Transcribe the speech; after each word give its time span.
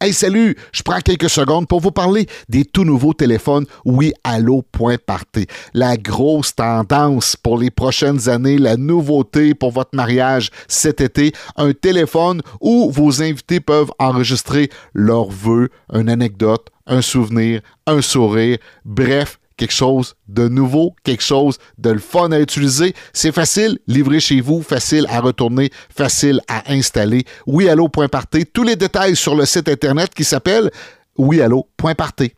Hey, 0.00 0.12
salut! 0.12 0.56
Je 0.70 0.84
prends 0.84 1.00
quelques 1.00 1.28
secondes 1.28 1.66
pour 1.66 1.80
vous 1.80 1.90
parler 1.90 2.28
des 2.48 2.64
tout 2.64 2.84
nouveaux 2.84 3.14
téléphones 3.14 3.66
Oui 3.84 4.12
Allo 4.22 4.62
Party. 4.62 5.48
La 5.74 5.96
grosse 5.96 6.54
tendance 6.54 7.34
pour 7.34 7.58
les 7.58 7.72
prochaines 7.72 8.28
années, 8.28 8.58
la 8.58 8.76
nouveauté 8.76 9.54
pour 9.54 9.72
votre 9.72 9.96
mariage 9.96 10.50
cet 10.68 11.00
été, 11.00 11.32
un 11.56 11.72
téléphone 11.72 12.42
où 12.60 12.92
vos 12.92 13.22
invités 13.24 13.58
peuvent 13.58 13.90
enregistrer 13.98 14.70
leurs 14.94 15.30
vœux, 15.30 15.68
une 15.92 16.08
anecdote, 16.08 16.68
un 16.86 17.02
souvenir, 17.02 17.60
un 17.88 18.00
sourire, 18.00 18.58
bref, 18.84 19.40
quelque 19.58 19.72
chose 19.72 20.14
de 20.28 20.48
nouveau, 20.48 20.94
quelque 21.04 21.22
chose 21.22 21.58
de 21.76 21.98
fun 21.98 22.32
à 22.32 22.40
utiliser. 22.40 22.94
C'est 23.12 23.32
facile, 23.32 23.78
livré 23.86 24.20
chez 24.20 24.40
vous, 24.40 24.62
facile 24.62 25.06
à 25.10 25.20
retourner, 25.20 25.70
facile 25.94 26.40
à 26.48 26.72
installer. 26.72 27.24
WeAllo.party. 27.46 28.46
Tous 28.46 28.62
les 28.62 28.76
détails 28.76 29.16
sur 29.16 29.34
le 29.34 29.44
site 29.44 29.68
internet 29.68 30.14
qui 30.14 30.24
s'appelle 30.24 30.70
WeAllo.party. 31.18 32.32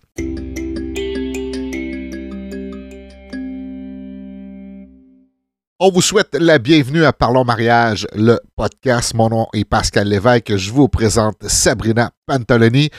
On 5.82 5.90
vous 5.90 6.02
souhaite 6.02 6.36
la 6.38 6.58
bienvenue 6.58 7.04
à 7.04 7.12
Parlons 7.12 7.44
Mariage, 7.44 8.06
le 8.14 8.38
podcast. 8.54 9.14
Mon 9.14 9.30
nom 9.30 9.46
est 9.54 9.64
Pascal 9.64 10.08
Lévesque. 10.08 10.56
Je 10.56 10.70
vous 10.70 10.88
présente 10.88 11.42
Sabrina 11.48 12.10
Pantaloni. 12.26 12.90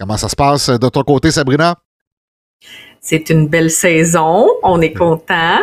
Comment 0.00 0.16
ça 0.16 0.28
se 0.28 0.34
passe 0.34 0.68
de 0.68 0.88
ton 0.88 1.02
côté, 1.02 1.30
Sabrina? 1.30 1.76
C'est 3.00 3.30
une 3.30 3.48
belle 3.48 3.70
saison. 3.70 4.48
On 4.62 4.80
est 4.80 4.92
content. 4.92 5.58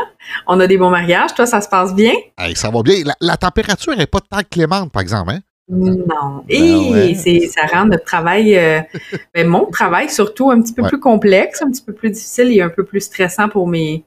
On 0.48 0.60
a 0.60 0.68
des 0.68 0.78
bons 0.78 0.90
mariages. 0.90 1.34
Toi, 1.36 1.46
ça 1.46 1.62
se 1.62 1.70
passe 1.70 1.94
bien? 1.94 2.14
ça 2.56 2.70
va 2.70 2.82
bien. 2.82 3.04
La, 3.22 3.38
température 3.38 3.96
n'est 3.96 4.08
pas 4.08 4.20
tant 4.20 4.42
clémente, 4.50 4.92
par 4.92 5.02
exemple. 5.02 5.32
Hein? 5.32 5.40
Non. 5.68 6.44
Et 6.48 7.16
ben 7.16 7.50
ça 7.50 7.66
rend 7.66 7.86
notre 7.86 8.04
travail, 8.04 8.56
euh, 8.56 8.82
ben, 9.34 9.48
mon 9.48 9.66
travail 9.66 10.10
surtout, 10.12 10.52
un 10.52 10.62
petit 10.62 10.74
peu 10.74 10.84
plus 10.84 11.00
complexe, 11.00 11.64
un 11.64 11.72
petit 11.72 11.82
peu 11.82 11.94
plus 11.94 12.12
difficile 12.12 12.56
et 12.56 12.62
un 12.62 12.70
peu 12.70 12.84
plus 12.84 13.02
stressant 13.02 13.50
pour 13.50 13.68
mes, 13.68 14.06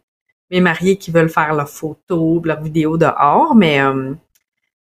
mes 0.53 0.61
mariés 0.61 0.97
qui 0.97 1.11
veulent 1.11 1.29
faire 1.29 1.55
leurs 1.55 1.69
photos, 1.69 2.41
leurs 2.45 2.63
vidéos 2.63 2.97
dehors. 2.97 3.57
Mais 3.57 3.81
euh, 3.81 4.15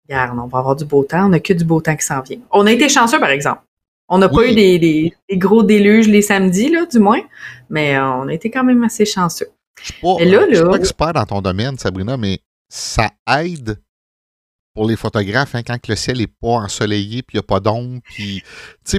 regarde, 0.07 0.39
on 0.39 0.47
va 0.47 0.59
avoir 0.59 0.75
du 0.75 0.85
beau 0.85 1.03
temps. 1.03 1.25
On 1.25 1.29
n'a 1.29 1.39
que 1.39 1.53
du 1.53 1.65
beau 1.65 1.81
temps 1.81 1.95
qui 1.95 2.05
s'en 2.05 2.21
vient. 2.21 2.39
On 2.51 2.65
a 2.65 2.71
été 2.71 2.87
chanceux, 2.87 3.19
par 3.19 3.29
exemple. 3.29 3.61
On 4.13 4.17
n'a 4.17 4.27
pas 4.27 4.45
eu 4.45 4.53
des, 4.53 5.13
gros 5.31 5.63
déluges 5.63 6.09
les 6.09 6.21
samedis, 6.21 6.69
là, 6.69 6.85
du 6.85 6.99
moins, 6.99 7.21
mais 7.69 7.95
euh, 7.95 8.05
on 8.05 8.27
a 8.27 8.33
été 8.33 8.51
quand 8.51 8.65
même 8.65 8.83
assez 8.83 9.05
chanceux. 9.05 9.47
Je 9.81 9.93
ne 9.93 10.53
suis, 10.53 10.63
pas 10.63 10.75
expert 10.75 11.13
dans 11.13 11.25
ton 11.25 11.41
domaine, 11.41 11.77
Sabrina, 11.77 12.17
mais 12.17 12.39
ça 12.67 13.09
aide 13.39 13.81
pour 14.73 14.85
les 14.85 14.97
photographes 14.97 15.55
hein, 15.55 15.63
quand 15.65 15.87
le 15.87 15.95
ciel 15.95 16.17
n'est 16.17 16.27
pas 16.27 16.49
ensoleillé 16.49 17.23
puis 17.23 17.37
il 17.37 17.37
n'y 17.37 17.39
a 17.39 17.47
pas 17.47 17.61
d'ombre. 17.61 18.01
Puis, 18.03 18.43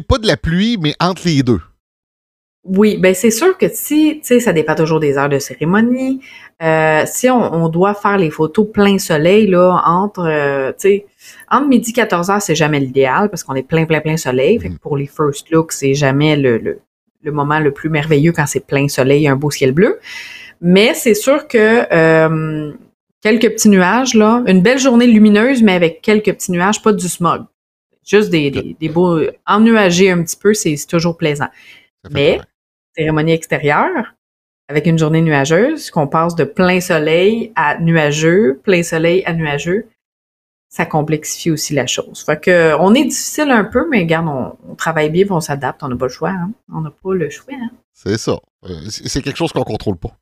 pas 0.08 0.16
de 0.16 0.26
la 0.26 0.38
pluie, 0.38 0.78
mais 0.78 0.94
entre 0.98 1.26
les 1.26 1.42
deux. 1.42 1.60
Oui, 2.64 2.96
ben 2.96 3.12
c'est 3.12 3.32
sûr 3.32 3.58
que 3.58 3.66
si, 3.68 4.20
tu 4.20 4.26
sais, 4.26 4.40
ça 4.40 4.52
dépend 4.52 4.76
toujours 4.76 5.00
des 5.00 5.18
heures 5.18 5.28
de 5.28 5.40
cérémonie. 5.40 6.20
Euh, 6.62 7.02
si 7.06 7.28
on, 7.28 7.68
doit 7.68 7.92
faire 7.92 8.18
les 8.18 8.30
photos 8.30 8.68
plein 8.72 8.98
soleil, 8.98 9.48
là, 9.48 9.82
entre, 9.84 10.28
euh, 10.28 10.70
tu 10.70 10.88
sais, 10.88 11.06
entre 11.50 11.66
midi 11.66 11.90
et 11.90 11.94
14 11.94 12.30
heures, 12.30 12.42
c'est 12.42 12.54
jamais 12.54 12.78
l'idéal 12.78 13.30
parce 13.30 13.42
qu'on 13.42 13.56
est 13.56 13.66
plein, 13.66 13.84
plein, 13.84 14.00
plein 14.00 14.16
soleil. 14.16 14.60
Fait 14.60 14.68
que 14.68 14.74
mm. 14.74 14.78
pour 14.78 14.96
les 14.96 15.08
first 15.08 15.50
looks, 15.50 15.72
c'est 15.72 15.94
jamais 15.94 16.36
le, 16.36 16.58
le, 16.58 17.32
moment 17.32 17.58
le 17.58 17.72
plus 17.72 17.88
merveilleux 17.88 18.30
quand 18.30 18.46
c'est 18.46 18.64
plein 18.64 18.86
soleil 18.86 19.24
et 19.24 19.28
un 19.28 19.34
beau 19.34 19.50
ciel 19.50 19.72
bleu. 19.72 19.98
Mais 20.60 20.94
c'est 20.94 21.14
sûr 21.14 21.48
que 21.48 21.92
euh, 21.92 22.72
quelques 23.20 23.50
petits 23.54 23.70
nuages, 23.70 24.14
là, 24.14 24.44
une 24.46 24.62
belle 24.62 24.78
journée 24.78 25.08
lumineuse, 25.08 25.64
mais 25.64 25.72
avec 25.72 26.00
quelques 26.00 26.32
petits 26.32 26.52
nuages, 26.52 26.80
pas 26.80 26.92
du 26.92 27.08
smog. 27.08 27.42
Juste 28.06 28.30
des, 28.30 28.52
des, 28.52 28.76
des 28.78 28.88
beaux 28.88 29.18
ennuagés 29.48 30.12
un 30.12 30.22
petit 30.22 30.36
peu, 30.36 30.54
c'est 30.54 30.76
toujours 30.88 31.16
plaisant. 31.16 31.48
Mais 32.10 32.40
cérémonie 32.96 33.32
extérieure 33.32 34.14
avec 34.68 34.86
une 34.86 34.98
journée 34.98 35.20
nuageuse, 35.20 35.90
qu'on 35.90 36.06
passe 36.06 36.34
de 36.34 36.44
plein 36.44 36.80
soleil 36.80 37.52
à 37.56 37.78
nuageux, 37.78 38.60
plein 38.62 38.82
soleil 38.82 39.22
à 39.26 39.34
nuageux, 39.34 39.86
ça 40.68 40.86
complexifie 40.86 41.50
aussi 41.50 41.74
la 41.74 41.86
chose. 41.86 42.24
Fait 42.24 42.40
que 42.40 42.74
on 42.80 42.94
est 42.94 43.04
difficile 43.04 43.50
un 43.50 43.64
peu, 43.64 43.86
mais 43.90 44.00
regarde, 44.00 44.56
on, 44.66 44.74
travaille 44.74 45.10
bien, 45.10 45.26
on 45.28 45.40
s'adapte, 45.40 45.82
on 45.82 45.88
n'a 45.88 45.96
pas 45.96 46.06
le 46.06 46.12
choix. 46.12 46.30
Hein. 46.30 46.52
On 46.72 46.80
n'a 46.80 46.90
pas 46.90 47.12
le 47.12 47.28
choix. 47.28 47.52
Hein. 47.54 47.70
C'est 47.92 48.16
ça. 48.16 48.38
Euh, 48.64 48.80
c'est 48.88 49.20
quelque 49.20 49.36
chose 49.36 49.52
qu'on 49.52 49.60
ne 49.60 49.64
contrôle 49.64 49.98
pas. 49.98 50.16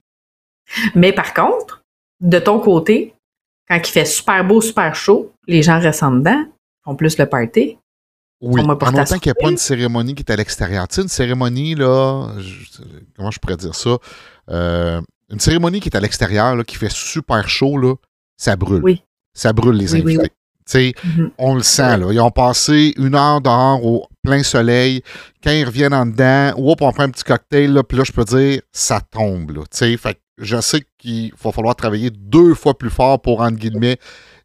Mais 0.96 1.12
par 1.12 1.34
contre, 1.34 1.84
de 2.20 2.40
ton 2.40 2.58
côté, 2.58 3.14
quand 3.68 3.76
il 3.76 3.92
fait 3.92 4.04
super 4.04 4.44
beau, 4.44 4.60
super 4.60 4.96
chaud, 4.96 5.32
les 5.46 5.62
gens 5.62 5.78
restent 5.78 6.02
en 6.02 6.12
dedans, 6.12 6.44
font 6.84 6.96
plus 6.96 7.16
le 7.16 7.26
party. 7.26 7.78
Oui, 8.40 8.62
en 8.62 8.70
autant 8.70 9.18
qu'il 9.18 9.30
n'y 9.30 9.38
a 9.38 9.42
pas 9.42 9.50
une 9.50 9.58
cérémonie 9.58 10.14
qui 10.14 10.22
est 10.22 10.32
à 10.32 10.36
l'extérieur. 10.36 10.88
Tu 10.88 10.94
sais, 10.94 11.02
une 11.02 11.08
cérémonie, 11.08 11.74
là, 11.74 12.28
comment 13.16 13.30
je 13.30 13.38
pourrais 13.38 13.58
dire 13.58 13.74
ça? 13.74 13.98
Euh, 14.50 15.00
une 15.30 15.40
cérémonie 15.40 15.80
qui 15.80 15.90
est 15.90 15.96
à 15.96 16.00
l'extérieur, 16.00 16.64
qui 16.64 16.76
fait 16.76 16.90
super 16.90 17.48
chaud, 17.48 17.76
là, 17.76 17.94
ça 18.36 18.56
brûle. 18.56 18.82
Oui. 18.82 19.02
Ça 19.34 19.52
brûle 19.52 19.76
les 19.76 19.94
invités. 19.94 20.28
Tu 20.28 20.72
sais, 20.72 20.94
mm-hmm. 21.04 21.30
On 21.36 21.54
le 21.54 21.62
sent, 21.62 21.98
là. 21.98 22.12
Ils 22.12 22.20
ont 22.20 22.30
passé 22.30 22.94
une 22.96 23.14
heure 23.14 23.40
dehors 23.40 23.84
au 23.84 24.06
plein 24.22 24.42
soleil. 24.42 25.02
Quand 25.42 25.50
ils 25.50 25.64
reviennent 25.64 25.94
en 25.94 26.06
dedans, 26.06 26.54
on 26.56 26.74
prend 26.76 27.00
un 27.00 27.10
petit 27.10 27.24
cocktail, 27.24 27.72
là, 27.72 27.82
puis 27.82 27.98
là, 27.98 28.04
je 28.04 28.12
peux 28.12 28.24
dire, 28.24 28.62
ça 28.72 29.00
tombe. 29.00 29.50
Là, 29.50 29.62
fait 29.70 30.18
je 30.38 30.60
sais 30.60 30.82
qu'il 30.98 31.32
va 31.42 31.52
falloir 31.52 31.76
travailler 31.76 32.10
deux 32.10 32.54
fois 32.54 32.76
plus 32.76 32.90
fort 32.90 33.20
pour, 33.20 33.42
entre 33.42 33.58
guillemets, 33.58 33.98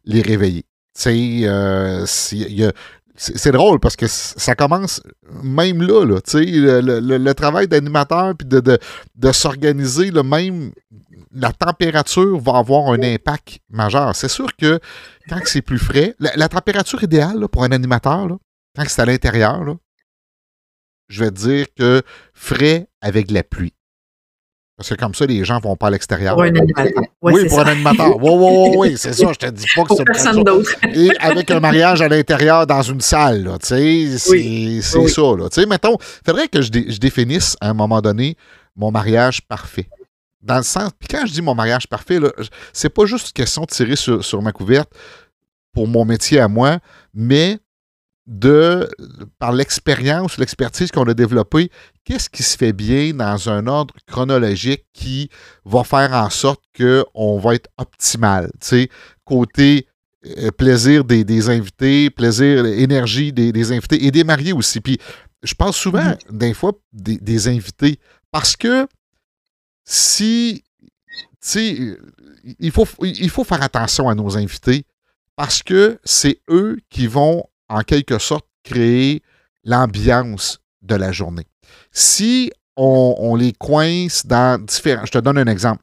les 0.04 0.20
réveiller. 0.20 0.64
Tu 0.94 1.02
sais, 1.02 1.40
euh, 1.44 2.06
il 2.32 2.54
y 2.54 2.64
a 2.64 2.72
c'est 3.16 3.52
drôle 3.52 3.80
parce 3.80 3.96
que 3.96 4.06
ça 4.06 4.54
commence 4.54 5.02
même 5.42 5.82
là, 5.82 6.04
le, 6.04 6.20
le, 6.80 7.18
le, 7.18 7.34
travail 7.34 7.66
d'animateur 7.66 8.34
puis 8.36 8.46
de, 8.46 9.32
s'organiser, 9.32 10.10
même 10.10 10.72
la 11.32 11.52
température 11.52 12.38
va 12.38 12.58
avoir 12.58 12.92
un 12.92 13.02
impact 13.02 13.60
majeur. 13.70 14.14
C'est 14.14 14.28
sûr 14.28 14.54
que 14.56 14.80
quand 15.28 15.40
c'est 15.44 15.62
plus 15.62 15.78
frais, 15.78 16.14
la, 16.18 16.48
température 16.48 17.02
idéale 17.02 17.48
pour 17.48 17.64
un 17.64 17.72
animateur, 17.72 18.28
là, 18.28 18.36
quand 18.74 18.84
c'est 18.86 19.02
à 19.02 19.06
l'intérieur, 19.06 19.62
je 21.08 21.24
vais 21.24 21.30
dire 21.30 21.66
que 21.76 22.02
frais 22.34 22.88
avec 23.00 23.30
la 23.30 23.42
pluie. 23.42 23.75
Parce 24.76 24.90
que 24.90 24.94
comme 24.94 25.14
ça, 25.14 25.24
les 25.24 25.42
gens 25.42 25.56
ne 25.56 25.62
vont 25.62 25.74
pas 25.74 25.86
à 25.86 25.90
l'extérieur. 25.90 26.34
Pour 26.34 26.42
un 26.42 26.54
animateur. 26.54 27.02
oui, 27.22 27.48
pour 27.48 27.60
un 27.60 27.66
animateur. 27.66 28.16
Oui, 28.22 28.30
oui, 28.30 28.74
oui, 28.76 28.94
c'est 28.98 29.14
ça. 29.14 29.32
Je 29.32 29.38
te 29.38 29.50
dis 29.50 29.64
pas 29.74 29.84
que 29.84 29.94
c'est 29.96 30.04
personne 30.04 30.44
d'autre. 30.44 30.70
Et 30.92 31.10
avec 31.18 31.50
un 31.50 31.60
mariage 31.60 32.02
à 32.02 32.08
l'intérieur 32.08 32.66
dans 32.66 32.82
une 32.82 33.00
salle, 33.00 33.50
tu 33.62 33.68
sais, 33.68 34.18
c'est 34.82 35.08
ça, 35.08 35.22
là. 35.22 35.48
Tu 35.48 35.62
sais, 35.62 35.66
mettons, 35.66 35.96
il 35.96 36.26
faudrait 36.26 36.48
que 36.48 36.60
je, 36.60 36.70
définisse 36.98 37.56
à 37.60 37.70
un 37.70 37.74
moment 37.74 38.02
donné 38.02 38.36
mon 38.76 38.90
mariage 38.90 39.40
parfait. 39.40 39.88
Dans 40.42 40.58
le 40.58 40.62
sens, 40.62 40.90
puis 40.98 41.08
quand 41.08 41.26
je 41.26 41.32
dis 41.32 41.42
mon 41.42 41.54
mariage 41.54 41.86
parfait, 41.88 42.18
c'est 42.72 42.90
pas 42.90 43.06
juste 43.06 43.28
une 43.28 43.32
question 43.32 43.62
de 43.62 43.68
tirer 43.68 43.96
sur, 43.96 44.22
sur 44.22 44.42
ma 44.42 44.52
couverte 44.52 44.90
pour 45.72 45.88
mon 45.88 46.04
métier 46.04 46.38
à 46.38 46.48
moi, 46.48 46.78
mais 47.14 47.58
de, 48.26 48.88
par 49.38 49.52
l'expérience, 49.52 50.38
l'expertise 50.38 50.90
qu'on 50.90 51.04
a 51.04 51.14
développée, 51.14 51.70
qu'est-ce 52.04 52.28
qui 52.28 52.42
se 52.42 52.56
fait 52.56 52.72
bien 52.72 53.14
dans 53.14 53.48
un 53.48 53.66
ordre 53.66 53.94
chronologique 54.06 54.84
qui 54.92 55.30
va 55.64 55.84
faire 55.84 56.12
en 56.12 56.28
sorte 56.30 56.62
qu'on 56.76 57.38
va 57.38 57.54
être 57.54 57.70
optimal. 57.78 58.50
Tu 58.60 58.88
côté 59.24 59.86
euh, 60.38 60.50
plaisir 60.50 61.04
des, 61.04 61.48
invités, 61.48 62.10
plaisir, 62.10 62.66
énergie 62.66 63.32
des, 63.32 63.72
invités 63.72 64.04
et 64.04 64.10
des 64.10 64.24
mariés 64.24 64.52
aussi. 64.52 64.80
Puis 64.80 64.98
je 65.42 65.54
pense 65.54 65.76
souvent, 65.76 66.16
des 66.30 66.54
fois, 66.54 66.72
des, 66.92 67.48
invités, 67.48 68.00
parce 68.32 68.56
que 68.56 68.88
si, 69.84 70.64
tu 71.40 71.96
il 72.58 72.70
faut, 72.72 72.86
il 73.02 73.30
faut 73.30 73.44
faire 73.44 73.62
attention 73.62 74.08
à 74.08 74.14
nos 74.14 74.36
invités 74.36 74.84
parce 75.36 75.62
que 75.62 75.98
c'est 76.02 76.40
eux 76.48 76.78
qui 76.88 77.06
vont 77.06 77.44
en 77.68 77.80
quelque 77.82 78.18
sorte 78.18 78.46
créer 78.64 79.22
l'ambiance 79.64 80.60
de 80.82 80.94
la 80.94 81.12
journée. 81.12 81.46
Si 81.90 82.50
on, 82.76 83.36
les 83.36 83.52
coince 83.52 84.26
dans 84.26 84.62
différents... 84.62 85.06
Je 85.06 85.12
te 85.12 85.18
donne 85.18 85.38
un 85.38 85.46
exemple. 85.46 85.82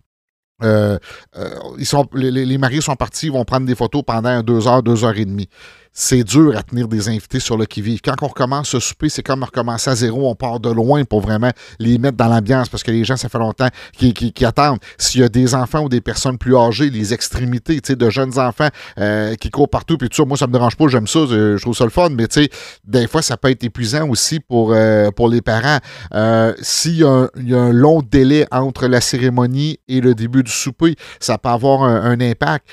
Euh, 0.61 0.97
euh, 1.35 2.07
les, 2.13 2.45
les, 2.45 2.57
mariés 2.57 2.79
sont 2.79 2.95
partis, 2.95 3.25
ils 3.25 3.31
vont 3.31 3.43
prendre 3.43 3.65
des 3.65 3.75
photos 3.75 4.03
pendant 4.05 4.41
deux 4.43 4.67
heures, 4.67 4.83
deux 4.83 5.03
heures 5.03 5.17
et 5.17 5.25
demie 5.25 5.49
c'est 5.93 6.23
dur 6.23 6.57
à 6.57 6.63
tenir 6.63 6.87
des 6.87 7.07
invités 7.07 7.39
sur 7.39 7.55
le 7.55 7.65
qui-vive. 7.65 8.01
Quand 8.03 8.15
on 8.23 8.27
recommence 8.27 8.69
ce 8.69 8.79
souper, 8.79 9.09
c'est 9.09 9.21
comme 9.21 9.43
recommencer 9.43 9.91
à 9.91 9.95
zéro. 9.95 10.27
On 10.27 10.35
part 10.35 10.59
de 10.59 10.71
loin 10.71 11.03
pour 11.03 11.21
vraiment 11.21 11.51
les 11.79 11.99
mettre 11.99 12.17
dans 12.17 12.27
l'ambiance 12.27 12.67
parce 12.67 12.81
que 12.81 12.89
les 12.89 13.03
gens, 13.03 13.15
ça 13.15 13.29
fait 13.29 13.37
longtemps 13.37 13.67
qu'ils 13.95 14.33
attendent. 14.45 14.79
S'il 14.97 15.21
y 15.21 15.23
a 15.23 15.29
des 15.29 15.53
enfants 15.53 15.83
ou 15.83 15.89
des 15.89 16.01
personnes 16.01 16.39
plus 16.39 16.57
âgées, 16.57 16.89
les 16.89 17.13
extrémités, 17.13 17.79
tu 17.79 17.89
sais, 17.89 17.95
de 17.95 18.09
jeunes 18.09 18.39
enfants 18.39 18.69
euh, 18.97 19.35
qui 19.35 19.51
courent 19.51 19.69
partout, 19.69 19.97
puis 19.97 20.09
tout 20.09 20.15
ça, 20.15 20.25
moi, 20.25 20.35
ça 20.35 20.47
me 20.47 20.53
dérange 20.53 20.75
pas, 20.75 20.87
j'aime 20.87 21.07
ça, 21.07 21.25
je 21.27 21.61
trouve 21.61 21.75
ça 21.75 21.83
le 21.83 21.91
fun, 21.91 22.09
mais 22.09 22.27
tu 22.27 22.43
sais, 22.43 22.49
des 22.85 23.07
fois, 23.07 23.21
ça 23.21 23.37
peut 23.37 23.51
être 23.51 23.63
épuisant 23.63 24.09
aussi 24.09 24.39
pour, 24.39 24.73
euh, 24.73 25.11
pour 25.11 25.29
les 25.29 25.41
parents. 25.41 25.77
Euh, 26.15 26.53
s'il 26.61 26.97
y, 26.97 27.03
a 27.03 27.27
un 27.39 27.71
long 27.71 28.01
délai 28.01 28.47
entre 28.51 28.87
la 28.87 28.99
cérémonie 28.99 29.79
et 29.87 30.01
le 30.01 30.15
début 30.15 30.41
du 30.41 30.51
souper, 30.51 30.95
ça 31.19 31.37
peut 31.37 31.49
avoir 31.49 31.83
un, 31.83 32.13
impact. 32.13 32.67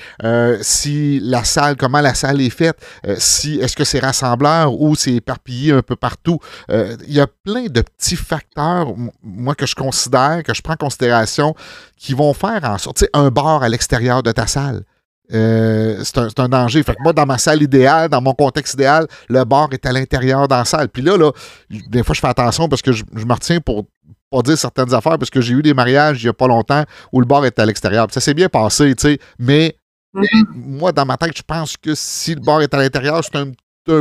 si 0.61 1.19
la 1.19 1.43
salle, 1.43 1.75
comment 1.75 1.99
la 1.99 2.13
salle 2.13 2.41
est 2.41 2.49
faite, 2.49 2.77
si 3.17 3.59
est-ce 3.59 3.75
que 3.75 3.83
c'est 3.83 3.99
rassembleur 3.99 4.79
ou 4.79 4.95
c'est 4.95 5.13
éparpillé 5.13 5.71
un 5.73 5.81
peu 5.81 5.95
partout? 5.95 6.39
Il 6.69 7.13
y 7.13 7.19
a 7.19 7.27
plein 7.27 7.65
de 7.65 7.81
petits 7.81 8.15
facteurs, 8.15 8.93
moi, 9.23 9.55
que 9.55 9.65
je 9.65 9.75
considère, 9.75 10.43
que 10.43 10.53
je 10.53 10.61
prends 10.61 10.73
en 10.73 10.77
considération, 10.77 11.55
qui 11.97 12.13
vont 12.13 12.33
faire 12.33 12.63
en 12.63 12.77
sorte, 12.77 13.05
un 13.13 13.29
bar 13.29 13.63
à 13.63 13.69
l'extérieur 13.69 14.23
de 14.23 14.31
ta 14.31 14.47
salle. 14.47 14.83
c'est 15.29 16.39
un, 16.39 16.49
danger. 16.49 16.83
Fait 16.83 16.95
que 16.95 17.03
moi, 17.03 17.13
dans 17.13 17.25
ma 17.25 17.37
salle 17.37 17.61
idéale, 17.61 18.09
dans 18.09 18.21
mon 18.21 18.33
contexte 18.33 18.73
idéal, 18.73 19.07
le 19.29 19.43
bar 19.43 19.69
est 19.71 19.85
à 19.85 19.91
l'intérieur 19.91 20.47
dans 20.47 20.57
la 20.57 20.65
salle. 20.65 20.89
Puis 20.89 21.01
là, 21.01 21.17
là, 21.17 21.31
des 21.69 22.03
fois, 22.03 22.15
je 22.15 22.21
fais 22.21 22.27
attention 22.27 22.67
parce 22.67 22.81
que 22.81 22.91
je, 22.91 23.03
me 23.13 23.33
retiens 23.33 23.59
pour 23.59 23.85
pas 24.31 24.41
dire 24.41 24.57
certaines 24.57 24.93
affaires 24.93 25.17
parce 25.17 25.29
que 25.29 25.41
j'ai 25.41 25.53
eu 25.53 25.61
des 25.61 25.73
mariages 25.73 26.23
il 26.23 26.25
n'y 26.25 26.29
a 26.29 26.33
pas 26.33 26.47
longtemps 26.47 26.83
où 27.11 27.19
le 27.19 27.25
bar 27.25 27.45
était 27.45 27.61
à 27.61 27.65
l'extérieur. 27.65 28.07
Ça 28.11 28.21
s'est 28.21 28.33
bien 28.33 28.49
passé, 28.49 28.95
tu 28.95 29.09
sais, 29.09 29.19
mais 29.37 29.75
mm-hmm. 30.13 30.45
moi, 30.53 30.91
dans 30.91 31.05
ma 31.05 31.17
tête, 31.17 31.37
je 31.37 31.43
pense 31.43 31.77
que 31.77 31.95
si 31.95 32.35
le 32.35 32.41
bar 32.41 32.61
est 32.61 32.73
à 32.73 32.77
l'intérieur, 32.77 33.21
c'est 33.23 33.37
un, 33.37 33.51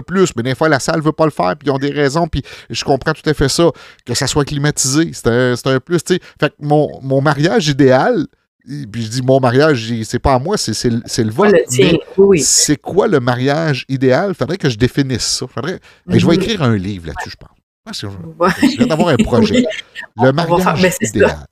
plus, 0.07 0.31
mais 0.37 0.43
des 0.43 0.55
fois, 0.55 0.69
la 0.69 0.79
salle 0.79 0.99
ne 0.99 1.03
veut 1.03 1.13
pas 1.13 1.25
le 1.25 1.31
faire, 1.31 1.57
puis 1.57 1.69
ils 1.69 1.71
ont 1.71 1.79
des 1.79 1.91
raisons, 1.91 2.29
puis 2.29 2.43
je 2.69 2.85
comprends 2.85 3.13
tout 3.13 3.29
à 3.29 3.35
fait 3.35 3.49
ça, 3.49 3.71
que 4.05 4.15
ça 4.15 4.27
soit 4.27 4.45
climatisé, 4.45 5.11
c'est 5.13 5.27
un, 5.67 5.81
plus, 5.81 6.03
tu 6.05 6.15
sais. 6.15 6.21
Fait 6.39 6.51
que 6.51 6.55
mon, 6.61 7.01
mon 7.03 7.21
mariage 7.21 7.69
idéal, 7.69 8.27
puis 8.65 9.03
je 9.03 9.09
dis 9.09 9.23
mon 9.23 9.41
mariage, 9.41 9.93
c'est 10.05 10.19
pas 10.19 10.35
à 10.35 10.39
moi, 10.39 10.57
c'est 10.57 10.91
le 10.91 11.31
vôtre. 11.31 11.57
C'est 12.39 12.77
quoi 12.77 13.09
le 13.09 13.21
mariage 13.21 13.85
idéal? 13.89 14.35
Faudrait 14.35 14.59
que 14.59 14.69
je 14.69 14.77
définisse 14.77 15.27
ça. 15.27 15.47
Faudrait... 15.47 15.81
Je 16.07 16.27
vais 16.27 16.35
mm-hmm. 16.35 16.35
écrire 16.35 16.63
un 16.63 16.77
livre 16.77 17.07
là-dessus, 17.09 17.31
je 17.31 17.37
pense. 17.37 17.51
Je 17.93 18.77
viens 18.77 18.87
d'avoir 18.87 19.09
un 19.09 19.17
projet. 19.17 19.65
Le 20.17 20.33
mariage 20.33 20.97
idéal. 21.01 21.47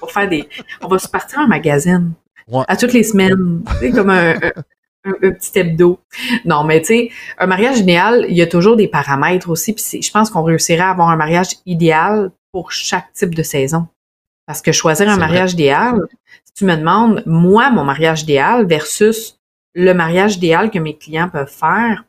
on, 0.00 0.06
va 0.06 0.12
faire 0.12 0.28
des, 0.28 0.48
on 0.80 0.88
va 0.88 0.98
se 0.98 1.08
partir 1.08 1.40
en 1.40 1.46
magazine 1.46 2.12
à 2.68 2.76
toutes 2.76 2.92
les 2.92 3.02
semaines, 3.02 3.62
comme 3.94 4.10
un, 4.10 4.34
petit 5.04 5.58
hebdo. 5.58 5.98
Non, 6.44 6.64
mais 6.64 6.80
tu 6.80 6.86
sais, 6.86 7.10
un 7.38 7.46
mariage 7.46 7.78
idéal, 7.78 8.26
il 8.28 8.36
y 8.36 8.42
a 8.42 8.46
toujours 8.46 8.76
des 8.76 8.88
paramètres 8.88 9.50
aussi. 9.50 9.72
Puis 9.72 10.02
je 10.02 10.10
pense 10.10 10.30
qu'on 10.30 10.42
réussirait 10.42 10.82
à 10.82 10.90
avoir 10.90 11.08
un 11.10 11.16
mariage 11.16 11.56
idéal 11.66 12.30
pour 12.52 12.70
chaque 12.72 13.12
type 13.12 13.34
de 13.34 13.42
saison. 13.42 13.88
Parce 14.46 14.62
que 14.62 14.72
choisir 14.72 15.08
un 15.08 15.16
mariage 15.16 15.54
idéal, 15.54 16.00
si 16.44 16.52
tu 16.54 16.64
me 16.64 16.76
demandes, 16.76 17.22
moi, 17.26 17.70
mon 17.70 17.84
mariage 17.84 18.22
idéal 18.22 18.66
versus 18.66 19.38
le 19.74 19.92
mariage 19.94 20.36
idéal 20.36 20.70
que 20.70 20.78
mes 20.78 20.96
clients 20.96 21.28
peuvent 21.28 21.48
faire, 21.48 22.04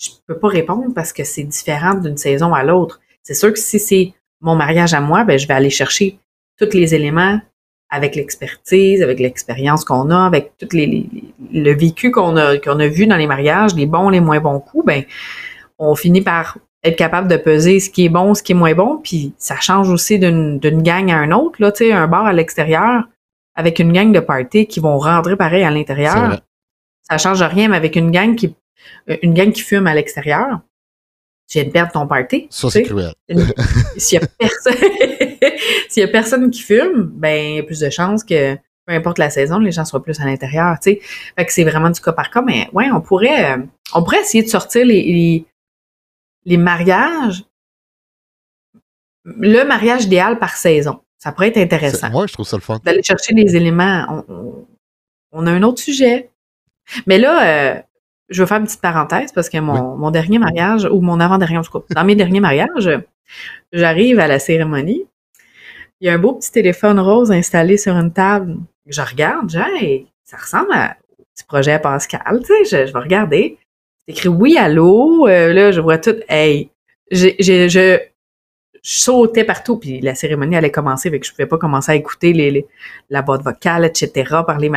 je 0.00 0.10
peux 0.26 0.38
pas 0.38 0.48
répondre 0.48 0.92
parce 0.94 1.12
que 1.12 1.24
c'est 1.24 1.44
différent 1.44 1.94
d'une 1.94 2.16
saison 2.16 2.52
à 2.52 2.64
l'autre. 2.64 3.00
C'est 3.22 3.34
sûr 3.34 3.52
que 3.52 3.58
si 3.58 3.78
c'est 3.78 4.14
mon 4.40 4.56
mariage 4.56 4.94
à 4.94 5.00
moi, 5.00 5.24
ben, 5.24 5.38
je 5.38 5.46
vais 5.46 5.54
aller 5.54 5.70
chercher 5.70 6.18
tous 6.58 6.72
les 6.72 6.94
éléments 6.94 7.40
avec 7.94 8.16
l'expertise, 8.16 9.02
avec 9.02 9.20
l'expérience 9.20 9.84
qu'on 9.84 10.10
a, 10.10 10.26
avec 10.26 10.52
tout 10.58 10.68
les, 10.72 11.06
le 11.52 11.72
vécu 11.74 12.10
qu'on 12.10 12.36
a, 12.36 12.58
qu'on 12.58 12.80
a 12.80 12.88
vu 12.88 13.06
dans 13.06 13.16
les 13.16 13.28
mariages, 13.28 13.74
les 13.74 13.86
bons, 13.86 14.08
les 14.08 14.20
moins 14.20 14.40
bons 14.40 14.58
coups, 14.58 14.84
ben, 14.84 15.04
on 15.78 15.94
finit 15.94 16.20
par 16.20 16.58
être 16.82 16.96
capable 16.96 17.28
de 17.28 17.36
peser 17.36 17.78
ce 17.78 17.90
qui 17.90 18.06
est 18.06 18.08
bon, 18.08 18.34
ce 18.34 18.42
qui 18.42 18.52
est 18.52 18.56
moins 18.56 18.74
bon, 18.74 19.00
puis 19.02 19.32
ça 19.38 19.60
change 19.60 19.88
aussi 19.90 20.18
d'une, 20.18 20.58
d'une 20.58 20.82
gang 20.82 21.10
à 21.10 21.16
un 21.16 21.30
autre, 21.30 21.56
là, 21.60 21.70
tu 21.70 21.84
sais, 21.84 21.92
un 21.92 22.08
bar 22.08 22.26
à 22.26 22.32
l'extérieur 22.32 23.04
avec 23.54 23.78
une 23.78 23.92
gang 23.92 24.12
de 24.12 24.20
party 24.20 24.66
qui 24.66 24.80
vont 24.80 24.98
rentrer 24.98 25.36
pareil 25.36 25.62
à 25.62 25.70
l'intérieur. 25.70 26.40
Ça 27.08 27.18
change 27.18 27.42
rien, 27.42 27.68
mais 27.68 27.76
avec 27.76 27.94
une 27.94 28.10
gang 28.10 28.34
qui 28.34 28.56
une 29.22 29.34
gang 29.34 29.52
qui 29.52 29.60
fume 29.60 29.86
à 29.86 29.94
l'extérieur, 29.94 30.60
tu 31.48 31.58
viens 31.58 31.66
de 31.68 31.72
perdre 31.72 31.92
ton 31.92 32.06
party. 32.06 32.48
Ça, 32.50 32.70
c'est 32.70 32.82
cruel. 32.82 33.12
S'il 33.96 34.18
y 34.18 34.22
a 34.22 34.26
personne, 34.26 34.74
s'il 35.88 36.02
y 36.02 36.04
a 36.04 36.08
personne 36.08 36.50
qui 36.50 36.62
fume, 36.62 37.10
ben, 37.14 37.52
il 37.52 37.56
y 37.56 37.58
a 37.58 37.62
plus 37.62 37.80
de 37.80 37.90
chances 37.90 38.24
que, 38.24 38.54
peu 38.86 38.92
importe 38.92 39.18
la 39.18 39.30
saison, 39.30 39.58
les 39.58 39.72
gens 39.72 39.84
soient 39.84 40.02
plus 40.02 40.20
à 40.20 40.24
l'intérieur, 40.24 40.78
tu 40.80 40.92
sais. 40.92 41.00
Fait 41.36 41.46
que 41.46 41.52
c'est 41.52 41.64
vraiment 41.64 41.90
du 41.90 42.00
cas 42.00 42.12
par 42.12 42.30
cas, 42.30 42.42
mais 42.42 42.68
ouais, 42.72 42.90
on 42.92 43.00
pourrait, 43.00 43.52
euh, 43.52 43.62
on 43.94 44.02
pourrait 44.02 44.20
essayer 44.20 44.42
de 44.42 44.48
sortir 44.48 44.84
les, 44.84 45.46
les, 46.44 46.56
mariages, 46.56 47.44
le 49.24 49.64
mariage 49.64 50.04
idéal 50.04 50.38
par 50.38 50.56
saison. 50.56 51.00
Ça 51.18 51.32
pourrait 51.32 51.48
être 51.48 51.58
intéressant. 51.58 52.10
Moi, 52.10 52.26
je 52.26 52.34
trouve 52.34 52.46
ça 52.46 52.56
le 52.56 52.62
fun. 52.62 52.78
D'aller 52.84 53.02
chercher 53.02 53.32
des 53.32 53.56
éléments. 53.56 54.24
On, 55.32 55.46
a 55.46 55.50
un 55.50 55.62
autre 55.62 55.80
sujet. 55.80 56.30
Mais 57.06 57.16
là, 57.16 57.76
euh, 57.76 57.82
je 58.28 58.42
veux 58.42 58.46
faire 58.46 58.58
une 58.58 58.64
petite 58.64 58.82
parenthèse 58.82 59.32
parce 59.32 59.48
que 59.48 59.58
mon, 59.58 60.10
dernier 60.10 60.38
mariage, 60.38 60.86
ou 60.90 61.00
mon 61.00 61.20
avant-dernier, 61.20 61.58
en 61.58 61.62
tout 61.62 61.80
cas, 61.80 61.94
dans 61.94 62.04
mes 62.04 62.14
derniers 62.14 62.40
mariages, 62.40 62.90
j'arrive 63.72 64.18
à 64.18 64.26
la 64.26 64.38
cérémonie. 64.38 65.06
Il 66.00 66.06
y 66.06 66.10
a 66.10 66.14
un 66.14 66.18
beau 66.18 66.34
petit 66.34 66.50
téléphone 66.50 66.98
rose 66.98 67.30
installé 67.30 67.76
sur 67.76 67.94
une 67.94 68.12
table. 68.12 68.56
Je 68.86 69.00
regarde, 69.00 69.50
j'ai, 69.50 70.06
ça 70.24 70.36
ressemble 70.36 70.72
à, 70.72 70.96
au 71.18 71.24
petit 71.34 71.44
projet 71.44 71.78
Pascal, 71.78 72.40
tu 72.40 72.64
sais, 72.64 72.86
je, 72.86 72.92
vais 72.92 72.98
regarder. 72.98 73.58
C'est 74.06 74.14
écrit 74.14 74.28
oui, 74.28 74.56
allô, 74.58 75.26
euh, 75.26 75.52
là, 75.52 75.70
je 75.70 75.80
vois 75.80 75.98
tout, 75.98 76.16
hey, 76.28 76.70
j'ai, 77.10 77.36
je, 77.68 77.98
sautais 78.82 79.44
partout, 79.44 79.78
puis 79.78 80.00
la 80.00 80.14
cérémonie 80.14 80.56
allait 80.56 80.70
commencer, 80.70 81.08
avec 81.08 81.22
que 81.22 81.26
je 81.26 81.32
pouvais 81.32 81.46
pas 81.46 81.56
commencer 81.56 81.92
à 81.92 81.94
écouter 81.94 82.34
les, 82.34 82.66
la 83.08 83.22
boîte 83.22 83.42
vocale, 83.42 83.86
etc., 83.86 84.30
parler. 84.46 84.70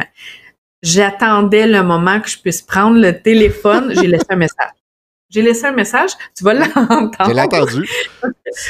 J'attendais 0.81 1.67
le 1.67 1.83
moment 1.83 2.21
que 2.21 2.29
je 2.29 2.39
puisse 2.39 2.61
prendre 2.61 2.97
le 2.97 3.19
téléphone. 3.19 3.93
J'ai 3.93 4.07
laissé 4.07 4.25
un 4.29 4.37
message. 4.37 4.71
J'ai 5.29 5.41
laissé 5.41 5.65
un 5.65 5.73
message, 5.73 6.11
tu 6.35 6.45
vas 6.45 6.53
l'entendre. 6.53 7.11
Je 7.27 7.31
l'ai 7.31 7.41
entendu. 7.41 7.89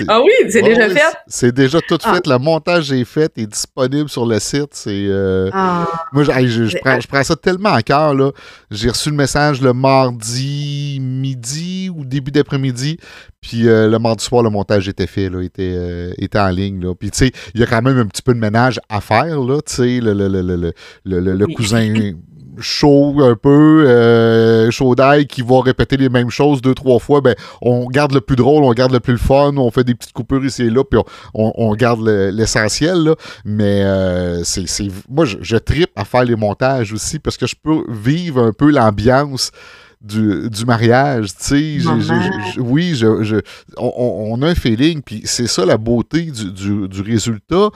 Ah 0.07 0.21
oui, 0.21 0.31
c'est 0.50 0.63
déjà 0.63 0.89
fait. 0.89 1.18
C'est 1.27 1.54
déjà 1.54 1.80
tout 1.81 2.00
ah. 2.04 2.15
fait. 2.15 2.27
Le 2.27 2.38
montage 2.39 2.92
est 2.92 3.06
fait, 3.06 3.31
est 3.38 3.45
disponible 3.45 4.09
sur 4.09 4.25
le 4.25 4.39
site. 4.39 4.69
C'est 4.71 5.06
euh, 5.07 5.50
ah. 5.54 5.88
moi, 6.12 6.24
je, 6.24 7.07
prends, 7.07 7.24
ça 7.24 7.36
tellement 7.36 7.74
à 7.74 7.83
cœur 7.83 8.15
là. 8.15 8.31
J'ai 8.71 8.89
reçu 8.89 9.12
le 9.12 9.15
message 9.15 9.62
le 9.62 9.74
mardi 9.74 10.98
midi 11.00 11.92
ou 11.95 12.04
début 12.06 12.31
d'après-midi, 12.31 12.98
puis 13.39 13.68
euh, 13.68 13.88
le 13.88 14.00
mardi 14.00 14.25
soir 14.25 14.44
le 14.44 14.50
montage 14.50 14.89
était 14.89 15.07
fait 15.07 15.30
là, 15.30 15.42
était 15.42 15.75
euh, 15.75 16.12
était 16.18 16.39
en 16.39 16.50
ligne 16.50 16.83
là. 16.83 16.95
Puis 16.95 17.12
tu 17.12 17.19
sais, 17.19 17.31
il 17.53 17.62
y 17.62 17.63
a 17.63 17.68
quand 17.68 17.81
même 17.81 18.00
un 18.00 18.07
petit 18.07 18.24
peu 18.24 18.33
de 18.33 18.39
ménage 18.39 18.80
à 18.89 19.00
faire 19.00 19.39
là. 19.39 19.62
Tu 19.62 19.75
sais, 19.75 20.00
le, 20.01 20.13
le, 20.13 20.27
le, 20.42 20.74
le 21.06 21.48
cousin 21.48 22.13
chaud 22.59 23.21
un 23.21 23.36
peu, 23.36 23.86
euh, 23.88 24.71
chaud 24.71 24.95
d'ail, 24.95 25.27
qui 25.27 25.42
va 25.42 25.62
répéter 25.62 25.98
les 25.98 26.09
mêmes 26.09 26.30
choses 26.30 26.62
deux, 26.62 26.74
trois 26.74 27.00
fois, 27.00 27.21
ben, 27.21 27.36
on 27.62 27.86
garde 27.88 28.13
le 28.13 28.21
plus 28.21 28.36
drôle, 28.36 28.63
on 28.63 28.74
garde 28.74 28.92
le 28.92 29.00
plus 29.00 29.18
fun, 29.18 29.54
on 29.57 29.71
fait 29.71 29.83
des 29.83 29.95
petites 29.95 30.13
coupures 30.13 30.44
ici 30.44 30.63
et 30.63 30.69
là, 30.69 30.83
puis 30.83 31.00
on, 31.33 31.75
garde 31.75 32.07
l'essentiel, 32.07 33.13
Mais 33.45 33.83
euh, 33.83 34.44
c'est, 34.44 34.65
moi, 35.09 35.25
je, 35.25 35.38
je 35.42 35.57
tripe 35.57 35.92
à 35.95 36.06
faire 36.06 36.24
les 36.24 36.36
montages 36.36 36.94
aussi 36.94 37.19
parce 37.19 37.38
que 37.38 37.48
je 37.48 37.56
peux 37.62 37.83
vivre 37.89 38.42
un 38.42 38.54
peu 38.54 38.71
l'ambiance. 38.71 39.51
Du, 40.00 40.63
mariage, 40.68 41.36
tu 41.36 41.81
sais, 41.81 42.60
oui, 42.60 42.94
je, 42.94 43.42
on, 43.77 44.39
a 44.44 44.48
un 44.48 44.56
feeling, 44.56 45.01
puis 45.01 45.24
c'est 45.25 45.48
ça 45.48 45.65
la 45.65 45.77
beauté 45.77 46.31
du, 46.31 46.88
du 46.88 47.01
résultat. 47.01 47.70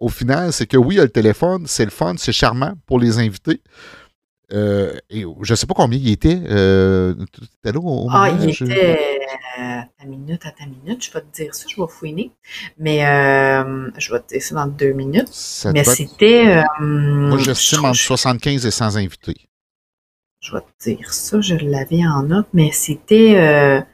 Au 0.00 0.08
final, 0.08 0.52
c'est 0.52 0.66
que 0.66 0.76
oui, 0.76 0.94
il 0.94 0.98
y 0.98 1.00
a 1.00 1.04
le 1.04 1.10
téléphone, 1.10 1.64
c'est 1.66 1.84
le 1.84 1.90
fun, 1.90 2.14
c'est 2.16 2.32
charmant 2.32 2.72
pour 2.86 2.98
les 3.00 3.18
invités, 3.18 3.60
euh, 4.52 4.96
et 5.10 5.24
je 5.42 5.52
ne 5.52 5.56
sais 5.56 5.66
pas 5.66 5.74
combien 5.74 5.98
il 5.98 6.10
était. 6.10 6.40
Euh, 6.48 7.14
là 7.64 7.72
au, 7.74 8.08
Ah, 8.10 8.30
il 8.30 8.50
était 8.50 9.20
à 9.58 9.84
ta 9.98 10.06
minute, 10.06 10.46
à 10.46 10.52
ta 10.52 10.64
minute. 10.66 11.04
Je 11.04 11.12
vais 11.12 11.20
te 11.20 11.34
dire 11.34 11.54
ça, 11.54 11.66
je 11.68 11.80
vais 11.80 11.88
fouiner. 11.88 12.30
Mais 12.78 13.06
euh, 13.06 13.90
je 13.98 14.12
vais 14.12 14.20
te 14.20 14.28
dire 14.28 14.42
ça 14.42 14.54
dans 14.54 14.66
deux 14.66 14.92
minutes. 14.92 15.28
Mais 15.72 15.84
c'était. 15.84 16.62
moi, 16.80 17.38
j'estime 17.38 17.84
entre 17.84 17.96
75 17.96 18.64
et 18.64 18.70
100 18.70 18.96
invités. 18.96 19.36
Je 20.40 20.52
vais 20.52 20.60
te 20.60 20.90
dire 20.90 21.12
ça, 21.12 21.40
je 21.40 21.56
l'avais 21.56 22.06
en 22.06 22.22
note, 22.22 22.48
mais 22.52 22.70
c'était. 22.72 23.84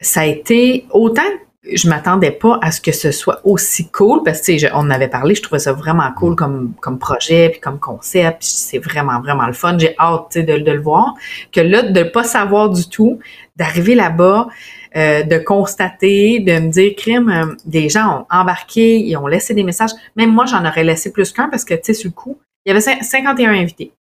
ça 0.00 0.20
a 0.22 0.26
été 0.26 0.86
autant 0.90 1.22
je 1.62 1.88
m'attendais 1.88 2.30
pas 2.30 2.58
à 2.62 2.70
ce 2.70 2.80
que 2.80 2.92
ce 2.92 3.12
soit 3.12 3.40
aussi 3.44 3.88
cool 3.90 4.22
parce 4.22 4.40
que 4.40 4.72
on 4.72 4.78
en 4.78 4.90
avait 4.90 5.08
parlé, 5.08 5.34
je 5.34 5.42
trouvais 5.42 5.58
ça 5.58 5.72
vraiment 5.72 6.10
cool 6.12 6.34
comme 6.34 6.72
comme 6.80 6.98
projet 6.98 7.50
puis 7.50 7.60
comme 7.60 7.78
concept, 7.78 8.38
c'est 8.42 8.78
vraiment 8.78 9.20
vraiment 9.20 9.46
le 9.46 9.52
fun. 9.52 9.76
J'ai 9.78 9.94
hâte 9.98 10.38
de, 10.38 10.58
de, 10.58 10.72
le 10.72 10.80
voir. 10.80 11.14
Que 11.52 11.60
là 11.60 11.82
de 11.82 12.02
pas 12.02 12.24
savoir 12.24 12.70
du 12.70 12.88
tout, 12.88 13.18
d'arriver 13.56 13.94
là-bas, 13.94 14.48
euh, 14.96 15.22
de 15.22 15.38
constater, 15.38 16.40
de 16.40 16.52
me 16.58 16.68
dire 16.68 16.94
crime, 16.96 17.28
euh, 17.28 17.54
des 17.64 17.88
gens 17.88 18.20
ont 18.20 18.26
embarqué, 18.28 18.98
ils 18.98 19.16
ont 19.16 19.28
laissé 19.28 19.54
des 19.54 19.62
messages. 19.62 19.90
Même 20.16 20.32
moi, 20.32 20.46
j'en 20.46 20.64
aurais 20.66 20.82
laissé 20.82 21.12
plus 21.12 21.30
qu'un 21.32 21.48
parce 21.48 21.64
que 21.64 21.74
tu 21.74 21.80
sais 21.84 21.94
sur 21.94 22.08
le 22.08 22.14
coup, 22.14 22.40
il 22.64 22.70
y 22.70 22.72
avait 22.72 22.80
51 22.80 23.52
invités. 23.52 23.92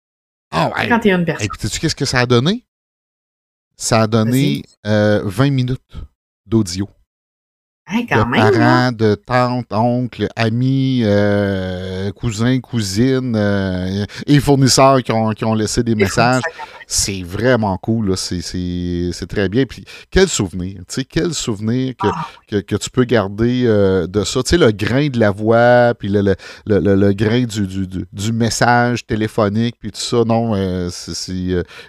Oh, 0.51 0.69
51 0.75 1.23
personnes. 1.23 1.45
Et 1.45 1.49
puis, 1.49 1.69
tu 1.69 1.79
qu'est-ce 1.79 1.95
que 1.95 2.05
ça 2.05 2.21
a 2.21 2.25
donné? 2.25 2.65
Ça 3.77 4.01
a 4.01 4.07
donné 4.07 4.63
20 4.83 4.89
euh, 4.89 5.49
minutes 5.51 5.79
d'audio. 6.47 6.89
De 7.89 8.51
parents, 8.51 8.91
de 8.91 9.15
tantes, 9.15 9.72
oncles, 9.72 10.27
amis, 10.36 11.01
euh, 11.03 12.12
cousins, 12.12 12.60
cousines 12.60 13.36
euh, 13.36 14.05
et 14.27 14.39
fournisseurs 14.39 15.01
qui 15.01 15.12
ont, 15.12 15.31
qui 15.31 15.46
ont 15.46 15.53
laissé 15.53 15.84
des 15.84 15.96
messages. 15.96 16.43
C'est 16.88 17.22
vraiment 17.22 17.77
cool, 17.77 18.17
c'est 18.17 19.27
très 19.27 19.48
bien. 19.50 19.65
Puis 19.65 19.86
quel 20.10 20.27
souvenir, 20.27 20.77
tu 20.79 20.86
sais, 20.88 21.05
quel 21.05 21.34
souvenir 21.34 21.93
que, 21.96 22.08
ah. 22.08 22.27
que, 22.48 22.58
que, 22.58 22.75
tu 22.75 22.89
peux 22.89 23.03
garder 23.03 23.63
euh, 23.65 24.08
de 24.08 24.24
ça? 24.24 24.41
Tu 24.41 24.50
sais, 24.50 24.58
le 24.58 24.72
grain 24.72 25.08
de 25.10 25.19
la 25.19 25.29
voix, 25.29 25.93
puis 25.98 26.10
le, 26.10 26.22
le, 26.22 26.36
le, 26.65 26.96
le 26.96 27.13
grain 27.13 27.43
du, 27.43 27.67
du, 27.67 27.88
du, 28.12 28.34
message 28.34 29.05
téléphonique, 29.05 29.75
puis 29.79 29.91
tout 29.91 30.00
ça. 30.00 30.24
Non, 30.25 30.55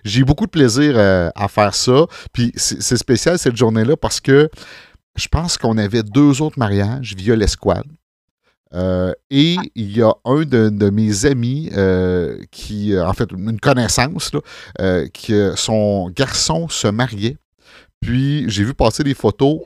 j'ai 0.05 0.25
beaucoup 0.25 0.47
de 0.47 0.51
plaisir 0.51 0.99
à 0.99 1.49
faire 1.49 1.75
ça. 1.75 2.07
Puis 2.33 2.53
c'est 2.57 2.97
spécial 2.97 3.39
cette 3.39 3.57
journée-là 3.57 3.97
parce 3.97 4.21
que 4.21 4.51
je 5.17 5.29
pense 5.29 5.57
qu'on 5.59 5.79
avait 5.79 6.03
deux 6.03 6.43
autres 6.43 6.59
mariages 6.59 7.15
via 7.17 7.37
l'escouade. 7.37 7.87
Euh, 8.73 9.13
et 9.31 9.57
il 9.75 9.97
y 9.97 10.03
a 10.03 10.13
un 10.25 10.43
de, 10.45 10.91
mes 10.91 11.27
amis 11.27 11.71
euh, 11.77 12.39
qui, 12.51 12.95
euh, 12.95 13.07
en 13.07 13.13
fait, 13.13 13.31
une 13.33 13.59
connaissance, 13.59 14.33
là, 14.33 15.09
que 15.09 15.55
son 15.57 16.11
garçon 16.11 16.69
se 16.69 16.89
mariait. 16.89 17.37
Puis 18.01 18.49
j'ai 18.49 18.65
vu 18.65 18.75
passer 18.75 19.05
des 19.05 19.15
photos 19.15 19.61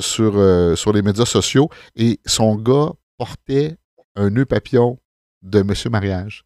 sur, 0.00 0.34
sur 0.76 0.92
les 0.92 1.02
médias 1.02 1.24
sociaux 1.24 1.68
et 1.96 2.20
son 2.24 2.54
gars 2.54 2.92
portait 3.18 3.76
un 4.14 4.30
nœud 4.30 4.44
papillon 4.46 4.98
de 5.42 5.62
Monsieur 5.62 5.90
Mariage. 5.90 6.44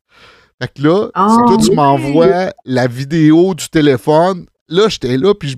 Fait 0.62 0.72
que 0.72 0.82
là, 0.82 1.10
ah, 1.12 1.36
toi, 1.46 1.56
tu 1.58 1.72
m'envoies 1.72 2.52
la 2.64 2.86
vidéo 2.86 3.54
du 3.54 3.68
téléphone 3.68 4.46
là, 4.68 4.88
j'étais 4.88 5.16
là, 5.16 5.34
puis 5.34 5.56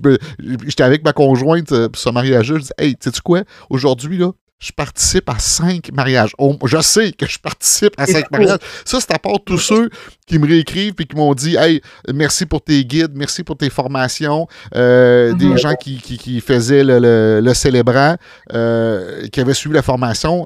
j'étais 0.65 0.83
avec 0.83 1.03
ma 1.03 1.13
conjointe 1.13 1.71
euh, 1.71 1.89
pour 1.89 2.01
ce 2.01 2.09
mariage 2.09 2.47
Je 2.47 2.55
dis, 2.55 2.69
hey, 2.77 2.95
sais 2.99 3.11
tu 3.11 3.21
quoi? 3.21 3.43
Aujourd'hui, 3.69 4.17
là, 4.17 4.31
je 4.59 4.71
participe 4.71 5.29
à 5.29 5.37
cinq 5.39 5.91
mariages. 5.93 6.31
je 6.65 6.81
sais 6.81 7.11
que 7.11 7.27
je 7.27 7.39
participe 7.39 7.93
à 7.97 8.05
cinq 8.05 8.29
mariages. 8.31 8.59
Ça, 8.85 8.99
c'est 8.99 9.11
à 9.11 9.19
part 9.19 9.39
tous 9.45 9.59
ceux 9.59 9.89
qui 10.27 10.37
me 10.37 10.45
réécrivent 10.45 10.93
et 10.99 11.05
qui 11.05 11.15
m'ont 11.15 11.33
dit 11.33 11.55
Hey, 11.55 11.81
merci 12.13 12.45
pour 12.45 12.61
tes 12.61 12.83
guides, 12.85 13.13
merci 13.15 13.43
pour 13.43 13.57
tes 13.57 13.69
formations. 13.69 14.47
Euh, 14.75 15.33
des 15.33 15.45
mhm. 15.45 15.57
gens 15.57 15.75
qui, 15.75 15.97
qui, 15.97 16.41
faisaient 16.41 16.83
le, 16.83 17.39
le, 17.41 17.53
célébrant, 17.53 18.17
euh, 18.53 19.27
qui 19.29 19.39
avaient 19.39 19.53
suivi 19.53 19.73
la 19.73 19.81
formation. 19.81 20.45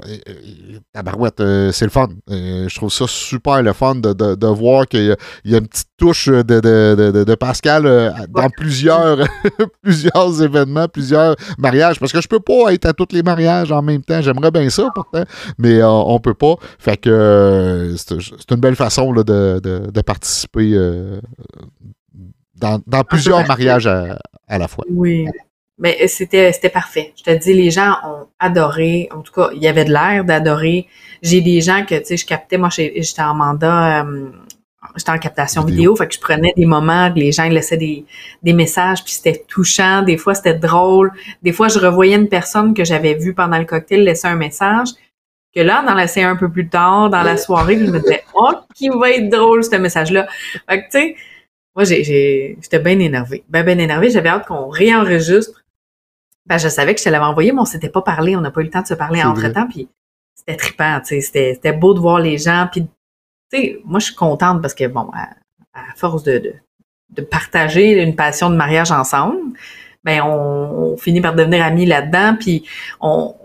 Tabarouette, 0.93 1.41
euh, 1.41 1.71
c'est 1.71 1.85
le 1.85 1.91
fun. 1.91 2.09
je 2.29 2.75
trouve 2.75 2.91
ça 2.91 3.05
super 3.07 3.61
le 3.61 3.73
fun 3.73 3.95
de, 3.95 4.13
de, 4.13 4.47
voir 4.47 4.88
qu'il 4.88 5.15
y, 5.45 5.55
a 5.55 5.57
une 5.57 5.67
petite 5.67 5.88
touche 5.97 6.27
de, 6.27 6.43
de 6.43 7.35
Pascal 7.35 7.83
dans 8.29 8.50
plusieurs, 8.50 9.25
plusieurs 9.81 10.43
événements, 10.43 10.88
plusieurs 10.88 11.35
mariages. 11.57 12.00
Parce 12.00 12.11
que 12.11 12.21
je 12.21 12.27
peux 12.27 12.39
pas 12.39 12.71
être 12.71 12.85
à 12.85 12.93
tous 12.93 13.07
les 13.11 13.23
mariages 13.23 13.71
en 13.71 13.81
même 13.81 14.03
temps. 14.03 14.21
J'aimerais 14.21 14.51
bien 14.51 14.69
ça 14.69 14.89
pourtant, 14.93 15.23
mais 15.57 15.81
on, 15.83 16.19
peut 16.19 16.35
pas. 16.35 16.55
Fait 16.77 16.97
que 16.97 17.95
c'est 17.97 18.51
une 18.51 18.59
belle 18.59 18.75
façon 18.75 19.11
là, 19.11 19.23
de 19.23 19.70
de, 19.79 20.01
participer 20.01 20.73
euh, 20.73 21.19
dans, 22.55 23.03
plusieurs 23.03 23.45
mariages 23.47 23.87
à, 23.87 24.57
la 24.57 24.67
fois. 24.67 24.85
Oui. 24.89 25.27
Mais 25.77 26.07
c'était, 26.07 26.51
c'était 26.51 26.69
parfait. 26.69 27.13
Je 27.17 27.23
te 27.23 27.31
dis, 27.31 27.53
les 27.53 27.71
gens 27.71 27.95
ont 28.05 28.27
adoré. 28.39 29.09
En 29.11 29.21
tout 29.21 29.33
cas, 29.33 29.49
il 29.55 29.63
y 29.63 29.67
avait 29.67 29.85
de 29.85 29.91
l'air 29.91 30.23
d'adorer. 30.23 30.87
J'ai 31.23 31.41
des 31.41 31.59
gens 31.61 31.83
que, 31.85 31.95
tu 31.95 32.05
sais, 32.05 32.17
je 32.17 32.25
captais. 32.25 32.57
Moi, 32.57 32.69
j'étais 32.69 33.21
en 33.21 33.33
mandat, 33.33 34.03
euh, 34.03 34.29
j'étais 34.95 35.11
en 35.11 35.17
captation 35.17 35.63
vidéo. 35.63 35.95
fait 35.95 36.07
que 36.07 36.13
je 36.13 36.19
prenais 36.19 36.53
des 36.55 36.67
moments, 36.67 37.11
les 37.15 37.31
gens 37.31 37.49
laissaient 37.49 37.77
des, 37.77 38.05
des 38.43 38.53
messages, 38.53 39.03
puis 39.03 39.13
c'était 39.13 39.43
touchant. 39.47 40.03
Des 40.03 40.17
fois, 40.17 40.35
c'était 40.35 40.53
drôle. 40.53 41.11
Des 41.41 41.51
fois, 41.51 41.67
je 41.67 41.79
revoyais 41.79 42.15
une 42.15 42.29
personne 42.29 42.75
que 42.75 42.83
j'avais 42.83 43.15
vue 43.15 43.33
pendant 43.33 43.57
le 43.57 43.65
cocktail 43.65 44.03
laisser 44.03 44.27
un 44.27 44.35
message 44.35 44.89
que 45.53 45.60
là, 45.60 45.84
dans 45.86 45.93
la 45.93 46.08
séance 46.08 46.34
un 46.34 46.36
peu 46.38 46.50
plus 46.50 46.70
tard, 46.70 47.10
dans 47.10 47.24
la 47.24 47.38
soirée, 47.38 47.77
je 47.77 47.91
me 47.91 48.00
disais, 48.00 48.24
oh, 48.34 48.51
qui 48.74 48.89
va 48.89 49.12
être 49.12 49.29
drôle, 49.29 49.63
ce 49.63 49.75
message-là. 49.75 50.27
Fait 50.70 50.84
que, 50.84 50.86
tu 50.86 50.91
sais, 50.91 51.15
moi, 51.75 51.86
j'ai, 51.86 52.58
j'étais 52.62 52.79
bien 52.79 53.00
énervée. 53.00 53.43
Ben, 53.50 53.65
bien 53.65 53.77
énervée. 53.77 54.10
J'avais 54.10 54.29
hâte 54.29 54.46
qu'on 54.48 54.67
réenregistre. 54.67 55.63
Ben, 56.46 56.58
je 56.58 56.67
savais 56.67 56.93
que 56.93 57.00
je 57.00 57.05
te 57.05 57.10
l'avais 57.10 57.25
envoyé, 57.25 57.51
mais 57.51 57.62
on 57.62 57.65
s'était 57.65 57.89
pas 57.89 58.01
parlé. 58.01 58.36
On 58.36 58.41
n'a 58.41 58.51
pas 58.51 58.62
eu 58.62 58.65
le 58.65 58.70
temps 58.70 58.81
de 58.81 58.88
se 58.88 58.93
parler 58.93 59.24
entre-temps. 59.24 59.67
Puis, 59.67 59.88
c'était 60.36 60.58
trippant, 60.58 61.00
tu 61.00 61.08
sais. 61.08 61.22
C'était, 61.22 61.53
c'était 61.53 61.74
beau 61.74 61.93
de 61.93 62.00
voir 62.00 62.20
les 62.20 62.38
gens. 62.38 62.67
Puis, 62.72 62.84
tu 62.84 62.89
sais, 63.51 63.79
moi, 63.86 64.00
je 64.00 64.05
suis 64.05 64.15
contente 64.15 64.62
parce 64.62 64.74
que, 64.74 64.88
bon, 64.88 65.10
à, 65.13 65.29
force 65.96 66.24
de, 66.24 66.39
de, 66.39 66.53
de, 67.12 67.22
partager 67.22 68.01
une 68.01 68.15
passion 68.15 68.50
de 68.50 68.55
mariage 68.55 68.91
ensemble, 68.91 69.38
ben, 70.03 70.22
on, 70.24 70.93
on 70.93 70.98
finit 70.98 71.22
par 71.22 71.36
devenir 71.36 71.63
amis 71.63 71.86
là-dedans. 71.86 72.36
Puis, 72.38 72.65
on 73.00 73.36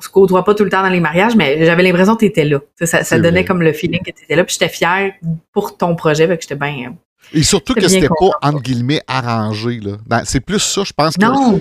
se 0.00 0.08
côtoie 0.08 0.44
pas 0.44 0.54
tout 0.54 0.64
le 0.64 0.70
temps 0.70 0.82
dans 0.82 0.88
les 0.88 1.00
mariages, 1.00 1.36
mais 1.36 1.64
j'avais 1.64 1.82
l'impression 1.82 2.14
que 2.14 2.20
tu 2.20 2.26
étais 2.26 2.44
là. 2.44 2.60
Ça, 2.80 3.04
ça 3.04 3.18
donnait 3.18 3.44
comme 3.44 3.62
le 3.62 3.72
feeling 3.72 4.00
que 4.00 4.10
tu 4.10 4.24
étais 4.24 4.36
là. 4.36 4.44
Puis 4.44 4.56
j'étais 4.58 4.72
fière 4.72 5.12
pour 5.52 5.76
ton 5.76 5.94
projet, 5.94 6.26
que 6.26 6.40
j'étais 6.40 6.56
bien 6.56 6.96
et 7.32 7.42
surtout 7.42 7.74
que 7.74 7.88
c'était 7.88 8.08
pas, 8.08 8.30
entre 8.42 8.62
guillemets, 8.62 9.00
arrangé. 9.06 9.80
Là. 9.80 10.22
c'est 10.24 10.40
plus 10.40 10.60
ça, 10.60 10.82
je 10.84 10.92
pense, 10.92 11.14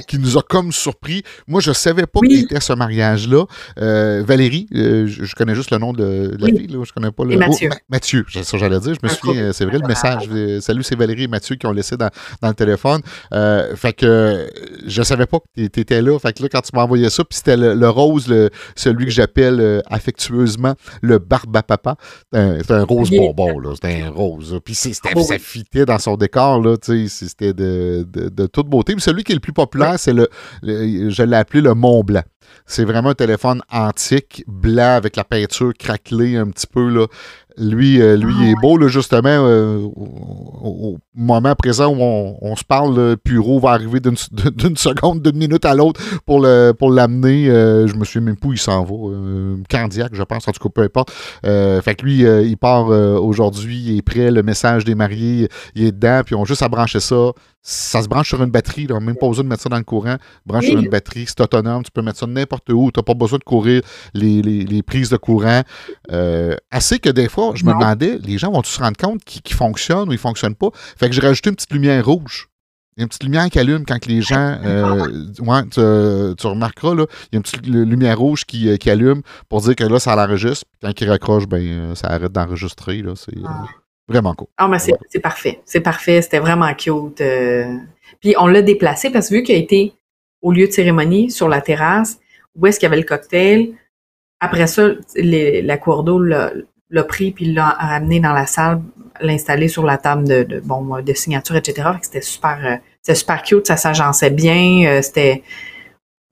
qui 0.07 0.19
nous 0.19 0.37
a 0.37 0.41
comme 0.41 0.71
surpris. 0.71 1.23
Moi, 1.47 1.61
je 1.61 1.71
savais 1.71 2.05
pas 2.05 2.19
qu'il 2.21 2.39
était 2.39 2.59
ce 2.59 2.73
mariage-là. 2.73 3.45
Euh, 3.79 4.23
Valérie, 4.25 4.67
euh, 4.75 5.07
je, 5.07 5.35
connais 5.35 5.55
juste 5.55 5.71
le 5.71 5.77
nom 5.77 5.93
de, 5.93 6.35
la 6.39 6.47
fille, 6.47 6.67
là, 6.67 6.83
je 6.83 6.91
connais 6.91 7.11
pas 7.11 7.23
le. 7.25 7.33
Et 7.33 7.37
Mathieu. 7.37 7.69
Oh, 7.71 7.77
Mathieu, 7.89 8.25
c'est 8.31 8.43
ça 8.43 8.57
j'allais 8.57 8.79
dire. 8.79 8.93
Je 8.93 9.07
me 9.07 9.11
souviens, 9.11 9.53
c'est 9.53 9.65
vrai 9.65 9.79
le 9.79 9.87
message. 9.87 10.29
Salut, 10.61 10.83
c'est 10.83 10.95
Valérie 10.95 11.23
et 11.23 11.27
Mathieu 11.27 11.55
qui 11.55 11.65
ont 11.65 11.71
laissé 11.71 11.97
dans, 11.97 12.09
dans 12.41 12.49
le 12.49 12.53
téléphone. 12.53 13.01
Euh, 13.33 13.75
fait 13.75 13.93
que 13.93 14.49
je 14.85 15.03
savais 15.03 15.25
pas 15.25 15.39
que 15.39 15.67
tu 15.67 15.79
étais 15.79 16.01
là. 16.01 16.17
Fait 16.19 16.33
que 16.33 16.43
là, 16.43 16.49
quand 16.49 16.61
tu 16.61 16.71
m'as 16.73 16.83
envoyé 16.83 17.09
ça, 17.09 17.23
puis 17.23 17.37
c'était 17.37 17.57
le, 17.57 17.89
rose, 17.89 18.33
celui 18.75 19.05
que 19.05 19.11
j'appelle 19.11 19.81
affectueusement 19.89 20.75
le 21.01 21.19
barbapapa. 21.19 21.95
C'est 22.31 22.71
un, 22.71 22.83
rose 22.83 23.09
bonbon, 23.09 23.59
là. 23.59 23.71
C'était 23.73 24.01
un 24.01 24.09
rose. 24.09 24.59
Puis 24.63 24.75
c'était 24.75 25.13
dans 25.85 25.99
son 25.99 26.15
décor, 26.17 26.61
là, 26.61 26.75
c'était 27.07 27.53
de, 27.53 28.05
de, 28.05 28.45
toute 28.47 28.67
beauté. 28.67 28.95
Mais 28.95 29.01
celui 29.01 29.23
qui 29.23 29.31
est 29.31 29.35
le 29.35 29.41
plus 29.41 29.53
populaire, 29.53 29.99
c'est 29.99 30.13
le, 30.13 30.27
je 30.63 31.23
l'ai 31.23 31.37
appelé 31.37 31.61
le 31.61 31.73
Mont 31.73 32.03
Blanc. 32.03 32.23
C'est 32.65 32.85
vraiment 32.85 33.09
un 33.09 33.15
téléphone 33.15 33.61
antique, 33.71 34.43
blanc, 34.47 34.95
avec 34.95 35.15
la 35.15 35.23
peinture 35.23 35.73
craquelée 35.77 36.37
un 36.37 36.47
petit 36.47 36.67
peu, 36.67 36.89
là. 36.89 37.07
Lui, 37.57 38.01
euh, 38.01 38.17
lui 38.17 38.33
ah 38.39 38.45
est 38.47 38.55
beau, 38.61 38.77
là, 38.77 38.87
justement, 38.87 39.29
euh, 39.29 39.77
au, 39.77 40.97
moment 41.15 41.53
présent 41.55 41.93
où 41.93 41.99
on, 41.99 42.55
se 42.55 42.63
parle, 42.63 42.95
le 42.95 43.15
Puro 43.15 43.59
va 43.59 43.71
arriver 43.71 43.99
d'une 43.99 44.15
seconde, 44.75 45.21
d'une 45.21 45.37
minute 45.37 45.63
à 45.65 45.75
l'autre 45.75 46.01
pour 46.25 46.41
l'amener. 46.41 47.45
Pour 47.47 47.55
euh, 47.55 47.87
je 47.87 47.95
me 47.95 48.05
souviens 48.05 48.21
même 48.21 48.37
pas 48.37 48.47
où 48.47 48.53
il 48.53 48.59
s'en 48.59 48.83
va. 48.83 48.95
cardiaque, 49.69 50.15
je 50.15 50.23
pense, 50.23 50.47
en 50.47 50.51
tout 50.51 50.67
cas, 50.67 50.69
peu 50.73 50.81
importe. 50.81 51.11
fait 51.43 51.95
que 51.95 52.03
lui, 52.03 52.21
il 52.21 52.57
part 52.57 52.87
aujourd'hui, 52.87 53.77
il 53.77 53.97
est 53.97 54.01
prêt, 54.01 54.31
le 54.31 54.41
message 54.41 54.83
des 54.85 54.95
mariés, 54.95 55.47
il 55.75 55.85
est 55.85 55.91
dedans, 55.91 56.21
puis 56.25 56.35
on 56.35 56.41
a 56.41 56.45
juste 56.45 56.63
à 56.63 56.69
brancher 56.69 56.99
ça 56.99 57.31
ça 57.65 58.01
se 58.01 58.09
branche 58.09 58.27
sur 58.27 58.43
une 58.43 58.51
batterie, 58.51 58.87
là. 58.87 58.99
même 58.99 59.15
pas 59.15 59.27
besoin 59.27 59.45
de 59.45 59.49
mettre 59.49 59.63
ça 59.63 59.69
dans 59.69 59.77
le 59.77 59.85
courant. 59.85 60.17
Branche 60.45 60.65
sur 60.65 60.77
une 60.77 60.89
batterie, 60.89 61.23
c'est 61.25 61.39
autonome, 61.39 61.83
tu 61.83 61.91
peux 61.91 62.01
mettre 62.01 62.19
ça 62.19 62.27
n'importe 62.27 62.69
où, 62.69 62.91
tu 62.91 62.99
n'as 62.99 63.03
pas 63.03 63.13
besoin 63.13 63.39
de 63.39 63.43
courir 63.45 63.81
les, 64.13 64.83
prises 64.85 65.09
de 65.09 65.15
courant. 65.15 65.61
Euh, 66.11 66.57
assez 66.71 66.99
que 66.99 67.09
des 67.09 67.29
fois, 67.29 67.42
je 67.53 67.65
me 67.65 67.71
demandais, 67.71 68.17
les 68.23 68.37
gens 68.37 68.51
vont-tu 68.51 68.71
se 68.71 68.79
rendre 68.79 68.97
compte 68.97 69.23
qu'ils 69.23 69.55
fonctionnent 69.55 70.09
ou 70.09 70.11
ils 70.11 70.15
ne 70.15 70.17
fonctionnent 70.17 70.55
pas? 70.55 70.69
Fait 70.73 71.09
que 71.09 71.15
j'ai 71.15 71.21
rajouté 71.21 71.49
une 71.49 71.55
petite 71.55 71.73
lumière 71.73 72.05
rouge. 72.05 72.47
Il 72.95 72.99
y 72.99 73.01
a 73.01 73.03
une 73.03 73.09
petite 73.09 73.23
lumière 73.23 73.49
qui 73.49 73.59
allume 73.59 73.85
quand 73.85 74.05
les 74.05 74.21
gens. 74.21 74.59
Euh, 74.65 75.07
ouais, 75.39 76.35
tu, 76.35 76.47
remarqueras, 76.47 76.95
là, 76.95 77.05
il 77.31 77.33
y 77.33 77.35
a 77.35 77.37
une 77.37 77.43
petite 77.43 77.65
lumière 77.65 78.17
rouge 78.17 78.45
qui, 78.45 78.69
euh, 78.69 78.77
qui 78.77 78.89
allume 78.89 79.21
pour 79.49 79.61
dire 79.61 79.75
que 79.75 79.83
là, 79.83 79.99
ça 79.99 80.15
l'enregistre. 80.15 80.65
Quand 80.81 80.91
il 80.99 81.09
raccroche, 81.09 81.47
ben, 81.47 81.95
ça 81.95 82.07
arrête 82.07 82.31
d'enregistrer. 82.31 83.03
C'est, 83.15 83.33
ah. 83.45 83.65
Vraiment 84.07 84.33
cool. 84.35 84.47
Ah, 84.57 84.67
mais 84.67 84.79
c'est 84.79 85.19
parfait. 85.19 85.61
C'est 85.65 85.81
parfait. 85.81 86.21
C'était 86.21 86.39
vraiment 86.39 86.73
cute. 86.73 87.21
Euh. 87.21 87.77
Puis 88.19 88.35
on 88.37 88.47
l'a 88.47 88.61
déplacé 88.61 89.09
parce 89.09 89.29
que 89.29 89.35
vu 89.35 89.43
qu'il 89.43 89.55
a 89.55 89.57
été 89.57 89.93
au 90.41 90.51
lieu 90.51 90.67
de 90.67 90.71
cérémonie 90.71 91.31
sur 91.31 91.47
la 91.47 91.61
terrasse, 91.61 92.19
où 92.55 92.67
est-ce 92.67 92.79
qu'il 92.79 92.87
y 92.87 92.91
avait 92.91 93.01
le 93.01 93.07
cocktail, 93.07 93.73
après 94.39 94.67
ça, 94.67 94.89
la 95.15 95.77
cour 95.77 96.03
d'eau 96.03 96.21
l'a 96.93 97.03
pris 97.03 97.31
puis 97.31 97.51
l'a 97.51 97.69
ramené 97.69 98.19
dans 98.19 98.31
la 98.31 98.45
salle, 98.45 98.81
l'installer 99.19 99.67
sur 99.67 99.83
la 99.83 99.97
table 99.97 100.27
de, 100.27 100.61
bon, 100.63 101.01
de 101.01 101.13
signature, 101.13 101.55
etc. 101.55 101.89
C'était 102.01 102.21
super, 102.21 102.59
euh, 102.63 102.75
c'était 103.01 103.15
super 103.15 103.41
cute, 103.41 103.67
ça 103.67 103.77
s'agençait 103.77 104.29
bien, 104.29 104.85
euh, 104.85 105.01
c'était 105.01 105.43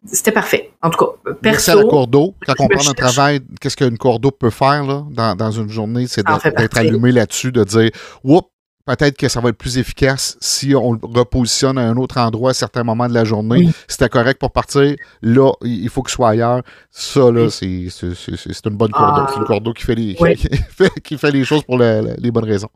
c'était 0.05 0.31
parfait. 0.31 0.71
En 0.81 0.89
tout 0.89 0.97
cas, 0.97 1.33
perso. 1.41 1.77
la 1.77 1.83
cour 1.83 2.07
d'eau. 2.07 2.33
Quand 2.45 2.55
on 2.59 2.67
parle 2.67 2.85
d'un 2.87 2.93
travail, 2.93 3.39
qu'est-ce 3.59 3.77
qu'une 3.77 3.97
d'eau 3.97 4.31
peut 4.31 4.49
faire 4.49 4.83
là, 4.83 5.03
dans, 5.11 5.35
dans 5.35 5.51
une 5.51 5.69
journée? 5.69 6.07
C'est 6.07 6.25
d'être 6.25 6.77
allumé 6.77 7.11
là-dessus, 7.11 7.51
de 7.51 7.63
dire, 7.63 7.91
oups, 8.23 8.47
peut-être 8.95 9.17
que 9.17 9.27
ça 9.27 9.39
va 9.41 9.49
être 9.49 9.57
plus 9.57 9.77
efficace 9.77 10.37
si 10.41 10.75
on 10.75 10.93
le 10.93 10.99
repositionne 11.01 11.77
à 11.77 11.81
un 11.81 11.97
autre 11.97 12.17
endroit 12.19 12.51
à 12.51 12.53
certains 12.53 12.83
moments 12.83 13.07
de 13.07 13.13
la 13.13 13.23
journée. 13.23 13.69
C'était 13.87 14.09
correct 14.09 14.39
pour 14.39 14.51
partir. 14.51 14.95
Là, 15.21 15.51
il 15.63 15.89
faut 15.89 16.01
qu'il 16.03 16.11
soit 16.11 16.29
ailleurs. 16.29 16.61
Ça, 16.89 17.31
là, 17.31 17.49
c'est 17.49 17.67
une 17.69 18.75
bonne 18.75 18.91
cour 18.91 19.13
d'eau. 19.13 19.21
C'est 19.29 19.39
une 19.39 19.45
cour 19.45 19.61
d'eau 19.61 19.73
qui, 19.73 19.83
fait 19.83 19.95
les, 19.95 20.15
qui, 21.03 21.17
fait, 21.17 21.31
les 21.31 21.43
choses 21.43 21.63
pour 21.63 21.77
les 21.77 22.31
bonnes 22.31 22.45
raisons. 22.45 22.69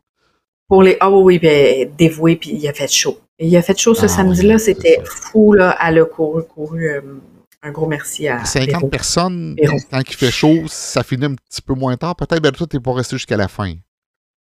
Pour 0.68 0.82
les. 0.82 0.96
Ah 1.00 1.10
oui, 1.10 1.38
oui, 1.40 1.88
dévoué, 1.96 2.36
puis 2.36 2.50
il 2.50 2.68
a 2.68 2.72
fait 2.72 2.90
chaud. 2.90 3.18
Il 3.38 3.56
a 3.56 3.62
fait 3.62 3.78
chaud 3.78 3.94
ce 3.94 4.06
ah 4.06 4.08
samedi-là, 4.08 4.58
c'était 4.58 5.00
fou, 5.04 5.52
là. 5.52 5.76
Elle 5.86 5.98
a 5.98 6.04
couru, 6.06 6.42
couru 6.42 6.88
euh, 6.88 7.00
un 7.62 7.70
gros 7.70 7.86
merci 7.86 8.28
à 8.28 8.44
50 8.44 8.90
personnes, 8.90 9.56
quand 9.90 10.00
il 10.00 10.14
fait 10.14 10.30
chaud, 10.30 10.64
ça 10.68 11.02
finit 11.02 11.26
un 11.26 11.34
petit 11.34 11.62
peu 11.62 11.74
moins 11.74 11.96
tard. 11.96 12.16
Peut-être, 12.16 12.42
ben, 12.42 12.52
toi, 12.52 12.66
tu 12.66 12.76
n'es 12.76 12.82
pas 12.82 12.92
resté 12.92 13.16
jusqu'à 13.16 13.36
la 13.36 13.48
fin. 13.48 13.74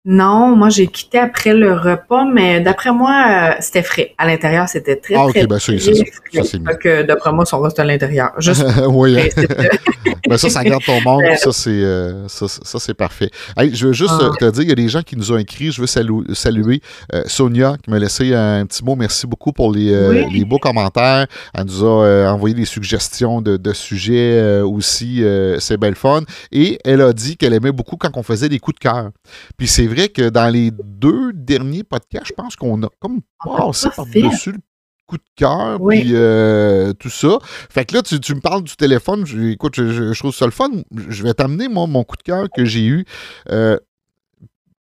Non, 0.05 0.53
moi 0.53 0.67
j'ai 0.67 0.88
quitté 0.88 1.17
après 1.17 1.53
le 1.53 1.75
repas, 1.75 2.25
mais 2.25 2.60
d'après 2.60 2.91
moi, 2.91 3.53
euh, 3.53 3.55
c'était 3.62 3.83
frais. 3.83 4.13
À 4.17 4.25
l'intérieur, 4.25 4.67
c'était 4.67 4.98
très, 4.98 5.15
ah, 5.15 5.27
très, 5.29 5.48
ben, 5.48 5.60
ça, 5.60 5.72
ça, 5.79 6.43
ça, 6.43 6.75
que 6.75 7.03
d'après 7.03 7.31
moi, 7.31 7.45
son 7.45 7.62
reste 7.62 7.79
à 7.79 7.86
l'intérieur. 7.86 8.33
oui. 8.89 9.15
ben, 10.27 10.38
ça, 10.38 10.50
ça 10.50 10.62
garde 10.65 10.83
ton 10.83 11.00
monde. 11.00 11.24
ça, 11.38 11.53
c'est 11.53 11.69
euh, 11.69 12.27
ça, 12.27 12.48
c'est 12.79 12.93
parfait. 12.93 13.29
je 13.57 13.88
veux 13.88 13.93
juste 13.93 14.13
ah. 14.19 14.31
te 14.38 14.51
dire, 14.51 14.63
il 14.63 14.69
y 14.69 14.72
a 14.74 14.75
des 14.75 14.89
gens 14.89 15.03
qui 15.03 15.15
nous 15.15 15.31
ont 15.31 15.38
écrit. 15.38 15.72
Je 15.72 15.79
veux 15.79 15.88
saluer 15.88 16.81
euh, 17.13 17.24
Sonia 17.25 17.77
qui 17.81 17.89
m'a 17.89 17.98
laissé 17.98 18.33
un 18.36 18.65
petit 18.65 18.83
mot. 18.83 18.98
Merci 18.98 19.25
beaucoup 19.25 19.53
pour 19.53 19.72
les, 19.72 20.27
les 20.29 20.43
beaux 20.43 20.60
commentaires. 20.60 21.27
Elle 21.53 21.63
nous 21.63 21.86
a 21.86 22.29
envoyé 22.29 22.53
des 22.53 22.65
suggestions 22.65 23.41
de, 23.41 23.55
de 23.55 23.72
sujets 23.72 24.60
aussi. 24.60 25.24
c'est 25.60 25.77
belle 25.77 25.95
fun. 25.95 26.24
Et 26.51 26.77
elle 26.83 27.00
a 27.00 27.13
dit 27.13 27.38
qu'elle 27.38 27.53
aimait 27.53 27.72
beaucoup 27.72 27.95
quand 27.95 28.12
on 28.17 28.24
faisait 28.24 28.50
des 28.50 28.60
coups 28.60 28.75
de 28.75 28.79
cœur. 28.81 29.12
Puis 29.57 29.67
c'est 29.67 29.92
vrai 29.93 30.09
que 30.09 30.29
dans 30.29 30.50
les 30.50 30.71
deux 30.71 31.33
derniers 31.33 31.83
podcasts, 31.83 32.27
je 32.27 32.33
pense 32.33 32.55
qu'on 32.55 32.81
a 32.83 32.89
comme 33.00 33.21
passé 33.43 33.89
par-dessus 33.95 34.51
le 34.51 34.59
coup 35.05 35.17
de 35.17 35.23
cœur, 35.35 35.79
puis 35.88 36.12
euh, 36.13 36.93
tout 36.93 37.09
ça. 37.09 37.38
Fait 37.69 37.85
que 37.85 37.95
là, 37.95 38.01
tu, 38.01 38.35
me 38.35 38.39
parles 38.39 38.63
du 38.63 38.75
téléphone. 38.75 39.25
écoute, 39.50 39.75
je, 39.75 40.17
trouve 40.17 40.33
ça 40.33 40.45
le 40.45 40.51
fun. 40.51 40.69
Je 41.09 41.23
vais 41.23 41.33
t'amener, 41.33 41.67
moi, 41.67 41.88
mon 41.88 42.03
coup 42.03 42.15
de 42.17 42.23
cœur 42.23 42.47
que 42.50 42.65
j'ai 42.65 42.85
eu. 42.85 43.05
Euh, 43.50 43.77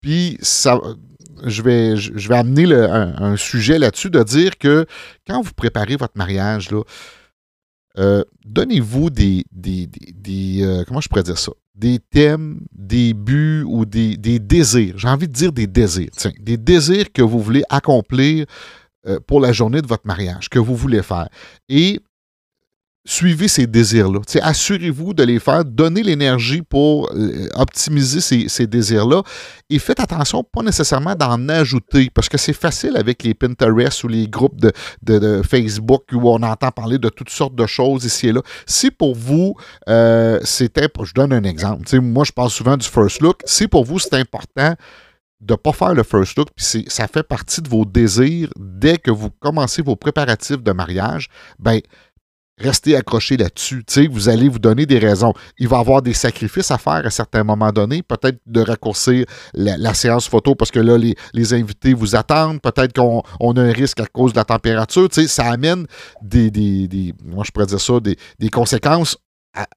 puis 0.01 0.37
ça. 0.41 0.79
Je 1.45 1.61
vais, 1.61 1.95
je 1.95 2.27
vais 2.27 2.35
amener 2.35 2.65
un, 2.73 3.37
sujet 3.37 3.79
là-dessus 3.79 4.09
de 4.09 4.21
dire 4.23 4.57
que 4.57 4.85
quand 5.25 5.41
vous 5.41 5.53
préparez 5.53 5.95
votre 5.95 6.17
mariage, 6.17 6.69
là, 6.69 6.81
euh, 7.97 8.25
donnez-vous 8.43 9.09
des, 9.09 9.45
des, 9.53 10.83
comment 10.85 10.99
je 10.99 11.07
pourrais 11.07 11.23
dire 11.23 11.37
ça? 11.37 11.53
Des 11.79 11.99
thèmes, 11.99 12.59
des 12.73 13.13
buts 13.13 13.63
ou 13.65 13.85
des, 13.85 14.17
désirs. 14.17 14.95
J'ai 14.97 15.07
envie 15.07 15.27
de 15.27 15.33
dire 15.33 15.53
des 15.53 15.65
désirs. 15.65 16.09
Tiens, 16.15 16.33
des 16.39 16.57
désirs 16.57 17.11
que 17.13 17.21
vous 17.21 17.39
voulez 17.39 17.63
accomplir 17.69 18.45
euh, 19.07 19.19
pour 19.25 19.39
la 19.39 19.53
journée 19.53 19.81
de 19.81 19.87
votre 19.87 20.05
mariage, 20.05 20.49
que 20.49 20.59
vous 20.59 20.75
voulez 20.75 21.01
faire. 21.01 21.29
Et 21.69 22.01
suivez 23.05 23.47
ces 23.47 23.65
désirs-là. 23.65 24.19
Assurez-vous 24.41 25.13
de 25.13 25.23
les 25.23 25.39
faire, 25.39 25.65
donnez 25.65 26.03
l'énergie 26.03 26.61
pour 26.61 27.09
euh, 27.13 27.47
optimiser 27.55 28.19
ces, 28.21 28.67
désirs-là 28.67 29.23
et 29.69 29.79
faites 29.79 29.99
attention, 29.99 30.43
pas 30.43 30.61
nécessairement 30.61 31.15
d'en 31.15 31.49
ajouter, 31.49 32.09
parce 32.13 32.29
que 32.29 32.37
c'est 32.37 32.53
facile 32.53 32.97
avec 32.97 33.23
les 33.23 33.33
Pinterest 33.33 34.03
ou 34.03 34.07
les 34.07 34.27
groupes 34.27 34.59
de, 34.59 35.41
Facebook 35.43 36.03
où 36.13 36.29
on 36.29 36.43
entend 36.43 36.71
parler 36.71 36.97
de 36.97 37.09
toutes 37.09 37.29
sortes 37.29 37.55
de 37.55 37.65
choses 37.65 38.05
ici 38.05 38.27
et 38.27 38.31
là. 38.31 38.41
Si 38.65 38.91
pour 38.91 39.15
vous, 39.15 39.55
euh, 39.87 40.39
c'était, 40.43 40.87
je 41.03 41.13
donne 41.13 41.33
un 41.33 41.43
exemple, 41.43 41.99
moi 42.01 42.23
je 42.25 42.31
parle 42.31 42.49
souvent 42.49 42.77
du 42.77 42.87
first 42.87 43.21
look, 43.21 43.41
si 43.45 43.67
pour 43.67 43.85
vous 43.85 43.99
c'est 43.99 44.15
important 44.15 44.75
de 45.41 45.53
ne 45.53 45.57
pas 45.57 45.71
faire 45.71 45.93
le 45.93 46.03
first 46.03 46.37
look, 46.37 46.49
puis 46.55 46.85
ça 46.87 47.07
fait 47.07 47.23
partie 47.23 47.61
de 47.61 47.69
vos 47.69 47.85
désirs 47.85 48.49
dès 48.57 48.97
que 48.97 49.11
vous 49.11 49.29
commencez 49.29 49.81
vos 49.81 49.95
préparatifs 49.95 50.61
de 50.61 50.71
mariage, 50.73 51.29
ben 51.59 51.79
restez 52.59 52.95
accroché 52.95 53.37
là-dessus. 53.37 53.83
Vous 54.11 54.29
allez 54.29 54.49
vous 54.49 54.59
donner 54.59 54.85
des 54.85 54.99
raisons. 54.99 55.33
Il 55.57 55.67
va 55.67 55.77
y 55.77 55.79
avoir 55.79 56.01
des 56.01 56.13
sacrifices 56.13 56.71
à 56.71 56.77
faire 56.77 57.05
à 57.05 57.09
certains 57.09 57.43
moments 57.43 57.71
donnés. 57.71 58.03
Peut-être 58.03 58.39
de 58.45 58.61
raccourcir 58.61 59.25
la, 59.53 59.93
séance 59.93 60.27
photo 60.27 60.55
parce 60.55 60.71
que 60.71 60.79
là, 60.79 60.97
les, 60.97 61.53
invités 61.53 61.93
vous 61.93 62.15
attendent. 62.15 62.61
Peut-être 62.61 62.93
qu'on 62.93 63.51
a 63.53 63.61
un 63.61 63.71
risque 63.71 63.99
à 63.99 64.05
cause 64.05 64.33
de 64.33 64.37
la 64.37 64.45
température. 64.45 65.07
ça 65.11 65.45
amène 65.45 65.85
des 66.21 67.13
conséquences 68.51 69.17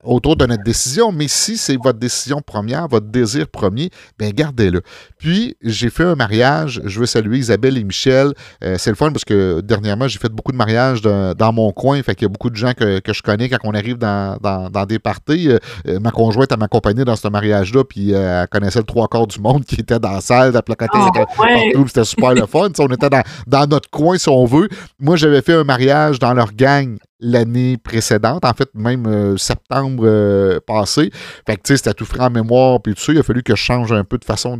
autour 0.04 0.36
de 0.36 0.46
notre 0.46 0.62
décision, 0.62 1.12
mais 1.12 1.28
si 1.28 1.56
c'est 1.56 1.76
votre 1.76 1.98
décision 1.98 2.40
première, 2.40 2.88
votre 2.88 3.06
désir 3.06 3.48
premier, 3.48 3.90
bien 4.18 4.30
gardez-le. 4.30 4.82
Puis, 5.18 5.56
j'ai 5.62 5.90
fait 5.90 6.04
un 6.04 6.14
mariage, 6.14 6.82
je 6.84 7.00
veux 7.00 7.06
saluer 7.06 7.38
Isabelle 7.38 7.78
et 7.78 7.84
Michel. 7.84 8.32
Euh, 8.62 8.76
c'est 8.78 8.90
le 8.90 8.96
fun 8.96 9.10
parce 9.10 9.24
que 9.24 9.60
dernièrement, 9.60 10.08
j'ai 10.08 10.18
fait 10.18 10.28
beaucoup 10.28 10.52
de 10.52 10.56
mariages 10.56 11.00
dans 11.00 11.52
mon 11.52 11.72
coin, 11.72 12.02
fait 12.02 12.14
qu'il 12.14 12.26
y 12.26 12.26
a 12.26 12.28
beaucoup 12.28 12.50
de 12.50 12.56
gens 12.56 12.72
que, 12.74 13.00
je 13.12 13.22
connais 13.22 13.48
quand 13.48 13.58
on 13.64 13.72
arrive 13.72 13.98
dans, 13.98 14.38
des 14.86 14.98
parties. 14.98 15.48
Euh, 15.48 15.58
euh, 15.88 16.00
ma 16.00 16.10
conjointe, 16.10 16.56
m'a 16.56 16.66
accompagné 16.66 17.04
dans 17.04 17.16
ce 17.16 17.28
mariage-là, 17.28 17.84
puis 17.84 18.12
elle 18.12 18.46
connaissait 18.48 18.80
le 18.80 18.84
trois 18.84 19.08
quarts 19.08 19.26
du 19.26 19.40
monde 19.40 19.64
qui 19.64 19.76
était 19.76 19.98
dans 19.98 20.12
la 20.12 20.20
salle, 20.20 20.52
la 20.52 20.62
placoté 20.62 20.98
oh, 20.98 21.84
c'était 21.86 22.04
super 22.04 22.34
le 22.34 22.46
fun. 22.46 22.68
on 22.78 22.88
était 22.88 23.08
dans, 23.08 23.22
dans 23.46 23.66
notre 23.66 23.90
coin, 23.90 24.18
si 24.18 24.28
on 24.28 24.44
veut. 24.44 24.68
Moi, 25.00 25.16
j'avais 25.16 25.42
fait 25.42 25.54
un 25.54 25.64
mariage 25.64 26.18
dans 26.18 26.34
leur 26.34 26.52
gang 26.52 26.98
l'année 27.22 27.78
précédente, 27.78 28.44
en 28.44 28.52
fait, 28.52 28.68
même 28.74 29.06
euh, 29.06 29.36
septembre 29.36 30.02
euh, 30.04 30.58
passé. 30.66 31.10
Fait 31.46 31.56
que, 31.56 31.62
tu 31.62 31.68
sais, 31.68 31.76
c'était 31.76 31.94
tout 31.94 32.04
frais 32.04 32.24
en 32.24 32.30
mémoire, 32.30 32.82
puis 32.82 32.94
tout 32.94 33.00
ça. 33.00 33.12
Il 33.12 33.18
a 33.18 33.22
fallu 33.22 33.42
que 33.42 33.54
je 33.54 33.62
change 33.62 33.92
un 33.92 34.04
peu 34.04 34.18
de 34.18 34.24
façon 34.24 34.58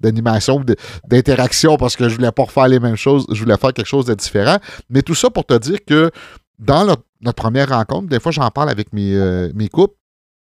d'animation, 0.00 0.64
d'interaction, 1.08 1.76
parce 1.76 1.96
que 1.96 2.08
je 2.08 2.14
voulais 2.14 2.32
pas 2.32 2.44
refaire 2.44 2.68
les 2.68 2.78
mêmes 2.78 2.96
choses. 2.96 3.26
Je 3.30 3.42
voulais 3.42 3.56
faire 3.56 3.72
quelque 3.72 3.86
chose 3.86 4.06
de 4.06 4.14
différent. 4.14 4.58
Mais 4.88 5.02
tout 5.02 5.16
ça 5.16 5.28
pour 5.28 5.44
te 5.44 5.58
dire 5.58 5.84
que 5.84 6.10
dans 6.58 6.86
notre, 6.86 7.02
première 7.34 7.70
rencontre, 7.70 8.08
des 8.08 8.20
fois, 8.20 8.30
j'en 8.30 8.48
parle 8.50 8.70
avec 8.70 8.92
mes, 8.92 9.14
euh, 9.14 9.50
mes 9.54 9.68
couples. 9.68 9.96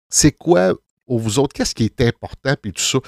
C'est 0.09 0.31
quoi, 0.31 0.73
ou 1.07 1.19
vous 1.19 1.39
autres, 1.39 1.53
qu'est-ce 1.53 1.75
qui 1.75 1.83
est 1.83 2.01
important, 2.01 2.55
puis 2.59 2.71
tout 2.71 2.81
ça? 2.81 2.99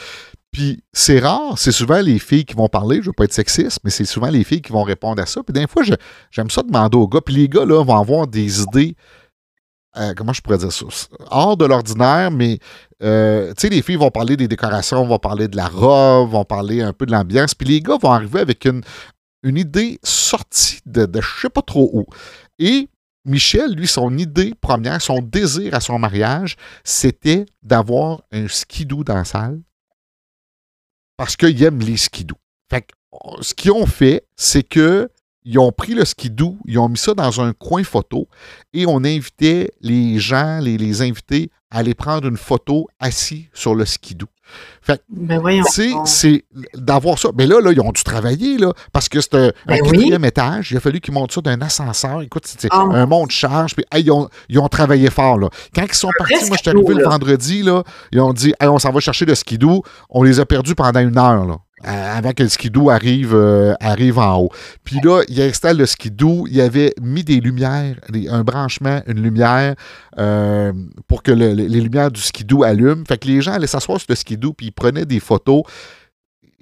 Puis 0.52 0.84
c'est 0.92 1.20
rare, 1.20 1.58
c'est 1.58 1.72
souvent 1.72 2.02
les 2.02 2.20
filles 2.20 2.44
qui 2.44 2.56
vont 2.56 2.68
parler, 2.68 2.98
je 3.02 3.08
veux 3.08 3.14
pas 3.14 3.24
être 3.24 3.34
sexiste, 3.34 3.80
mais 3.86 3.90
c'est 3.90 4.06
souvent 4.06 4.30
les 4.30 4.44
filles 4.44 4.62
qui 4.62 4.74
vont 4.74 4.84
répondre 4.84 5.22
à 5.22 5.26
ça. 5.26 5.42
Puis 5.44 5.54
des 5.54 5.66
fois, 5.66 5.84
j'aime 6.30 6.50
ça 6.50 6.62
demander 6.62 6.98
aux 6.98 7.08
gars. 7.08 7.22
Puis 7.22 7.36
les 7.36 7.48
gars, 7.48 7.66
là, 7.66 7.82
vont 7.84 7.96
avoir 7.96 8.28
des 8.28 8.62
idées, 8.62 8.96
euh, 9.98 10.14
comment 10.16 10.34
je 10.34 10.42
pourrais 10.42 10.58
dire 10.58 10.72
ça, 10.74 10.86
hors 11.30 11.56
de 11.56 11.66
l'ordinaire, 11.66 12.32
mais 12.32 12.60
euh, 13.02 13.54
tu 13.54 13.62
sais, 13.62 13.70
les 13.70 13.82
filles 13.82 13.96
vont 13.96 14.12
parler 14.12 14.36
des 14.36 14.50
décorations, 14.50 15.06
vont 15.06 15.20
parler 15.20 15.48
de 15.48 15.56
la 15.56 15.68
robe, 15.68 16.32
vont 16.32 16.46
parler 16.46 16.82
un 16.82 16.92
peu 16.92 17.06
de 17.06 17.14
l'ambiance. 17.14 17.56
Puis 17.56 17.70
les 17.70 17.80
gars 17.80 17.98
vont 18.02 18.12
arriver 18.12 18.42
avec 18.42 18.66
une, 18.66 18.84
idée 19.44 20.00
sortie 20.04 20.80
de, 20.86 21.06
de 21.06 21.22
je 21.22 21.42
sais 21.42 21.50
pas 21.50 21.62
trop 21.62 21.90
où. 21.94 22.06
Et 22.60 22.90
Michel, 23.24 23.74
lui, 23.74 23.88
son 23.88 24.18
idée 24.18 24.54
première, 24.60 25.02
son 25.02 25.20
désir 25.20 25.76
à 25.76 25.80
son 25.80 25.98
mariage, 25.98 26.58
c'était 26.84 27.46
d'avoir 27.64 28.22
un 28.32 28.48
skidoo 28.48 29.04
dans 29.04 29.16
la 29.16 29.26
salle 29.26 29.62
parce 31.22 31.38
qu'ils 31.38 31.62
aiment 31.62 31.82
les 31.82 31.98
skidoo. 31.98 32.36
Fait 32.68 32.82
que, 32.82 33.44
ce 33.44 33.54
qu'ils 33.54 33.70
ont 33.70 33.86
fait, 33.86 34.26
c'est 34.38 34.64
que 34.64 35.08
ils 35.44 35.60
ont 35.60 35.72
pris 35.72 35.94
le 35.94 36.06
skidoo, 36.06 36.58
ils 36.66 36.78
ont 36.78 36.90
mis 36.90 36.98
ça 36.98 37.14
dans 37.14 37.42
un 37.42 37.54
coin 37.54 37.84
photo 37.84 38.28
et 38.74 38.86
on 38.86 39.04
invitait 39.04 39.72
les 39.82 40.20
gens, 40.20 40.60
les, 40.60 40.78
les 40.78 41.02
invités 41.02 41.52
à 41.72 41.80
aller 41.80 41.94
prendre 41.94 42.28
une 42.28 42.38
photo 42.38 42.88
assis 43.00 43.50
sur 43.54 43.74
le 43.76 43.86
skidoo. 43.86 44.28
Fait 44.82 45.02
ben 45.10 45.42
c'est 45.66 46.44
d'avoir 46.74 47.18
ça. 47.18 47.30
Mais 47.38 47.46
là, 47.46 47.62
là, 47.62 47.72
ils 47.72 47.80
ont 47.80 47.92
dû 47.92 48.04
travailler, 48.04 48.58
là, 48.58 48.74
parce 48.92 49.08
que 49.08 49.22
c'est 49.22 49.36
un, 49.36 49.52
ben 49.66 49.82
quatrième 49.82 50.26
étage. 50.26 50.72
Il 50.72 50.78
a 50.78 50.80
fallu 50.80 51.00
qu'ils 51.00 51.14
montent 51.14 51.32
ça 51.32 51.42
d'un 51.42 51.62
ascenseur. 51.62 52.22
Écoute, 52.22 52.44
c'est 52.46 52.68
ah. 52.72 52.82
un 52.92 53.06
monde 53.06 53.32
charge. 53.32 53.76
Puis, 53.76 53.86
ils, 53.96 54.12
ont, 54.12 54.28
ils, 54.50 54.60
ont, 54.60 54.68
travaillé 54.68 55.10
fort, 55.10 55.38
là. 55.38 55.50
Quand 55.74 55.86
ils 55.88 55.94
sont 55.94 56.10
partis, 56.18 56.46
moi, 56.48 56.58
je 56.58 56.70
suis 56.70 56.70
arrivé 56.70 56.94
le 56.96 57.04
vendredi, 57.04 57.64
là, 57.64 57.84
ils 58.12 58.20
ont 58.20 58.34
dit, 58.34 58.54
on 58.62 58.80
s'en 58.80 58.92
va 58.92 59.00
chercher 59.00 59.26
le 59.26 59.36
skidoo. 59.36 59.84
On 60.10 60.24
les 60.24 60.40
a 60.40 60.46
perdus 60.46 60.76
pendant 60.76 61.00
une 61.00 61.18
heure, 61.18 61.46
là. 61.46 61.58
Euh, 61.88 62.17
avant 62.17 62.32
que 62.34 62.44
le 62.44 62.50
skidoo 62.50 62.91
arrive, 62.91 63.34
euh, 63.34 63.74
arrive 63.80 64.20
en 64.20 64.38
haut. 64.38 64.50
Puis 64.84 65.00
là, 65.04 65.24
il 65.28 65.41
installe 65.41 65.78
le 65.78 65.88
skidoo, 65.88 66.46
il 66.50 66.62
avait 66.62 66.94
mis 67.02 67.24
des 67.24 67.39
lumières, 67.39 67.96
un 68.30 68.44
branchement, 68.44 69.02
une 69.08 69.22
lumière 69.22 69.76
euh, 70.20 70.74
pour 71.08 71.24
que 71.24 71.32
les 71.32 71.54
lumières 71.67 72.12
du 72.12 72.22
skidoo 72.22 72.63
allument. 72.63 73.04
Fait 73.08 73.17
que 73.17 73.28
les 73.28 73.41
gens 73.41 73.54
allaient 73.54 73.67
s'asseoir 73.67 74.00
sur 74.00 74.08
le 74.10 74.15
skidoo 74.15 74.54
puis 74.54 74.67
ils 74.67 74.72
prenaient 74.72 75.06
des 75.06 75.20
photos. 75.20 75.63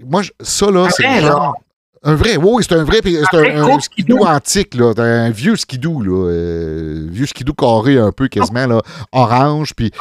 Moi, 0.05 0.21
ça 0.39 0.71
là, 0.71 0.87
c'est 0.89 1.05
Un 1.05 2.15
vrai, 2.15 2.37
oui, 2.37 2.63
c'est 2.65 2.75
un 2.75 2.85
vrai, 2.85 3.01
c'est 3.03 3.57
un, 3.57 3.79
skidoo 3.81 4.25
antique, 4.25 4.73
là, 4.75 4.93
un 4.97 5.31
vieux 5.31 5.57
skidoo, 5.57 6.01
là, 6.01 7.09
vieux 7.09 7.25
skidoo 7.25 7.53
carré 7.53 7.97
un 7.97 8.13
peu 8.13 8.29
quasiment, 8.29 8.67
là, 8.67 8.81
orange, 9.11 9.73
puis 9.75 9.91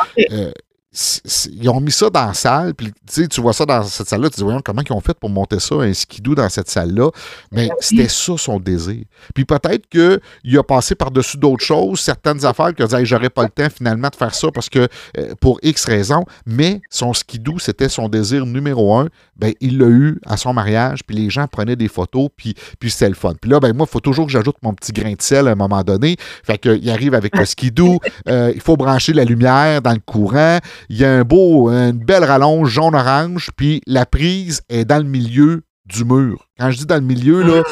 ils 1.53 1.69
ont 1.69 1.81
mis 1.81 1.93
ça 1.93 2.09
dans 2.09 2.27
la 2.27 2.35
salle, 2.35 2.75
puis 2.75 2.93
tu 3.29 3.41
vois 3.43 3.53
ça 3.53 3.67
dans 3.67 3.83
cette 3.83 4.09
salle-là, 4.09 4.29
tu 4.29 4.33
te 4.33 4.37
dis, 4.37 4.43
voyons, 4.43 4.63
comment 4.65 4.81
ils 4.83 4.93
ont 4.93 5.01
fait 5.01 5.13
pour 5.19 5.29
monter 5.29 5.61
ça, 5.61 5.75
un 5.75 5.93
skidoo 5.93 6.35
dans 6.35 6.49
cette 6.49 6.71
salle-là? 6.71 7.11
Mais 7.53 7.69
ben 7.69 7.75
c'était 7.81 8.09
ça 8.09 8.39
son 8.39 8.59
désir. 8.59 9.05
Puis 9.35 9.45
peut-être 9.45 9.87
qu'il 9.89 10.59
a 10.59 10.63
passé 10.63 10.95
par-dessus 10.95 11.37
d'autres 11.37 11.65
choses, 11.65 12.01
certaines 12.01 12.45
affaires, 12.47 12.75
qu'il 12.75 12.85
a 12.85 12.89
dit, 12.89 13.05
j'aurais 13.05 13.29
pas 13.29 13.43
le 13.43 13.51
temps 13.51 13.69
finalement 13.69 14.09
de 14.09 14.17
faire 14.17 14.35
ça 14.35 14.49
parce 14.51 14.71
que 14.71 14.89
euh, 15.19 15.35
pour 15.41 15.59
X 15.63 15.85
raisons, 15.85 16.25
mais 16.47 16.81
son 16.89 17.13
skidoo, 17.13 17.59
c'était 17.59 17.91
son 17.91 18.09
désir 18.09 18.47
numéro 18.47 18.97
un. 18.97 19.09
Ben, 19.37 19.53
il 19.61 19.79
l'a 19.79 19.89
eu 19.89 20.21
à 20.25 20.37
son 20.39 20.55
mariage, 20.55 21.01
puis 21.07 21.17
les 21.17 21.29
gens 21.29 21.47
prenaient 21.47 21.77
des 21.77 21.89
photos, 21.89 22.29
puis, 22.35 22.55
puis 22.81 22.91
c'était 22.91 23.11
le 23.11 23.15
fun. 23.15 23.35
Puis 23.41 23.51
là, 23.51 23.61
ben, 23.61 23.77
moi, 23.77 23.87
il 23.89 23.93
faut 23.93 24.01
toujours 24.01 24.27
que 24.27 24.33
j'ajoute 24.33 24.57
mon 24.63 24.73
petit 24.73 24.93
grain 24.93 25.13
de 25.13 25.23
sel 25.23 25.49
à 25.49 25.53
un 25.53 25.55
moment 25.55 25.83
donné. 25.83 26.17
Fait 26.43 26.59
qu'il 26.59 26.89
arrive 26.91 27.15
avec 27.15 27.37
le 27.37 27.45
skidoo, 27.45 28.01
euh, 28.29 28.53
il 28.55 28.61
faut 28.61 28.77
brancher 28.77 29.13
la 29.13 29.25
lumière 29.25 29.83
dans 29.83 29.93
le 29.93 30.01
courant 30.05 30.59
il 30.89 30.99
y 30.99 31.05
a 31.05 31.13
un 31.13 31.23
beau, 31.23 31.71
une 31.71 31.99
belle 31.99 32.25
rallonge 32.25 32.71
jaune-orange, 32.71 33.51
puis 33.57 33.81
la 33.87 34.07
prise 34.07 34.63
est 34.69 34.85
dans 34.85 34.99
le 34.99 35.09
milieu 35.09 35.63
du 35.87 36.05
mur. 36.05 36.49
Quand 36.59 36.71
je 36.71 36.79
dis 36.79 36.87
dans 36.87 36.97
le 36.97 37.01
milieu, 37.01 37.43
là, 37.43 37.63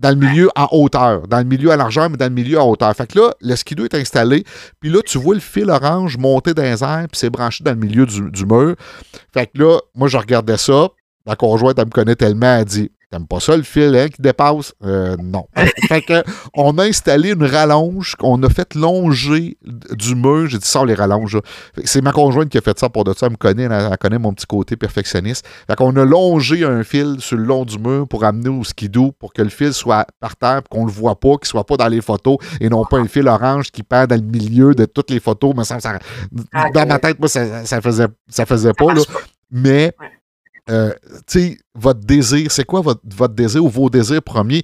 dans 0.00 0.08
le 0.10 0.16
milieu 0.16 0.48
en 0.56 0.66
hauteur. 0.72 1.28
Dans 1.28 1.38
le 1.38 1.44
milieu 1.44 1.70
à 1.70 1.76
largeur, 1.76 2.08
mais 2.08 2.16
dans 2.16 2.26
le 2.26 2.34
milieu 2.34 2.58
en 2.58 2.68
hauteur. 2.68 2.94
Fait 2.96 3.06
que 3.06 3.18
là, 3.18 3.34
le 3.40 3.54
skidoo 3.54 3.84
est 3.84 3.94
installé, 3.94 4.44
puis 4.80 4.90
là, 4.90 5.00
tu 5.04 5.18
vois 5.18 5.34
le 5.34 5.40
fil 5.40 5.70
orange 5.70 6.16
monter 6.16 6.54
dans 6.54 6.62
les 6.62 6.82
airs, 6.82 7.06
puis 7.10 7.18
c'est 7.18 7.30
branché 7.30 7.62
dans 7.62 7.72
le 7.72 7.76
milieu 7.76 8.06
du, 8.06 8.46
mur. 8.46 8.76
Fait 9.32 9.46
que 9.46 9.58
là, 9.58 9.78
moi, 9.94 10.08
je 10.08 10.16
regardais 10.16 10.56
ça. 10.56 10.88
Ma 11.26 11.36
conjointe, 11.36 11.78
elle 11.78 11.84
me 11.84 11.90
connaît 11.90 12.16
tellement, 12.16 12.56
elle 12.56 12.64
dit 12.64 12.90
T'aimes 13.10 13.26
pas 13.26 13.40
ça 13.40 13.56
le 13.56 13.64
fil 13.64 13.96
hein, 13.96 14.08
qui 14.08 14.22
dépasse? 14.22 14.72
Euh, 14.84 15.16
non. 15.20 15.46
fait 15.88 16.00
que, 16.02 16.22
on 16.54 16.78
a 16.78 16.84
installé 16.84 17.32
une 17.32 17.42
rallonge 17.42 18.14
qu'on 18.14 18.40
a 18.44 18.48
fait 18.48 18.76
longer 18.76 19.58
du 19.90 20.14
mur. 20.14 20.46
J'ai 20.46 20.58
dit 20.58 20.66
ça, 20.66 20.84
les 20.84 20.94
rallonges. 20.94 21.40
C'est 21.84 22.02
ma 22.02 22.12
conjointe 22.12 22.50
qui 22.50 22.58
a 22.58 22.60
fait 22.60 22.78
ça 22.78 22.88
pour 22.88 23.02
de 23.02 23.12
ça. 23.12 23.26
Elle 23.26 23.32
me 23.32 23.36
connaît, 23.36 23.64
elle, 23.64 23.98
connaît 23.98 24.20
mon 24.20 24.32
petit 24.32 24.46
côté 24.46 24.76
perfectionniste. 24.76 25.44
Fait 25.66 25.74
qu'on 25.74 25.96
a 25.96 26.04
longé 26.04 26.64
un 26.64 26.84
fil 26.84 27.16
sur 27.18 27.36
le 27.36 27.42
long 27.42 27.64
du 27.64 27.80
mur 27.80 28.06
pour 28.06 28.22
amener 28.22 28.48
au 28.48 28.62
skidoo 28.62 29.10
pour 29.18 29.32
que 29.32 29.42
le 29.42 29.48
fil 29.48 29.74
soit 29.74 30.06
par 30.20 30.36
terre, 30.36 30.62
qu'on 30.70 30.86
le 30.86 30.92
voit 30.92 31.18
pas, 31.18 31.36
qu'il 31.38 31.48
soit 31.48 31.66
pas 31.66 31.76
dans 31.76 31.88
les 31.88 32.02
photos 32.02 32.36
et 32.60 32.68
non 32.68 32.84
pas 32.84 32.98
un 32.98 33.08
fil 33.08 33.26
orange 33.26 33.72
qui 33.72 33.82
pend 33.82 34.06
dans 34.06 34.14
le 34.14 34.22
milieu 34.22 34.72
de 34.72 34.84
toutes 34.84 35.10
les 35.10 35.18
photos. 35.18 35.52
Mais 35.56 35.64
ça, 35.64 35.78
ah, 36.52 36.66
dans 36.72 36.86
ma 36.86 37.00
tête, 37.00 37.18
moi, 37.18 37.28
ça, 37.28 37.64
ça 37.64 37.80
faisait, 37.80 38.06
ça 38.28 38.46
faisait 38.46 38.72
pas. 38.72 38.94
Là. 38.94 39.02
Mais 39.50 39.92
euh, 40.70 40.92
tu 41.26 41.40
sais, 41.40 41.58
votre 41.74 42.00
désir, 42.00 42.50
c'est 42.50 42.64
quoi 42.64 42.80
votre, 42.80 43.00
votre, 43.16 43.34
désir 43.34 43.64
ou 43.64 43.68
vos 43.68 43.90
désirs 43.90 44.22
premiers? 44.22 44.62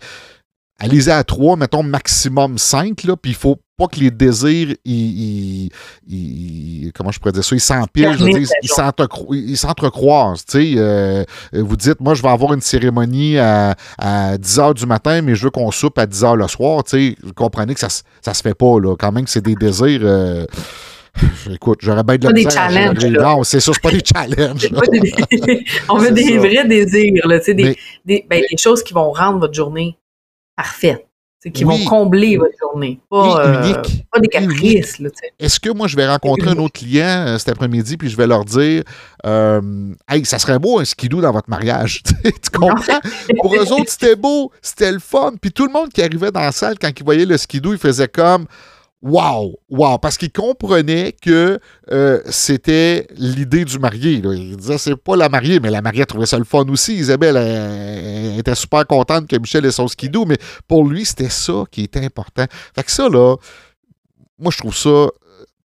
Allez-y 0.79 1.11
à 1.11 1.25
trois, 1.25 1.57
mettons 1.57 1.83
maximum 1.83 2.59
cinq, 2.59 3.05
là, 3.05 3.17
puis 3.17 3.31
il 3.31 3.35
faut 3.35 3.57
pas 3.79 3.87
que 3.87 3.99
les 3.99 4.11
désirs, 4.11 4.75
ils, 4.85 5.71
comment 6.95 7.11
je 7.11 7.19
pourrais 7.19 7.33
dire 7.33 7.45
ça, 7.45 7.57
ils 7.57 7.61
s'empilent, 7.61 8.17
ils 9.31 9.57
s'entrecroisent. 9.57 10.45
Euh, 10.55 11.25
vous 11.53 11.77
dites, 11.77 12.01
moi, 12.01 12.15
je 12.15 12.23
vais 12.23 12.29
avoir 12.29 12.53
une 12.53 12.61
cérémonie 12.61 13.39
à, 13.39 13.75
10 14.39 14.59
h 14.59 14.75
du 14.75 14.87
matin, 14.87 15.23
mais 15.23 15.35
je 15.35 15.45
veux 15.45 15.51
qu'on 15.51 15.71
soupe 15.71 15.99
à 15.99 16.07
10 16.07 16.23
h 16.23 16.37
le 16.37 16.49
soir, 16.49 16.85
tu 16.85 16.91
sais. 16.91 17.17
Vous 17.23 17.35
comprenez 17.35 17.75
que 17.75 17.81
ça, 17.81 17.89
ça 18.23 18.35
se 18.35 18.43
fait 18.43 18.55
pas, 18.55 18.79
là. 18.81 18.97
Quand 18.97 19.13
même 19.13 19.25
que 19.25 19.31
c'est 19.31 19.45
des 19.45 19.55
désirs... 19.55 20.01
Euh, 20.03 20.47
Écoute, 21.51 21.81
j'aurais 21.83 22.03
bien 22.03 22.17
de 22.17 22.25
la 22.25 22.31
pas 22.31 22.35
des 22.35 22.51
challenges. 22.51 23.07
Non, 23.07 23.45
c'est 23.45 23.61
ça, 23.61 23.73
c'est 23.73 23.83
pas 23.83 23.91
des 23.91 24.03
challenges. 24.05 24.69
On 25.89 25.99
veut 25.99 26.11
des 26.11 26.39
vrais 26.39 26.67
désirs, 26.67 27.27
là, 27.27 27.39
des, 27.39 27.55
des, 28.05 28.27
ben, 28.29 28.43
des, 28.51 28.57
choses 28.57 28.83
qui 28.83 28.93
vont 28.93 29.13
rendre 29.13 29.39
votre 29.39 29.55
journée 29.55 29.97
parfaite, 30.57 31.07
qui 31.55 31.65
vont 31.65 31.79
combler 31.85 32.37
votre 32.37 32.57
journée. 32.59 32.99
Pas, 33.09 33.47
euh, 33.47 33.83
pas 34.13 34.21
des 34.21 34.29
caprices. 34.29 35.01
Est-ce 35.39 35.61
que 35.61 35.71
moi, 35.71 35.87
je 35.87 35.97
vais 35.97 36.09
rencontrer 36.09 36.51
un 36.51 36.59
autre 36.59 36.81
client 36.81 37.27
euh, 37.27 37.39
cet 37.39 37.51
après-midi, 37.51 37.97
puis 37.97 38.09
je 38.09 38.17
vais 38.17 38.27
leur 38.27 38.45
dire 38.45 38.83
euh, 39.25 39.93
Hey, 40.09 40.25
ça 40.25 40.39
serait 40.39 40.59
beau 40.59 40.81
un 40.81 40.85
skidoo 40.85 41.21
dans 41.21 41.33
votre 41.33 41.49
mariage. 41.49 42.03
tu 42.25 42.51
comprends? 42.53 43.01
Pour 43.41 43.55
eux 43.55 43.73
autres, 43.73 43.91
c'était 43.91 44.17
beau, 44.17 44.51
c'était 44.61 44.93
le 44.93 44.99
fun. 44.99 45.35
Puis 45.41 45.53
tout 45.53 45.67
le 45.67 45.73
monde 45.73 45.91
qui 45.91 46.03
arrivait 46.03 46.33
dans 46.33 46.41
la 46.41 46.53
salle, 46.53 46.79
quand 46.81 46.91
il 46.97 47.05
voyait 47.05 47.27
le 47.27 47.37
skidoo, 47.37 47.73
il 47.73 47.79
faisait 47.79 48.09
comme 48.09 48.47
Wow, 49.09 49.61
wow, 49.71 49.99
parce 49.99 50.19
qu'il 50.19 50.33
comprenait 50.33 51.13
que 51.13 51.61
euh, 51.93 52.21
c'était 52.29 53.07
l'idée 53.15 53.65
du 53.65 53.79
marié. 53.79 54.15
Il 54.15 54.57
disait 54.57 54.79
c'est 54.79 54.97
pas 54.97 55.15
la 55.15 55.29
mariée, 55.29 55.61
mais 55.61 55.71
la 55.71 55.81
mariée 55.81 56.05
trouvait 56.07 56.27
ça 56.27 56.39
le 56.39 56.45
fun 56.45 56.65
aussi. 56.69 56.97
Isabelle 56.97 57.37
était 58.37 58.57
super 58.57 58.85
contente 58.85 59.29
que 59.29 59.37
Michel 59.37 59.65
ait 59.65 59.71
son 59.71 59.87
skidoo, 59.87 60.25
mais 60.25 60.39
pour 60.67 60.85
lui, 60.85 61.05
c'était 61.05 61.29
ça 61.29 61.63
qui 61.71 61.83
était 61.85 62.05
important. 62.05 62.47
Fait 62.75 62.83
que 62.83 62.91
ça, 62.91 63.09
là, 63.09 63.37
moi, 64.41 64.51
je 64.51 64.59
trouve 64.59 64.77
ça 64.77 65.07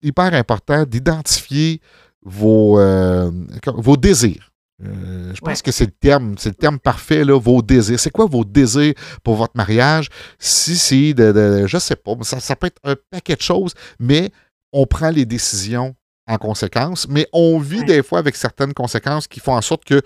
hyper 0.01 0.33
important 0.33 0.83
d'identifier 0.85 1.79
vos, 2.23 2.79
euh, 2.79 3.29
vos 3.67 3.97
désirs. 3.97 4.51
Euh, 4.83 5.33
je 5.33 5.41
pense 5.41 5.61
que 5.63 5.71
c'est 5.71 5.85
le 5.85 5.91
terme, 5.91 6.35
c'est 6.37 6.49
le 6.49 6.55
terme 6.55 6.77
parfait, 6.77 7.23
là, 7.23 7.39
vos 7.39 7.61
désirs. 7.61 7.99
C'est 7.99 8.11
quoi 8.11 8.25
vos 8.25 8.45
désirs 8.45 8.93
pour 9.23 9.35
votre 9.35 9.55
mariage? 9.55 10.09
Si 10.37 10.77
c'est 10.77 11.13
de, 11.13 11.31
de, 11.31 11.67
je 11.67 11.77
sais 11.77 11.95
pas, 11.95 12.13
ça, 12.21 12.39
ça, 12.39 12.55
peut 12.55 12.67
être 12.67 12.79
un 12.83 12.95
paquet 13.09 13.35
de 13.35 13.41
choses, 13.41 13.73
mais 13.99 14.31
on 14.71 14.85
prend 14.85 15.09
les 15.09 15.25
décisions 15.25 15.95
en 16.27 16.37
conséquence, 16.37 17.07
mais 17.07 17.27
on 17.33 17.57
vit 17.57 17.85
des 17.85 18.03
fois 18.03 18.19
avec 18.19 18.35
certaines 18.35 18.73
conséquences 18.73 19.27
qui 19.27 19.39
font 19.39 19.55
en 19.55 19.61
sorte 19.61 19.85
que 19.85 20.01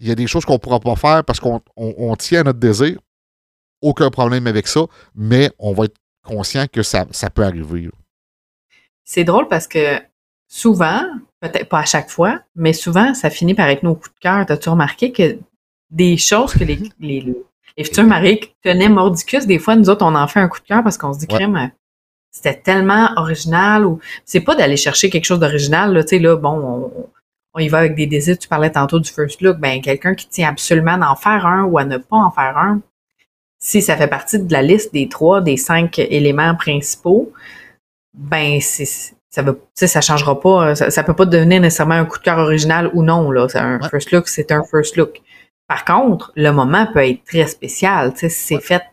il 0.00 0.08
y 0.08 0.10
a 0.10 0.14
des 0.14 0.26
choses 0.26 0.44
qu'on 0.44 0.54
ne 0.54 0.58
pourra 0.58 0.80
pas 0.80 0.96
faire 0.96 1.24
parce 1.24 1.40
qu'on 1.40 1.62
on, 1.76 2.16
tient 2.16 2.40
à 2.40 2.44
notre 2.44 2.58
désir. 2.58 2.98
Aucun 3.80 4.10
problème 4.10 4.46
avec 4.46 4.66
ça, 4.66 4.86
mais 5.14 5.50
on 5.58 5.72
va 5.72 5.84
être 5.84 5.96
conscient 6.24 6.66
que 6.66 6.82
ça, 6.82 7.06
ça 7.12 7.30
peut 7.30 7.44
arriver. 7.44 7.90
C'est 9.04 9.24
drôle 9.24 9.46
parce 9.46 9.68
que 9.68 10.00
souvent, 10.54 11.02
peut-être 11.40 11.68
pas 11.68 11.80
à 11.80 11.84
chaque 11.84 12.10
fois, 12.10 12.40
mais 12.54 12.72
souvent, 12.72 13.12
ça 13.12 13.28
finit 13.28 13.54
par 13.54 13.68
être 13.68 13.82
nos 13.82 13.96
coups 13.96 14.14
de 14.14 14.20
cœur. 14.20 14.46
As-tu 14.48 14.68
remarqué 14.68 15.10
que 15.10 15.36
des 15.90 16.16
choses 16.16 16.52
que 16.52 16.62
les, 16.62 16.78
les, 17.00 17.34
les 17.76 17.84
futurs 17.84 18.04
mariés 18.04 18.54
tenaient 18.62 18.88
mordicus, 18.88 19.46
des 19.46 19.58
fois, 19.58 19.74
nous 19.74 19.90
autres, 19.90 20.06
on 20.06 20.14
en 20.14 20.28
fait 20.28 20.38
un 20.38 20.46
coup 20.46 20.60
de 20.60 20.64
cœur 20.66 20.84
parce 20.84 20.96
qu'on 20.96 21.12
se 21.12 21.18
dit, 21.18 21.26
crème, 21.26 21.72
c'était 22.30 22.54
tellement 22.54 23.08
original 23.16 23.84
ou 23.84 23.98
c'est 24.24 24.42
pas 24.42 24.54
d'aller 24.54 24.76
chercher 24.76 25.10
quelque 25.10 25.24
chose 25.24 25.40
d'original, 25.40 25.92
là, 25.92 26.04
tu 26.04 26.10
sais, 26.10 26.18
là, 26.20 26.36
bon, 26.36 26.92
on, 27.54 27.58
y 27.58 27.68
va 27.68 27.78
avec 27.78 27.96
des 27.96 28.06
désirs. 28.06 28.38
Tu 28.38 28.46
parlais 28.46 28.70
tantôt 28.70 29.00
du 29.00 29.10
first 29.10 29.40
look. 29.40 29.58
Ben, 29.58 29.80
quelqu'un 29.80 30.14
qui 30.14 30.28
tient 30.28 30.48
absolument 30.48 30.98
d'en 30.98 31.16
faire 31.16 31.46
un 31.46 31.64
ou 31.64 31.78
à 31.78 31.84
ne 31.84 31.96
pas 31.96 32.16
en 32.16 32.30
faire 32.30 32.56
un, 32.58 32.80
si 33.58 33.82
ça 33.82 33.96
fait 33.96 34.06
partie 34.06 34.38
de 34.38 34.52
la 34.52 34.62
liste 34.62 34.92
des 34.92 35.08
trois, 35.08 35.40
des 35.40 35.56
cinq 35.56 35.98
éléments 35.98 36.54
principaux, 36.54 37.32
ben, 38.12 38.60
c'est, 38.60 39.14
ça 39.34 39.42
veut, 39.42 39.60
ça 39.74 40.00
changera 40.00 40.38
pas. 40.38 40.68
Euh, 40.68 40.74
ça, 40.76 40.90
ça, 40.90 41.02
peut 41.02 41.12
pas 41.12 41.26
devenir 41.26 41.60
nécessairement 41.60 41.96
un 41.96 42.04
coup 42.04 42.18
de 42.18 42.22
cœur 42.22 42.38
original 42.38 42.88
ou 42.94 43.02
non. 43.02 43.32
Là. 43.32 43.48
Un 43.54 43.80
first 43.88 44.12
look, 44.12 44.28
c'est 44.28 44.52
un 44.52 44.62
first 44.62 44.96
look. 44.96 45.20
Par 45.66 45.84
contre, 45.84 46.30
le 46.36 46.52
moment 46.52 46.86
peut 46.92 47.04
être 47.04 47.24
très 47.24 47.48
spécial. 47.48 48.12
Si 48.14 48.30
c'est 48.30 48.60
fait 48.60 48.84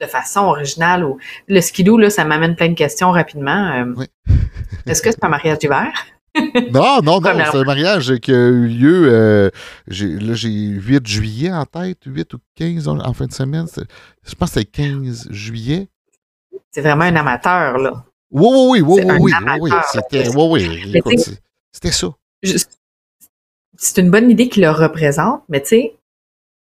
de 0.00 0.06
façon 0.06 0.40
originale 0.40 1.04
ou 1.04 1.18
le 1.46 1.60
skidoo, 1.60 1.98
là, 1.98 2.10
ça 2.10 2.24
m'amène 2.24 2.56
plein 2.56 2.70
de 2.70 2.74
questions 2.74 3.12
rapidement. 3.12 3.94
Euh. 3.96 4.04
Est-ce 4.88 5.02
que 5.02 5.12
c'est 5.12 5.22
un 5.22 5.28
mariage 5.28 5.58
d'hiver? 5.58 5.92
non, 6.72 7.00
non, 7.04 7.20
non, 7.20 7.30
c'est 7.52 7.56
un 7.56 7.62
mariage 7.62 8.16
qui 8.16 8.32
a 8.32 8.48
eu 8.48 8.66
lieu, 8.66 9.08
euh, 9.08 9.50
là 9.86 10.34
j'ai 10.34 10.48
8 10.48 11.06
juillet 11.06 11.52
en 11.52 11.64
tête, 11.64 11.98
8 12.04 12.34
ou 12.34 12.38
15 12.56 12.88
en 12.88 13.12
fin 13.12 13.26
de 13.26 13.32
semaine. 13.32 13.66
Je 13.76 14.34
pense 14.34 14.50
que 14.50 14.60
c'est 14.60 14.64
15 14.64 15.28
juillet. 15.30 15.86
C'est 16.72 16.82
vraiment 16.82 17.04
un 17.04 17.14
amateur, 17.14 17.78
là. 17.78 18.05
Oui, 18.30 18.80
oui, 18.80 18.80
oui, 18.80 19.02
oui, 19.04 19.32
oui, 19.32 19.58
oui, 19.60 19.70
c'était, 19.92 20.28
oui, 20.36 20.68
oui, 21.04 21.18
c'était 21.72 21.92
ça. 21.92 22.08
C'est 23.78 24.00
une 24.00 24.10
bonne 24.10 24.30
idée 24.30 24.48
qu'il 24.48 24.62
le 24.62 24.70
représente, 24.70 25.42
mais 25.48 25.60
tu 25.60 25.68
sais, 25.68 25.96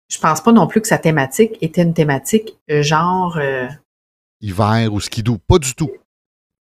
je 0.10 0.20
pense 0.20 0.42
pas 0.42 0.52
non 0.52 0.68
plus 0.68 0.82
que 0.82 0.88
sa 0.88 0.98
thématique 0.98 1.58
était 1.62 1.82
une 1.82 1.94
thématique 1.94 2.58
euh, 2.72 2.82
genre. 2.82 3.38
Euh, 3.38 3.68
Hiver 4.42 4.94
ou 4.94 5.00
skidoo, 5.00 5.38
pas 5.38 5.60
du 5.60 5.74
tout. 5.74 5.92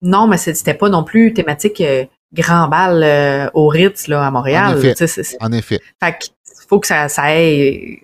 Non, 0.01 0.27
mais 0.27 0.37
c'était 0.37 0.73
pas 0.73 0.89
non 0.89 1.03
plus 1.03 1.33
thématique 1.33 1.81
euh, 1.81 2.05
grand 2.33 2.67
bal 2.67 3.51
au 3.53 3.67
Ritz 3.67 4.07
là, 4.07 4.27
à 4.27 4.31
Montréal. 4.31 4.75
En 4.75 4.81
effet. 4.81 5.37
En 5.39 5.51
effet. 5.51 5.79
Fait 6.03 6.17
qu'il 6.19 6.33
faut 6.67 6.79
que 6.79 6.87
ça, 6.87 7.09
ça 7.09 7.35
ait 7.35 8.01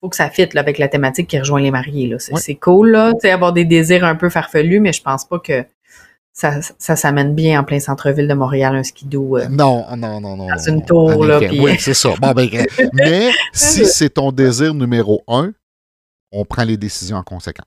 faut 0.00 0.08
que 0.08 0.16
ça 0.16 0.30
fitte 0.30 0.54
là, 0.54 0.60
avec 0.60 0.78
la 0.78 0.88
thématique 0.88 1.28
qui 1.28 1.38
rejoint 1.38 1.60
les 1.60 1.70
mariés. 1.70 2.16
C'est 2.18 2.54
cool, 2.54 2.90
là, 2.90 3.12
avoir 3.24 3.52
des 3.52 3.64
désirs 3.64 4.04
un 4.04 4.14
peu 4.14 4.28
farfelus, 4.28 4.80
mais 4.80 4.92
je 4.92 5.02
pense 5.02 5.24
pas 5.24 5.38
que 5.38 5.64
ça, 6.38 6.60
ça 6.78 6.94
s'amène 6.94 7.34
bien 7.34 7.58
en 7.58 7.64
plein 7.64 7.80
centre-ville 7.80 8.28
de 8.28 8.34
Montréal, 8.34 8.76
un 8.76 8.84
skidoo. 8.84 9.38
Euh, 9.38 9.48
non, 9.48 9.84
non, 9.96 10.20
non, 10.20 10.36
non. 10.36 10.46
Dans 10.46 10.62
une 10.68 10.84
tour, 10.84 11.24
là. 11.24 11.40
Oui, 11.40 11.76
c'est 11.80 11.94
ça. 11.94 12.10
Bon, 12.20 12.30
ben, 12.30 12.48
mais 12.92 13.30
si 13.52 13.84
c'est 13.86 14.10
ton 14.10 14.30
désir 14.30 14.72
numéro 14.72 15.24
un, 15.26 15.50
on 16.30 16.44
prend 16.44 16.62
les 16.62 16.76
décisions 16.76 17.16
en 17.16 17.24
conséquence. 17.24 17.66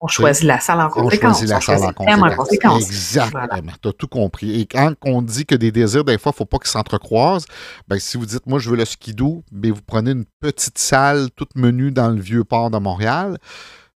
On 0.00 0.08
choisit 0.08 0.42
la 0.42 0.58
salle 0.58 0.80
en 0.80 0.88
conséquence. 0.88 1.42
On 1.42 1.46
choisit 1.46 1.48
la 1.50 1.60
salle 1.60 1.84
en 1.84 2.34
conséquence. 2.34 2.82
Exactement. 2.82 3.72
Tu 3.80 3.88
as 3.88 3.92
tout 3.92 4.08
compris. 4.08 4.60
Et 4.60 4.66
quand 4.66 4.94
on 5.04 5.22
dit 5.22 5.46
que 5.46 5.54
des 5.54 5.70
désirs, 5.70 6.04
des 6.04 6.18
fois, 6.18 6.30
il 6.30 6.34
ne 6.34 6.38
faut 6.38 6.46
pas 6.46 6.58
qu'ils 6.58 6.70
s'entrecroisent, 6.70 7.46
ben, 7.86 8.00
si 8.00 8.16
vous 8.16 8.26
dites, 8.26 8.44
moi, 8.44 8.58
je 8.58 8.70
veux 8.70 8.76
le 8.76 8.86
skidoo, 8.86 9.44
mais 9.52 9.70
vous 9.70 9.82
prenez 9.86 10.10
une 10.10 10.24
petite 10.40 10.78
salle 10.78 11.28
toute 11.36 11.54
menue 11.54 11.92
dans 11.92 12.08
le 12.08 12.20
vieux 12.20 12.42
port 12.42 12.70
de 12.70 12.78
Montréal, 12.78 13.38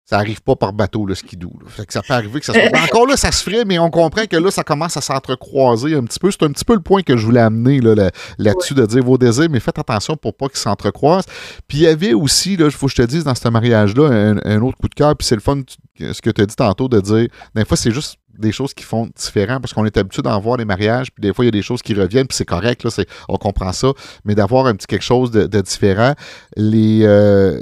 ça 0.05 0.17
n'arrive 0.17 0.41
pas 0.41 0.55
par 0.55 0.73
bateau, 0.73 1.05
le 1.05 1.15
skidoo. 1.15 1.51
Fait 1.67 1.85
que 1.85 1.93
ça 1.93 2.01
peut 2.01 2.13
arriver 2.13 2.39
que 2.41 2.45
ça 2.45 2.53
soit... 2.53 2.77
Encore 2.83 3.07
là, 3.07 3.15
ça 3.15 3.31
se 3.31 3.41
ferait, 3.41 3.63
mais 3.63 3.79
on 3.79 3.89
comprend 3.89 4.25
que 4.25 4.35
là, 4.35 4.51
ça 4.51 4.63
commence 4.63 4.97
à 4.97 5.01
s'entrecroiser 5.01 5.95
un 5.95 6.03
petit 6.03 6.19
peu. 6.19 6.29
C'est 6.29 6.43
un 6.43 6.51
petit 6.51 6.65
peu 6.65 6.73
le 6.73 6.81
point 6.81 7.03
que 7.03 7.15
je 7.15 7.25
voulais 7.25 7.39
amener 7.39 7.79
là, 7.79 8.09
là-dessus, 8.37 8.73
de 8.73 8.85
dire 8.85 9.03
vos 9.03 9.17
désirs, 9.17 9.47
mais 9.49 9.61
faites 9.61 9.79
attention 9.79 10.17
pour 10.17 10.35
pas 10.35 10.49
qu'ils 10.49 10.57
s'entrecroisent. 10.57 11.25
Puis 11.69 11.79
il 11.79 11.83
y 11.83 11.87
avait 11.87 12.13
aussi, 12.13 12.55
il 12.55 12.71
faut 12.71 12.87
que 12.87 12.91
je 12.91 13.01
te 13.01 13.07
dise, 13.07 13.23
dans 13.23 13.35
ce 13.35 13.47
mariage-là, 13.47 14.39
un, 14.43 14.61
autre 14.61 14.77
coup 14.77 14.89
de 14.89 14.95
cœur, 14.95 15.15
puis 15.15 15.25
c'est 15.25 15.35
le 15.35 15.41
fun, 15.41 15.61
ce 15.97 16.21
que 16.21 16.29
tu 16.31 16.41
as 16.41 16.45
dit 16.45 16.55
tantôt, 16.55 16.89
de 16.89 16.99
dire, 16.99 17.27
des 17.55 17.63
fois, 17.63 17.77
c'est 17.77 17.91
juste 17.91 18.17
des 18.37 18.51
choses 18.51 18.73
qui 18.73 18.83
font 18.83 19.09
différent 19.15 19.59
parce 19.59 19.73
qu'on 19.73 19.85
est 19.85 19.97
habitué 19.97 20.21
d'en 20.21 20.39
voir 20.39 20.57
les 20.57 20.65
mariages, 20.65 21.11
puis 21.11 21.21
des 21.21 21.33
fois, 21.33 21.45
il 21.45 21.47
y 21.47 21.49
a 21.49 21.51
des 21.51 21.61
choses 21.61 21.81
qui 21.81 21.93
reviennent, 21.93 22.27
puis 22.27 22.35
c'est 22.35 22.45
correct, 22.45 22.83
là, 22.83 23.03
on 23.29 23.37
comprend 23.37 23.71
ça, 23.73 23.91
mais 24.25 24.35
d'avoir 24.35 24.65
un 24.65 24.75
petit 24.75 24.87
quelque 24.87 25.03
chose 25.03 25.31
de, 25.31 25.61
différent. 25.61 26.13
Les, 26.55 27.01
euh, 27.03 27.59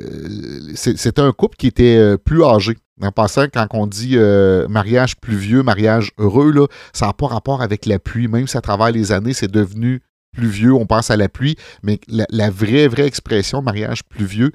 c'était 0.76 1.22
un 1.22 1.32
couple 1.32 1.56
qui 1.58 1.68
était 1.68 1.98
euh, 1.98 2.18
plus 2.18 2.44
âgé. 2.44 2.76
En 3.02 3.12
passant, 3.12 3.48
quand 3.52 3.68
on 3.72 3.88
dit 3.88 4.12
euh, 4.16 4.68
mariage 4.68 5.16
plus 5.18 5.36
vieux, 5.36 5.64
mariage 5.64 6.12
heureux, 6.20 6.52
là, 6.52 6.68
ça 6.94 7.08
n'a 7.08 7.14
pas 7.14 7.28
rapport 7.28 7.62
avec 7.62 7.86
la 7.88 7.98
pluie. 7.98 8.28
Même 8.28 8.48
si 8.48 8.58
à 8.58 8.62
travers 8.62 8.92
les 8.92 9.12
années, 9.12 9.34
c'est 9.34 9.50
devenu 9.50 10.02
plus 10.32 10.48
vieux, 10.48 10.74
on 10.74 10.86
pense 10.86 11.10
à 11.12 11.18
la 11.18 11.28
pluie, 11.28 11.58
mais 11.84 12.00
la, 12.08 12.26
la 12.30 12.50
vraie, 12.50 12.88
vraie 12.88 13.06
expression 13.06 13.62
mariage 13.62 14.04
plus 14.04 14.26
vieux, 14.26 14.52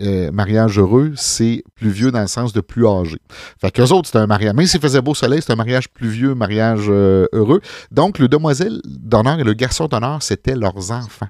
euh, 0.00 0.32
mariage 0.32 0.78
heureux, 0.78 1.12
c'est 1.16 1.62
plus 1.74 1.90
vieux 1.90 2.10
dans 2.10 2.22
le 2.22 2.26
sens 2.26 2.54
de 2.54 2.62
plus 2.62 2.86
âgé. 2.86 3.18
Fait 3.60 3.70
qu'eux 3.70 3.90
autres, 3.92 4.06
c'était 4.06 4.20
un 4.20 4.26
mariage. 4.26 4.54
Même 4.54 4.66
s'il 4.66 4.80
faisait 4.80 5.02
beau 5.02 5.14
soleil, 5.14 5.40
c'était 5.42 5.52
un 5.52 5.56
mariage 5.56 5.88
plus 5.90 6.08
vieux, 6.08 6.34
mariage 6.34 6.86
euh, 6.88 7.26
heureux. 7.32 7.60
Donc, 7.90 8.18
le 8.18 8.28
demoiselle 8.28 8.80
d'honneur 8.86 9.38
et 9.38 9.44
le 9.44 9.52
garçon 9.52 9.88
d'honneur, 9.88 10.22
c'était 10.22 10.56
leurs 10.56 10.90
enfants. 10.92 11.28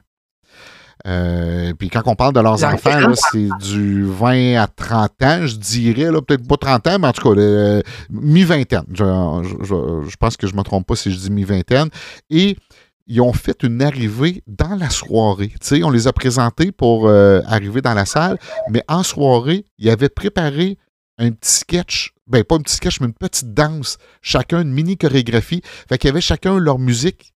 Euh, 1.09 1.73
puis 1.77 1.89
quand 1.89 2.03
on 2.07 2.15
parle 2.15 2.33
de 2.33 2.41
leurs 2.41 2.63
enfants, 2.63 3.13
c'est 3.33 3.49
du 3.61 4.05
20 4.05 4.63
à 4.63 4.69
30 4.69 5.11
ans, 5.23 5.47
je 5.47 5.57
dirais, 5.57 6.09
peut-être 6.25 6.47
pas 6.47 6.57
30 6.57 6.87
ans, 6.87 6.99
mais 7.01 7.09
en 7.09 7.13
tout 7.13 7.35
cas, 7.35 7.83
mi-vingtaine. 8.11 8.85
Je, 8.93 10.17
pense 10.17 10.37
que 10.37 10.47
je 10.47 10.53
ne 10.53 10.59
me 10.59 10.63
trompe 10.63 10.87
pas 10.87 10.95
si 10.95 11.11
je 11.11 11.19
dis 11.19 11.31
mi-vingtaine. 11.33 11.89
Et 12.31 12.57
ils 13.07 13.21
ont 13.21 13.33
fait 13.33 13.63
une 13.63 13.83
arrivée 13.83 14.43
dans 14.47 14.75
la 14.75 14.91
soirée. 14.91 15.53
sais, 15.61 15.83
on 15.83 15.91
les 15.91 16.07
a 16.07 16.13
présentés 16.13 16.73
pour 16.73 17.09
euh, 17.09 17.41
arriver 17.47 17.81
dans 17.81 17.95
la 17.95 18.07
salle, 18.07 18.39
mais 18.71 18.83
en 18.89 19.03
soirée, 19.03 19.65
ils 19.79 19.91
avaient 19.91 20.09
préparé 20.09 20.79
un 21.19 21.31
petit 21.31 21.59
sketch, 21.59 22.15
ben 22.27 22.43
pas 22.45 22.57
un 22.57 22.61
petit 22.61 22.77
sketch, 22.77 23.01
mais 23.01 23.07
une 23.07 23.15
petite 23.15 23.53
danse, 23.53 23.99
chacun 24.23 24.63
une 24.63 24.73
mini 24.73 24.97
chorégraphie. 24.97 25.63
Fait 25.89 26.03
y 26.05 26.09
avait 26.09 26.21
chacun 26.21 26.59
leur 26.59 26.79
musique 26.79 27.33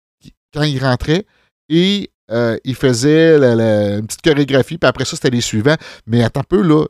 quand 0.52 0.62
ils 0.62 0.82
rentraient 0.82 1.26
et 1.68 2.10
euh, 2.30 2.56
ils 2.64 2.74
faisaient 2.74 3.36
une 3.36 4.06
petite 4.06 4.22
chorégraphie, 4.22 4.78
puis 4.78 4.88
après 4.88 5.04
ça, 5.04 5.16
c'était 5.16 5.30
les 5.30 5.40
suivants. 5.40 5.76
Mais 6.06 6.22
attends 6.24 6.40
un 6.40 6.44
peu, 6.44 6.62
là, 6.62 6.86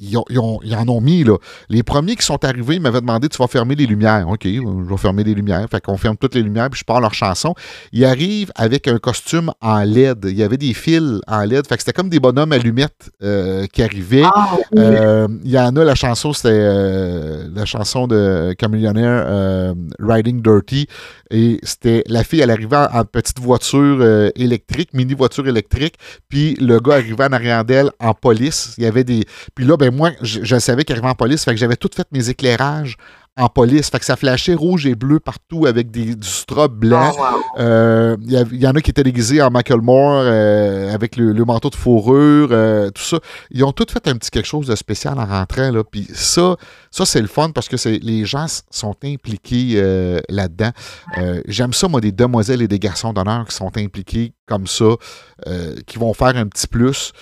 ils, 0.00 0.16
en 0.16 0.88
ont 0.88 1.00
mis, 1.00 1.24
là. 1.24 1.36
Les 1.68 1.82
premiers 1.82 2.16
qui 2.16 2.24
sont 2.24 2.42
arrivés, 2.44 2.76
ils 2.76 2.80
m'avaient 2.80 3.00
demandé 3.00 3.28
Tu 3.28 3.38
vas 3.38 3.46
fermer 3.46 3.74
les 3.74 3.86
lumières. 3.86 4.28
OK, 4.28 4.44
je 4.44 4.88
vais 4.88 4.96
fermer 4.96 5.24
les 5.24 5.34
lumières. 5.34 5.66
Fait 5.70 5.80
qu'on 5.80 5.96
ferme 5.96 6.16
toutes 6.16 6.34
les 6.34 6.42
lumières, 6.42 6.70
puis 6.70 6.80
je 6.80 6.84
pars 6.84 7.00
leur 7.00 7.14
chanson. 7.14 7.54
Ils 7.92 8.04
arrivent 8.04 8.52
avec 8.54 8.88
un 8.88 8.98
costume 8.98 9.52
en 9.60 9.80
LED. 9.80 10.26
Il 10.30 10.36
y 10.36 10.42
avait 10.42 10.56
des 10.56 10.74
fils 10.74 11.20
en 11.26 11.40
LED. 11.40 11.66
Fait 11.66 11.76
que 11.76 11.82
c'était 11.82 11.92
comme 11.92 12.08
des 12.08 12.20
bonhommes 12.20 12.52
allumettes 12.52 13.10
euh, 13.22 13.66
qui 13.66 13.82
arrivaient. 13.82 14.24
Ah, 14.24 14.56
euh, 14.76 15.28
il 15.44 15.50
y 15.50 15.58
en 15.58 15.74
a, 15.76 15.84
la 15.84 15.94
chanson, 15.94 16.32
c'était 16.32 16.48
euh, 16.52 17.48
la 17.54 17.64
chanson 17.64 18.06
de 18.06 18.54
Camillionnaire 18.58 19.74
Riding 19.98 20.42
Dirty. 20.42 20.86
Et 21.30 21.58
c'était 21.62 22.04
la 22.06 22.24
fille, 22.24 22.40
elle 22.40 22.50
arrivait 22.50 22.76
en, 22.76 23.04
petite 23.04 23.40
voiture 23.40 24.30
électrique, 24.36 24.90
mini 24.94 25.14
voiture 25.14 25.46
électrique. 25.46 25.94
Puis 26.28 26.54
le 26.60 26.80
gars 26.80 26.94
arrivait 26.94 27.24
en 27.24 27.32
arrière 27.32 27.64
d'elle 27.64 27.90
en 28.00 28.14
police. 28.14 28.74
Il 28.78 28.84
y 28.84 28.86
avait 28.86 29.04
des. 29.04 29.24
Puis 29.54 29.64
là, 29.64 29.76
ben 29.76 29.94
moi, 29.94 30.10
je, 30.22 30.58
savais 30.58 30.84
qu'il 30.84 30.94
arrivait 30.94 31.08
en 31.08 31.14
police, 31.14 31.44
fait 31.44 31.52
que 31.52 31.56
j'avais 31.56 31.76
tout 31.76 31.90
fait 31.94 32.06
mes 32.12 32.28
éclairages 32.30 32.96
en 33.36 33.48
police. 33.48 33.90
Fait 33.90 33.98
que 33.98 34.04
ça 34.04 34.16
flashait 34.16 34.54
rouge 34.54 34.86
et 34.86 34.94
bleu 34.94 35.20
partout 35.20 35.66
avec 35.66 35.90
des, 35.90 36.14
du 36.14 36.26
strobe 36.26 36.74
blanc. 36.74 37.12
Il 37.58 37.62
euh, 37.62 38.16
y, 38.24 38.66
en 38.66 38.72
a 38.72 38.80
qui 38.80 38.90
étaient 38.90 39.02
déguisés 39.02 39.42
en 39.42 39.50
Michael 39.50 39.82
Moore 39.82 40.22
euh, 40.24 40.92
avec 40.92 41.16
le, 41.16 41.32
manteau 41.44 41.68
de 41.68 41.74
fourrure, 41.74 42.48
euh, 42.50 42.90
tout 42.90 43.02
ça. 43.02 43.18
Ils 43.50 43.62
ont 43.64 43.72
tous 43.72 43.92
fait 43.92 44.08
un 44.08 44.14
petit 44.14 44.30
quelque 44.30 44.46
chose 44.46 44.66
de 44.66 44.74
spécial 44.74 45.18
en 45.18 45.26
rentrant. 45.26 45.70
Là. 45.70 45.84
Puis 45.84 46.08
ça, 46.14 46.56
ça 46.90 47.04
c'est 47.04 47.20
le 47.20 47.28
fun 47.28 47.50
parce 47.50 47.68
que 47.68 47.76
les 47.88 48.24
gens 48.24 48.46
sont 48.70 48.96
impliqués 49.04 49.80
là-dedans. 50.28 50.70
J'aime 51.46 51.72
ça, 51.72 51.88
moi, 51.88 52.00
des 52.00 52.12
demoiselles 52.12 52.62
et 52.62 52.68
des 52.68 52.78
garçons 52.78 53.12
d'honneur 53.12 53.46
qui 53.46 53.54
sont 53.54 53.76
impliqués 53.76 54.32
comme 54.46 54.66
ça, 54.66 54.94
qui 55.86 55.98
vont 55.98 56.14
faire 56.14 56.36
un 56.36 56.46
petit 56.46 56.66
plus. 56.66 57.12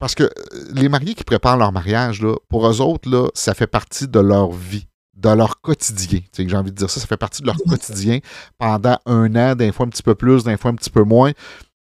Parce 0.00 0.14
que 0.14 0.24
euh, 0.24 0.28
les 0.72 0.88
mariés 0.88 1.14
qui 1.14 1.22
préparent 1.22 1.58
leur 1.58 1.70
mariage, 1.70 2.20
là, 2.22 2.34
pour 2.48 2.66
eux 2.66 2.80
autres, 2.80 3.08
là, 3.08 3.28
ça 3.34 3.54
fait 3.54 3.68
partie 3.68 4.08
de 4.08 4.18
leur 4.18 4.50
vie, 4.50 4.88
de 5.14 5.28
leur 5.28 5.60
quotidien. 5.60 6.20
J'ai 6.36 6.56
envie 6.56 6.72
de 6.72 6.76
dire 6.76 6.90
ça, 6.90 6.98
ça 6.98 7.06
fait 7.06 7.18
partie 7.18 7.42
de 7.42 7.46
leur 7.46 7.58
quotidien 7.68 8.18
pendant 8.58 8.98
un 9.06 9.36
an, 9.36 9.54
des 9.54 9.70
fois 9.70 9.86
un 9.86 9.90
petit 9.90 10.02
peu 10.02 10.16
plus, 10.16 10.42
des 10.42 10.56
fois 10.56 10.72
un 10.72 10.74
petit 10.74 10.90
peu 10.90 11.04
moins. 11.04 11.30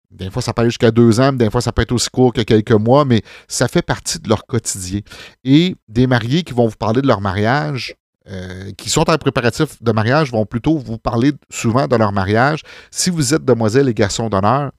Des 0.10 0.32
fois, 0.32 0.42
ça 0.42 0.54
peut 0.54 0.62
aller 0.62 0.70
jusqu'à 0.70 0.92
deux 0.92 1.20
ans, 1.20 1.34
des 1.34 1.50
fois, 1.50 1.60
ça 1.60 1.74
peut 1.74 1.82
être 1.82 1.92
aussi 1.92 2.10
court 2.10 2.32
que 2.32 2.40
quelques 2.42 2.72
mois, 2.72 3.04
mais 3.04 3.22
ça 3.50 3.68
fait 3.68 3.82
partie 3.82 4.18
de 4.18 4.30
leur 4.30 4.46
quotidien. 4.46 5.02
Et 5.44 5.76
des 5.90 6.08
mariés 6.08 6.44
qui 6.44 6.54
vont 6.54 6.68
vous 6.68 6.78
parler 6.78 7.02
de 7.02 7.08
leur 7.08 7.20
mariage, 7.20 7.96
euh, 8.30 8.72
qui 8.78 8.90
sont 8.90 9.10
en 9.10 9.18
préparatif 9.18 9.84
de 9.84 9.92
mariage, 9.92 10.32
vont 10.32 10.46
plutôt 10.46 10.78
vous 10.78 10.98
parler 10.98 11.34
souvent 11.50 11.88
de 11.88 11.96
leur 11.98 12.14
mariage. 12.14 12.62
Si 12.92 13.10
vous 13.10 13.34
êtes 13.34 13.44
demoiselle 13.44 13.90
et 13.90 13.94
garçon 13.94 14.30
d'honneur, 14.30 14.72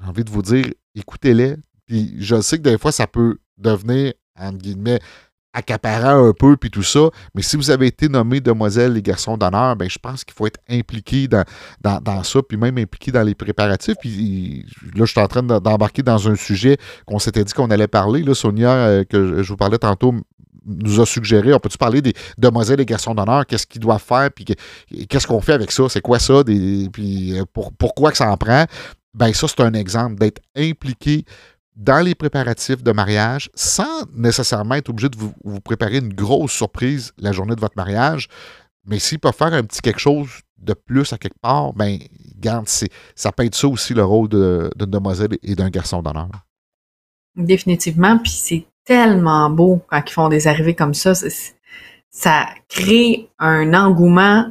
j'ai 0.00 0.08
envie 0.08 0.24
de 0.24 0.30
vous 0.30 0.42
dire, 0.42 0.66
écoutez-les, 0.96 1.54
puis 1.90 2.14
je 2.20 2.40
sais 2.40 2.56
que 2.56 2.62
des 2.62 2.78
fois, 2.78 2.92
ça 2.92 3.08
peut 3.08 3.38
devenir, 3.58 4.12
entre 4.38 4.58
guillemets, 4.58 5.00
accaparant 5.52 6.24
un 6.28 6.32
peu, 6.32 6.56
puis 6.56 6.70
tout 6.70 6.84
ça. 6.84 7.10
Mais 7.34 7.42
si 7.42 7.56
vous 7.56 7.68
avez 7.68 7.88
été 7.88 8.08
nommé 8.08 8.38
demoiselle 8.38 8.96
et 8.96 9.02
garçon 9.02 9.36
d'honneur, 9.36 9.74
ben, 9.74 9.90
je 9.90 9.98
pense 9.98 10.22
qu'il 10.22 10.32
faut 10.32 10.46
être 10.46 10.60
impliqué 10.68 11.26
dans, 11.26 11.44
dans, 11.82 12.22
ça, 12.22 12.42
puis 12.48 12.56
même 12.56 12.78
impliqué 12.78 13.10
dans 13.10 13.24
les 13.24 13.34
préparatifs. 13.34 13.96
Puis 14.00 14.64
là, 14.94 15.04
je 15.04 15.10
suis 15.10 15.20
en 15.20 15.26
train 15.26 15.42
d'embarquer 15.42 16.04
dans 16.04 16.28
un 16.28 16.36
sujet 16.36 16.76
qu'on 17.06 17.18
s'était 17.18 17.42
dit 17.42 17.52
qu'on 17.52 17.72
allait 17.72 17.88
parler. 17.88 18.22
Là, 18.22 18.36
Sonia, 18.36 18.70
euh, 18.70 19.02
que 19.02 19.42
je 19.42 19.48
vous 19.48 19.56
parlais 19.56 19.78
tantôt, 19.78 20.14
nous 20.64 21.00
a 21.00 21.06
suggéré, 21.06 21.52
on 21.52 21.58
peut-tu 21.58 21.78
parler 21.78 22.02
des 22.02 22.14
demoiselles 22.38 22.80
et 22.80 22.86
garçons 22.86 23.16
d'honneur, 23.16 23.46
qu'est-ce 23.46 23.66
qu'ils 23.66 23.80
doivent 23.80 24.00
faire, 24.00 24.30
puis 24.30 24.44
qu'est-ce 24.44 25.26
qu'on 25.26 25.40
fait 25.40 25.54
avec 25.54 25.72
ça, 25.72 25.88
c'est 25.88 26.02
quoi 26.02 26.20
ça, 26.20 26.44
puis 26.44 27.36
euh, 27.36 27.42
pourquoi 27.52 28.12
que 28.12 28.16
ça 28.16 28.30
en 28.30 28.36
prend? 28.36 28.66
Ben 29.12 29.32
ça, 29.32 29.48
c'est 29.48 29.60
un 29.60 29.74
exemple 29.74 30.16
d'être 30.16 30.40
impliqué 30.56 31.24
dans 31.76 32.00
les 32.00 32.14
préparatifs 32.14 32.82
de 32.82 32.92
mariage 32.92 33.50
sans 33.54 34.04
nécessairement 34.14 34.74
être 34.74 34.90
obligé 34.90 35.08
de 35.08 35.16
vous, 35.16 35.60
préparer 35.60 35.98
une 35.98 36.12
grosse 36.12 36.52
surprise 36.52 37.12
la 37.18 37.32
journée 37.32 37.54
de 37.54 37.60
votre 37.60 37.76
mariage. 37.76 38.28
Mais 38.86 38.98
s'il 38.98 39.18
peut 39.18 39.32
faire 39.32 39.52
un 39.52 39.62
petit 39.62 39.80
quelque 39.80 40.00
chose 40.00 40.28
de 40.58 40.74
plus 40.74 41.12
à 41.12 41.18
quelque 41.18 41.38
part, 41.40 41.72
ben, 41.72 41.98
garde, 42.36 42.68
ça 42.68 43.32
peut 43.32 43.44
être 43.44 43.54
ça 43.54 43.68
aussi 43.68 43.94
le 43.94 44.04
rôle 44.04 44.28
d'une 44.28 44.70
demoiselle 44.90 45.38
et 45.42 45.54
d'un 45.54 45.70
garçon 45.70 46.02
d'honneur. 46.02 46.28
Définitivement, 47.36 48.18
puis 48.18 48.32
c'est 48.32 48.66
tellement 48.84 49.48
beau 49.50 49.82
quand 49.88 50.02
ils 50.06 50.12
font 50.12 50.28
des 50.28 50.48
arrivées 50.48 50.74
comme 50.74 50.94
ça. 50.94 51.12
Ça 52.10 52.46
crée 52.68 53.30
un 53.38 53.72
engouement 53.74 54.50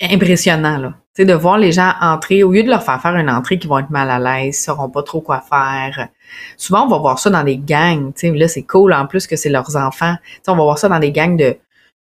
impressionnant, 0.00 0.78
là 0.78 0.94
sais, 1.14 1.24
de 1.24 1.34
voir 1.34 1.58
les 1.58 1.72
gens 1.72 1.92
entrer, 2.00 2.42
au 2.42 2.52
lieu 2.52 2.62
de 2.62 2.70
leur 2.70 2.82
faire 2.82 3.00
faire 3.00 3.16
une 3.16 3.30
entrée 3.30 3.58
qui 3.58 3.66
vont 3.66 3.78
être 3.78 3.90
mal 3.90 4.10
à 4.10 4.18
l'aise, 4.18 4.62
sauront 4.62 4.90
pas 4.90 5.02
trop 5.02 5.20
quoi 5.20 5.40
faire. 5.40 6.08
Souvent, 6.56 6.84
on 6.84 6.88
va 6.88 6.98
voir 6.98 7.18
ça 7.18 7.30
dans 7.30 7.44
des 7.44 7.58
gangs, 7.58 8.12
tu 8.14 8.28
sais, 8.28 8.30
là, 8.30 8.48
c'est 8.48 8.62
cool, 8.62 8.92
en 8.92 9.06
plus 9.06 9.26
que 9.26 9.36
c'est 9.36 9.50
leurs 9.50 9.76
enfants. 9.76 10.16
Tu 10.22 10.40
sais, 10.42 10.50
on 10.50 10.56
va 10.56 10.64
voir 10.64 10.78
ça 10.78 10.88
dans 10.88 10.98
des 10.98 11.12
gangs 11.12 11.36
de, 11.36 11.56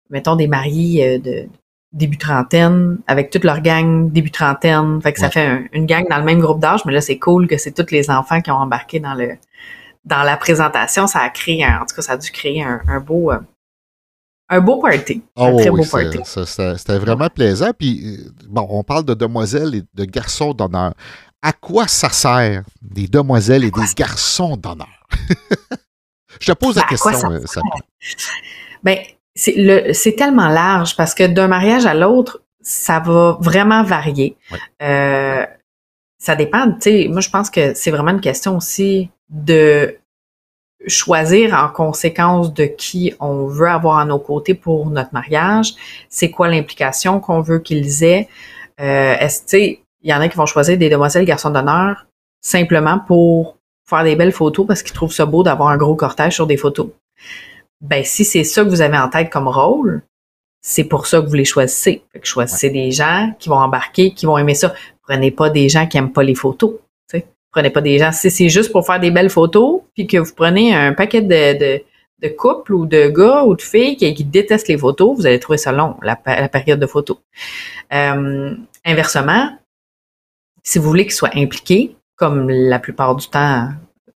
mettons, 0.09 0.35
des 0.35 0.47
mariés 0.47 1.15
euh, 1.15 1.19
de 1.19 1.47
début 1.91 2.17
trentaine, 2.17 2.99
avec 3.07 3.31
toute 3.31 3.43
leur 3.43 3.61
gang 3.61 4.11
début 4.11 4.31
trentaine. 4.31 5.01
Fait 5.01 5.13
que 5.13 5.19
ça 5.19 5.29
fait 5.29 5.67
une 5.73 5.85
gang 5.85 6.05
dans 6.09 6.17
le 6.17 6.23
même 6.23 6.39
groupe 6.39 6.59
d'âge, 6.59 6.85
mais 6.85 6.93
là, 6.93 7.01
c'est 7.01 7.17
cool 7.17 7.47
que 7.47 7.57
c'est 7.57 7.71
tous 7.71 7.91
les 7.91 8.11
enfants 8.11 8.41
qui 8.41 8.51
ont 8.51 8.57
embarqué 8.57 8.99
dans 8.99 9.15
le 9.15 9.37
dans 10.05 10.23
la 10.23 10.37
présentation. 10.37 11.07
Ça 11.07 11.19
a 11.19 11.29
créé, 11.29 11.65
en 11.65 11.85
tout 11.85 11.95
cas, 11.95 12.01
ça 12.01 12.13
a 12.13 12.17
dû 12.17 12.31
créer 12.31 12.63
un, 12.63 12.99
beau, 12.99 13.31
euh, 13.31 13.39
un 14.49 14.61
beau 14.61 14.79
party. 14.81 15.21
un 15.37 15.51
oh 15.51 15.59
très 15.59 15.69
beau 15.69 15.83
party. 15.83 16.19
C'était 16.25 16.97
vraiment 16.97 17.29
plaisant. 17.29 17.71
Puis, 17.77 18.01
euh, 18.05 18.31
bon, 18.47 18.67
on 18.69 18.83
parle 18.83 19.05
de 19.05 19.13
demoiselles 19.13 19.75
et 19.75 19.83
de 19.93 20.05
garçons 20.05 20.53
d'honneur. 20.53 20.93
À 21.41 21.53
quoi 21.53 21.87
ça 21.87 22.09
sert 22.09 22.63
des 22.81 23.07
demoiselles 23.07 23.63
et 23.63 23.71
des 23.71 23.93
garçons 23.95 24.57
d'honneur? 24.57 24.87
Je 26.39 26.51
te 26.51 26.57
pose 26.57 26.75
la 26.75 26.81
ben, 26.83 26.87
question, 26.87 27.31
euh, 27.31 27.41
ça 27.45 27.61
Ben, 28.83 28.97
c'est 29.35 30.15
tellement 30.17 30.49
large 30.49 30.95
parce 30.95 31.13
que 31.13 31.25
d'un 31.25 31.47
mariage 31.47 31.85
à 31.85 31.93
l'autre, 31.93 32.41
ça 32.61 32.99
va 32.99 33.37
vraiment 33.41 33.83
varier. 33.83 34.37
Euh, 34.81 35.45
ça 36.17 36.35
dépend, 36.35 36.71
tu 36.73 36.81
sais, 36.81 37.07
moi 37.09 37.21
je 37.21 37.29
pense 37.29 37.49
que 37.49 37.73
c'est 37.73 37.91
vraiment 37.91 38.11
une 38.11 38.21
question 38.21 38.57
aussi 38.57 39.09
de 39.29 39.98
choisir 40.87 41.53
en 41.53 41.69
conséquence 41.69 42.53
de 42.53 42.65
qui 42.65 43.13
on 43.19 43.45
veut 43.45 43.67
avoir 43.67 43.97
à 43.97 44.05
nos 44.05 44.19
côtés 44.19 44.53
pour 44.53 44.89
notre 44.89 45.13
mariage, 45.13 45.73
c'est 46.09 46.31
quoi 46.31 46.47
l'implication 46.47 47.19
qu'on 47.19 47.41
veut 47.41 47.59
qu'ils 47.59 48.03
aient? 48.03 48.29
Euh, 48.79 49.15
est-ce 49.19 49.57
il 50.01 50.09
y 50.09 50.13
en 50.13 50.21
a 50.21 50.29
qui 50.29 50.37
vont 50.37 50.45
choisir 50.45 50.77
des 50.77 50.89
demoiselles 50.89 51.25
garçons 51.25 51.49
d'honneur 51.49 52.05
simplement 52.41 52.99
pour 52.99 53.57
faire 53.85 54.05
des 54.05 54.15
belles 54.15 54.31
photos 54.31 54.65
parce 54.65 54.81
qu'ils 54.81 54.93
trouvent 54.93 55.11
ça 55.11 55.25
beau 55.25 55.43
d'avoir 55.43 55.69
un 55.69 55.77
gros 55.77 55.95
cortège 55.95 56.35
sur 56.35 56.47
des 56.47 56.55
photos. 56.55 56.87
Ben 57.81 58.03
si 58.05 58.23
c'est 58.23 58.45
ça 58.45 58.63
que 58.63 58.69
vous 58.69 58.81
avez 58.81 58.97
en 58.97 59.09
tête 59.09 59.29
comme 59.29 59.49
rôle, 59.49 60.01
c'est 60.61 60.85
pour 60.85 61.07
ça 61.07 61.21
que 61.21 61.27
vous 61.27 61.33
les 61.33 61.45
choisissez. 61.45 62.03
Fait 62.13 62.19
que 62.19 62.27
choisissez 62.27 62.69
des 62.69 62.91
gens 62.91 63.33
qui 63.39 63.49
vont 63.49 63.57
embarquer, 63.57 64.13
qui 64.13 64.25
vont 64.25 64.37
aimer 64.37 64.55
ça. 64.55 64.73
Prenez 65.01 65.31
pas 65.31 65.49
des 65.49 65.67
gens 65.67 65.85
qui 65.87 65.97
aiment 65.97 66.13
pas 66.13 66.23
les 66.23 66.35
photos 66.35 66.75
prenez 67.51 67.69
pas 67.69 67.81
des 67.81 67.97
gens. 67.97 68.11
Si 68.11 68.29
c'est 68.31 68.49
juste 68.49 68.71
pour 68.71 68.85
faire 68.85 68.99
des 68.99 69.11
belles 69.11 69.29
photos, 69.29 69.81
puis 69.93 70.07
que 70.07 70.17
vous 70.17 70.33
prenez 70.35 70.73
un 70.73 70.93
paquet 70.93 71.21
de, 71.21 71.81
couples 72.37 72.73
ou 72.73 72.85
de 72.85 73.07
gars 73.07 73.43
ou 73.43 73.55
de 73.55 73.61
filles 73.61 73.95
qui, 73.95 74.23
détestent 74.23 74.67
les 74.67 74.77
photos, 74.77 75.15
vous 75.17 75.25
allez 75.25 75.39
trouver 75.39 75.57
ça 75.57 75.71
long, 75.71 75.95
la, 76.01 76.15
période 76.15 76.79
de 76.79 76.87
photos. 76.87 77.17
Euh, 77.93 78.55
inversement, 78.85 79.49
si 80.63 80.79
vous 80.79 80.85
voulez 80.85 81.03
qu'ils 81.03 81.13
soient 81.13 81.35
impliqués, 81.35 81.95
comme 82.15 82.49
la 82.49 82.79
plupart 82.79 83.15
du 83.15 83.27
temps 83.27 83.69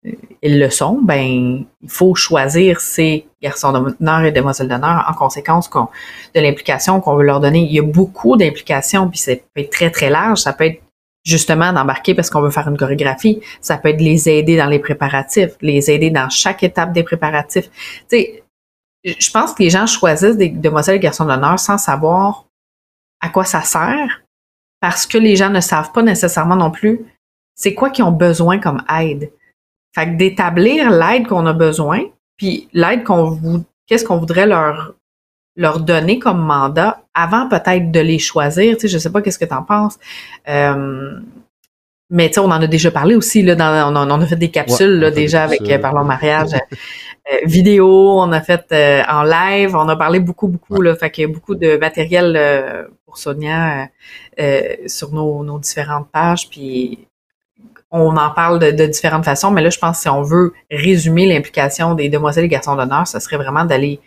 euh, 0.05 0.11
ils 0.41 0.59
le 0.59 0.71
sont, 0.71 0.99
ben 1.03 1.65
il 1.81 1.89
faut 1.89 2.15
choisir 2.15 2.81
ces 2.81 3.27
garçons 3.41 3.71
d'honneur 3.71 4.23
et 4.23 4.31
demoiselles 4.31 4.67
d'honneur 4.67 5.05
en 5.07 5.13
conséquence 5.13 5.69
de 5.69 6.41
l'implication 6.41 6.99
qu'on 6.99 7.15
veut 7.15 7.23
leur 7.23 7.39
donner. 7.39 7.59
Il 7.59 7.71
y 7.71 7.79
a 7.79 7.83
beaucoup 7.83 8.35
d'implications, 8.35 9.07
puis 9.07 9.19
c'est 9.19 9.43
peut 9.53 9.61
être 9.61 9.69
très, 9.69 9.91
très 9.91 10.09
large. 10.09 10.39
Ça 10.39 10.53
peut 10.53 10.65
être 10.65 10.81
justement 11.23 11.71
d'embarquer 11.71 12.15
parce 12.15 12.29
qu'on 12.29 12.41
veut 12.41 12.49
faire 12.49 12.67
une 12.67 12.77
chorégraphie. 12.77 13.41
Ça 13.61 13.77
peut 13.77 13.89
être 13.89 14.01
les 14.01 14.29
aider 14.29 14.57
dans 14.57 14.67
les 14.67 14.79
préparatifs, 14.79 15.51
les 15.61 15.91
aider 15.91 16.09
dans 16.09 16.29
chaque 16.29 16.63
étape 16.63 16.93
des 16.93 17.03
préparatifs. 17.03 17.69
Tu 18.09 18.17
sais, 18.17 18.43
je 19.03 19.31
pense 19.31 19.53
que 19.53 19.63
les 19.63 19.69
gens 19.69 19.85
choisissent 19.85 20.37
des 20.37 20.49
demoiselles 20.49 20.97
et 20.97 20.99
garçons 20.99 21.25
d'honneur 21.25 21.59
sans 21.59 21.77
savoir 21.77 22.45
à 23.19 23.29
quoi 23.29 23.45
ça 23.45 23.61
sert 23.61 24.21
parce 24.79 25.05
que 25.05 25.17
les 25.17 25.35
gens 25.35 25.49
ne 25.49 25.61
savent 25.61 25.91
pas 25.91 26.01
nécessairement 26.01 26.55
non 26.55 26.71
plus 26.71 27.05
c'est 27.55 27.75
quoi 27.75 27.91
qu'ils 27.91 28.05
ont 28.05 28.11
besoin 28.11 28.59
comme 28.59 28.83
aide. 28.89 29.31
Fait 29.93 30.05
que 30.05 30.17
d'établir 30.17 30.89
l'aide 30.89 31.27
qu'on 31.27 31.45
a 31.45 31.53
besoin, 31.53 32.01
puis 32.37 32.69
l'aide 32.73 33.03
qu'on 33.03 33.29
vous, 33.29 33.63
qu'est-ce 33.85 34.05
qu'on 34.05 34.17
voudrait 34.17 34.47
leur 34.47 34.95
leur 35.61 35.79
donner 35.79 36.19
comme 36.19 36.39
mandat 36.39 37.01
avant 37.13 37.47
peut-être 37.47 37.91
de 37.91 37.99
les 37.99 38.19
choisir. 38.19 38.75
Tu 38.75 38.81
sais, 38.81 38.87
je 38.87 38.97
sais 38.97 39.11
pas 39.11 39.21
qu'est-ce 39.21 39.39
que 39.39 39.45
tu 39.45 39.53
en 39.53 39.63
penses? 39.63 39.97
Euh, 40.49 41.19
mais 42.09 42.27
tu 42.27 42.33
sais, 42.33 42.39
on 42.41 42.45
en 42.45 42.61
a 42.61 42.67
déjà 42.67 42.91
parlé 42.91 43.15
aussi 43.15 43.41
là, 43.41 43.55
dans, 43.55 43.95
on, 43.95 44.21
a, 44.21 44.25
fait 44.25 44.35
des 44.35 44.51
capsules 44.51 44.99
là, 44.99 45.11
déjà 45.11 45.43
avec 45.43 45.61
euh, 45.61 45.77
parlons 45.77 46.03
mariage 46.03 46.53
euh, 46.53 47.37
vidéo, 47.45 48.19
on 48.19 48.31
a 48.33 48.41
fait 48.41 48.73
en 49.07 49.23
live, 49.23 49.75
on 49.75 49.87
a 49.87 49.95
parlé 49.95 50.19
beaucoup 50.19 50.49
beaucoup 50.49 50.81
là, 50.81 50.93
fait 50.95 51.09
qu'il 51.09 51.21
y 51.21 51.25
a 51.25 51.33
beaucoup 51.33 51.55
de 51.55 51.77
matériel 51.77 52.89
pour 53.05 53.17
Sonia 53.17 53.87
sur 54.87 55.13
nos, 55.13 55.43
nos 55.45 55.59
différentes 55.59 56.09
pages 56.11 56.49
puis 56.49 57.07
on 57.91 58.15
en 58.15 58.29
parle 58.31 58.59
de, 58.59 58.85
différentes 58.85 59.25
façons, 59.25 59.51
mais 59.51 59.61
là, 59.61 59.69
je 59.69 59.77
pense 59.77 59.97
que 59.97 60.03
si 60.03 60.09
on 60.09 60.21
veut 60.21 60.53
résumer 60.71 61.25
l'implication 61.25 61.93
des 61.93 62.07
demoiselles 62.07 62.45
et 62.45 62.47
garçons 62.47 62.75
d'honneur, 62.75 63.05
ce 63.05 63.19
serait 63.19 63.35
vraiment 63.35 63.65
d'aller, 63.65 63.99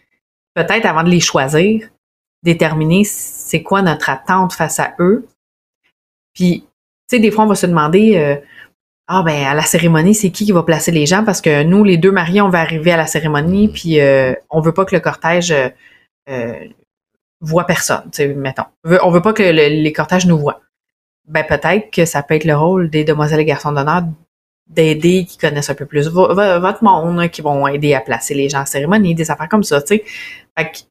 peut-être 0.55 0.87
avant 0.87 1.03
de 1.03 1.11
les 1.11 1.21
choisir, 1.21 1.89
déterminer 2.43 3.05
c'est 3.05 3.63
quoi 3.63 3.83
notre 3.83 4.11
attente 4.11 4.53
face 4.53 4.81
à 4.81 4.95
eux. 4.99 5.27
Puis, 6.35 6.65
tu 7.09 7.17
sais, 7.17 7.19
des 7.19 7.31
fois, 7.31 7.45
on 7.45 7.49
va 7.49 7.55
se 7.55 7.67
demander, 7.67 8.17
euh, 8.17 8.37
ah 9.07 9.23
ben, 9.23 9.45
à 9.45 9.55
la 9.55 9.63
cérémonie, 9.63 10.15
c'est 10.15 10.31
qui 10.31 10.45
qui 10.45 10.53
va 10.53 10.63
placer 10.63 10.91
les 10.91 11.07
gens? 11.07 11.25
Parce 11.25 11.41
que 11.41 11.63
nous, 11.63 11.85
les 11.85 11.97
deux 11.97 12.13
mariés, 12.13 12.41
on 12.41 12.49
va 12.49 12.61
arriver 12.61 12.93
à 12.93 12.97
la 12.97 13.07
cérémonie, 13.07 13.69
puis 13.69 14.01
euh, 14.01 14.35
on 14.51 14.61
veut 14.61 14.73
pas 14.73 14.85
que 14.85 14.95
le 14.95 15.01
cortège 15.01 15.53
euh, 15.53 15.69
euh 16.29 16.55
voit 17.41 17.67
personne, 17.67 18.05
tu 18.05 18.17
sais, 18.17 18.29
mettons. 18.29 18.65
On 18.85 18.89
veut, 18.89 18.99
veut 19.13 19.21
pas 19.21 19.35
que 19.35 19.43
les 19.43 19.93
cortèges 19.93 20.27
nous 20.27 20.39
voient 20.39 20.63
ben 21.27 21.45
peut-être 21.45 21.91
que 21.91 22.05
ça 22.05 22.23
peut 22.23 22.35
être 22.35 22.45
le 22.45 22.57
rôle 22.57 22.91
des 22.91 23.05
demoiselles 23.05 23.41
et 23.41 23.45
garçons 23.45 23.73
d'honneur 23.73 24.03
d'aider 24.67 25.27
qui 25.27 25.39
connaissent 25.39 25.71
un 25.71 25.75
peu 25.75 25.87
plus 25.87 26.09
votre 26.09 26.83
monde, 26.83 27.29
qui 27.29 27.43
vont 27.43 27.67
aider 27.67 27.95
à 27.95 28.01
placer 28.01 28.35
les 28.35 28.49
gens 28.49 28.63
en 28.63 28.67
cérémonie, 28.67 29.15
des 29.15 29.31
affaires 29.31 29.49
comme 29.49 29.63
ça, 29.63 29.81
tu 29.83 29.97
sais. 29.97 30.05
Fait 30.57 30.87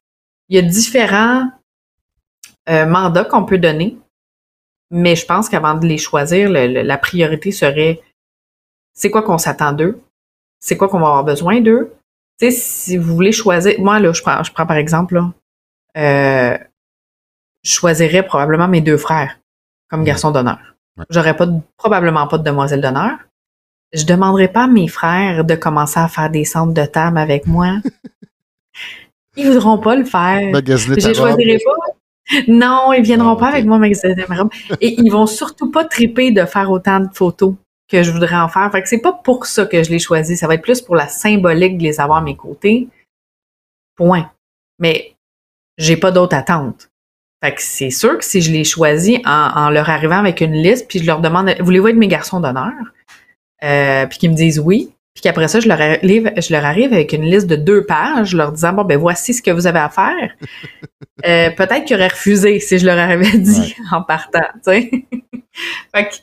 il 0.48 0.56
y 0.56 0.58
a 0.58 0.62
différents 0.62 1.48
euh, 2.68 2.86
mandats 2.86 3.24
qu'on 3.24 3.44
peut 3.44 3.58
donner, 3.58 3.96
mais 4.90 5.16
je 5.16 5.24
pense 5.26 5.48
qu'avant 5.48 5.74
de 5.74 5.86
les 5.86 5.98
choisir, 5.98 6.50
la 6.50 6.98
priorité 6.98 7.50
serait 7.50 8.00
c'est 8.92 9.10
quoi 9.10 9.22
qu'on 9.22 9.38
s'attend 9.38 9.72
d'eux, 9.72 10.00
c'est 10.60 10.76
quoi 10.76 10.88
qu'on 10.88 11.00
va 11.00 11.06
avoir 11.08 11.24
besoin 11.24 11.60
d'eux? 11.60 11.92
Tu 12.38 12.46
sais, 12.46 12.50
si 12.52 12.96
vous 12.96 13.14
voulez 13.14 13.32
choisir, 13.32 13.74
moi 13.80 13.98
là, 14.00 14.12
je 14.12 14.22
prends, 14.22 14.42
je 14.42 14.52
prends 14.52 14.66
par 14.66 14.76
exemple 14.76 15.14
là, 15.14 15.32
euh, 15.96 16.58
je 17.62 17.70
choisirais 17.70 18.24
probablement 18.24 18.68
mes 18.68 18.80
deux 18.80 18.96
frères 18.96 19.38
comme 19.88 20.04
garçon 20.04 20.30
d'honneur. 20.30 20.58
J'aurais 21.10 21.36
pas 21.36 21.48
probablement 21.76 22.26
pas 22.28 22.38
de 22.38 22.44
demoiselle 22.44 22.80
d'honneur. 22.80 23.18
Je 23.92 24.04
demanderai 24.04 24.48
pas 24.48 24.64
à 24.64 24.66
mes 24.66 24.88
frères 24.88 25.44
de 25.44 25.54
commencer 25.54 26.00
à 26.00 26.08
faire 26.08 26.30
des 26.30 26.44
centres 26.44 26.74
de 26.74 26.84
table 26.84 27.18
avec 27.18 27.46
moi. 27.46 27.78
Ils 29.36 29.48
voudront 29.48 29.78
pas 29.78 29.96
le 29.96 30.04
faire. 30.04 30.52
Je 30.66 31.12
choisirai 31.14 31.58
pas. 31.58 31.94
Non, 32.48 32.92
ils 32.92 33.02
viendront 33.02 33.36
ah, 33.36 33.40
pas 33.40 33.48
avec 33.48 33.66
moi 33.66 33.78
magasiner 33.78 34.24
ma 34.28 34.36
robe. 34.36 34.50
Et 34.80 34.94
ils 34.98 35.10
vont 35.10 35.26
surtout 35.26 35.70
pas 35.70 35.84
triper 35.84 36.30
de 36.30 36.44
faire 36.46 36.70
autant 36.70 37.00
de 37.00 37.08
photos 37.12 37.54
que 37.88 38.02
je 38.02 38.10
voudrais 38.10 38.36
en 38.36 38.48
faire. 38.48 38.70
Fait 38.72 38.82
que 38.82 38.88
c'est 38.88 39.00
pas 39.00 39.12
pour 39.12 39.46
ça 39.46 39.66
que 39.66 39.82
je 39.82 39.90
l'ai 39.90 39.98
choisi. 39.98 40.36
Ça 40.36 40.46
va 40.46 40.54
être 40.54 40.62
plus 40.62 40.80
pour 40.80 40.96
la 40.96 41.08
symbolique 41.08 41.76
de 41.76 41.82
les 41.82 42.00
avoir 42.00 42.18
à 42.18 42.22
mes 42.22 42.36
côtés. 42.36 42.88
Point. 43.96 44.30
Mais 44.78 45.14
j'ai 45.76 45.96
pas 45.96 46.10
d'autre 46.10 46.36
attente. 46.36 46.88
Fait 47.42 47.54
que 47.54 47.60
c'est 47.60 47.90
sûr 47.90 48.16
que 48.16 48.24
si 48.24 48.40
je 48.40 48.50
les 48.50 48.64
choisis 48.64 49.18
en, 49.26 49.68
leur 49.68 49.90
arrivant 49.90 50.16
avec 50.16 50.40
une 50.40 50.54
liste, 50.54 50.88
puis 50.88 51.00
je 51.00 51.06
leur 51.06 51.20
demande 51.20 51.54
Voulez-vous 51.60 51.88
être 51.88 51.96
mes 51.96 52.08
garçons 52.08 52.40
d'honneur? 52.40 52.72
Euh, 53.62 54.06
puis 54.06 54.18
qu'ils 54.18 54.30
me 54.30 54.36
disent 54.36 54.58
oui. 54.58 54.90
Puis 55.14 55.22
qu'après 55.22 55.46
ça, 55.46 55.60
je 55.60 55.68
leur, 55.68 55.80
arrive, 55.80 56.32
je 56.36 56.52
leur 56.52 56.64
arrive 56.64 56.92
avec 56.92 57.12
une 57.12 57.22
liste 57.22 57.46
de 57.46 57.54
deux 57.54 57.86
pages, 57.86 58.34
leur 58.34 58.50
disant 58.50 58.72
Bon, 58.72 58.84
ben 58.84 58.98
voici 58.98 59.32
ce 59.32 59.42
que 59.42 59.50
vous 59.50 59.66
avez 59.66 59.80
à 59.80 59.88
faire. 59.88 60.34
Euh, 61.24 61.48
peut-être 61.50 61.84
qu'ils 61.84 61.96
auraient 61.96 62.08
refusé 62.08 62.58
si 62.58 62.78
je 62.78 62.84
leur 62.84 62.98
avais 62.98 63.38
dit 63.38 63.74
en 63.92 64.02
partant. 64.02 64.40
fait 64.64 64.88
que 65.94 66.14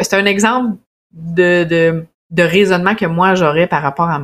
c'est 0.00 0.14
un 0.14 0.24
exemple 0.24 0.78
de, 1.12 1.64
de, 1.64 2.06
de 2.30 2.42
raisonnement 2.42 2.94
que 2.94 3.04
moi 3.04 3.34
j'aurais 3.34 3.66
par 3.66 3.82
rapport 3.82 4.08
à 4.08 4.22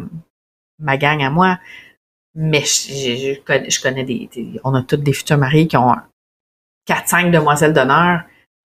ma 0.78 0.96
gang 0.96 1.22
à 1.22 1.28
moi. 1.28 1.58
Mais 2.34 2.62
je, 2.64 3.36
je, 3.36 3.80
connais, 3.80 4.04
des, 4.04 4.28
On 4.64 4.74
a 4.74 4.82
toutes 4.82 5.02
des 5.02 5.12
futurs 5.12 5.38
mariés 5.38 5.68
qui 5.68 5.76
ont 5.76 5.94
4-5 6.88 7.30
demoiselles 7.30 7.72
d'honneur. 7.72 8.22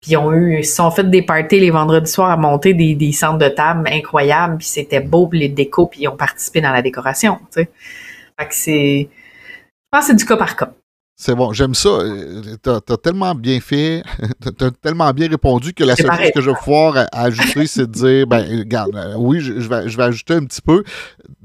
Puis 0.00 0.12
ils 0.12 0.16
ont 0.16 0.32
eu. 0.32 0.58
Ils 0.58 0.64
sont 0.66 0.90
fait 0.90 1.08
des 1.08 1.22
parties 1.22 1.60
les 1.60 1.70
vendredis 1.70 2.10
soirs 2.10 2.30
à 2.30 2.36
monter 2.36 2.74
des, 2.74 2.94
des 2.94 3.12
centres 3.12 3.38
de 3.38 3.48
table 3.48 3.88
incroyables. 3.90 4.58
Puis 4.58 4.66
c'était 4.66 5.00
beau, 5.00 5.28
les 5.32 5.48
décos, 5.48 5.86
puis 5.86 6.02
ils 6.02 6.08
ont 6.08 6.16
participé 6.16 6.60
dans 6.60 6.72
la 6.72 6.82
décoration. 6.82 7.38
Tu 7.52 7.62
sais. 7.62 7.70
Fait 8.38 8.48
que 8.48 8.54
c'est. 8.54 9.08
Je 9.10 9.88
pense 9.90 10.00
que 10.02 10.06
c'est 10.08 10.16
du 10.16 10.24
cas 10.24 10.36
par 10.36 10.56
cas. 10.56 10.72
C'est 11.18 11.34
bon, 11.34 11.54
j'aime 11.54 11.74
ça. 11.74 11.88
Euh, 11.88 12.42
t'as 12.60 12.76
as 12.76 12.96
tellement 12.98 13.34
bien 13.34 13.58
fait, 13.58 14.02
t'as 14.58 14.70
tellement 14.70 15.10
bien 15.14 15.30
répondu 15.30 15.72
que 15.72 15.82
la 15.82 15.96
seule 15.96 16.10
chose 16.12 16.30
que 16.34 16.40
je 16.42 16.50
vais 16.50 16.56
pouvoir 16.62 17.06
ajouter, 17.10 17.66
c'est 17.66 17.86
de 17.86 17.92
dire, 17.92 18.26
ben, 18.26 18.44
regarde, 18.58 18.94
euh, 18.94 19.14
oui, 19.16 19.40
je, 19.40 19.54
vais, 19.54 19.88
je 19.88 19.96
vais 19.96 20.02
ajouter 20.02 20.34
un 20.34 20.44
petit 20.44 20.60
peu. 20.60 20.84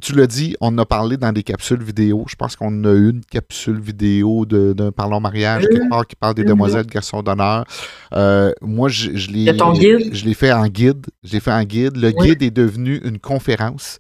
Tu 0.02 0.14
l'as 0.14 0.28
dit, 0.28 0.58
on 0.60 0.78
a 0.78 0.86
parlé 0.86 1.16
dans 1.16 1.32
des 1.32 1.44
capsules 1.44 1.82
vidéo. 1.82 2.26
Je 2.28 2.36
pense 2.36 2.58
qu'on 2.58 2.84
a 2.84 2.92
eu 2.92 3.12
une 3.12 3.24
capsule 3.24 3.80
vidéo 3.80 4.46
d'un 4.46 4.92
Parlons 4.92 5.22
mariage, 5.22 5.64
quelque 5.64 5.88
part, 5.88 6.06
qui 6.06 6.18
parle 6.18 6.34
des 6.34 6.44
demoiselles, 6.44 6.86
garçons 6.88 7.24
d'honneur. 7.24 7.64
Euh, 8.14 8.52
moi, 8.62 8.90
je, 8.90 9.12
je 9.16 9.32
l'ai. 9.32 9.46
Je 10.12 10.26
l'ai 10.26 10.34
fait 10.34 10.52
en 10.52 10.68
guide. 10.68 11.06
Je 11.24 11.32
l'ai 11.32 11.40
fait 11.40 11.54
en 11.54 11.64
guide. 11.64 11.96
Le 11.96 12.12
guide 12.12 12.44
est 12.44 12.52
devenu 12.52 13.00
une 13.06 13.20
conférence. 13.20 14.00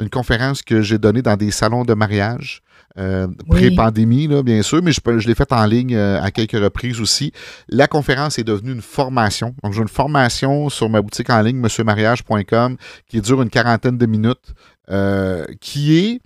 Une 0.00 0.08
conférence 0.08 0.62
que 0.62 0.80
j'ai 0.80 0.96
donnée 0.96 1.20
dans 1.20 1.36
des 1.36 1.50
salons 1.50 1.84
de 1.84 1.92
mariage. 1.92 2.62
Euh, 3.00 3.28
pré-pandémie, 3.48 4.28
bien 4.42 4.62
sûr, 4.62 4.82
mais 4.82 4.92
je, 4.92 5.00
je 5.18 5.26
l'ai 5.26 5.34
faite 5.34 5.52
en 5.52 5.64
ligne 5.64 5.94
euh, 5.94 6.20
à 6.20 6.30
quelques 6.30 6.62
reprises 6.62 7.00
aussi. 7.00 7.32
La 7.68 7.86
conférence 7.86 8.38
est 8.38 8.44
devenue 8.44 8.72
une 8.72 8.82
formation. 8.82 9.54
Donc, 9.62 9.72
j'ai 9.72 9.80
une 9.80 9.88
formation 9.88 10.68
sur 10.68 10.90
ma 10.90 11.00
boutique 11.00 11.30
en 11.30 11.40
ligne, 11.40 11.56
monsieurmariage.com, 11.56 12.76
qui 13.08 13.20
dure 13.20 13.40
une 13.40 13.48
quarantaine 13.48 13.96
de 13.96 14.06
minutes, 14.06 14.52
euh, 14.90 15.46
qui 15.60 15.98
est, 15.98 16.20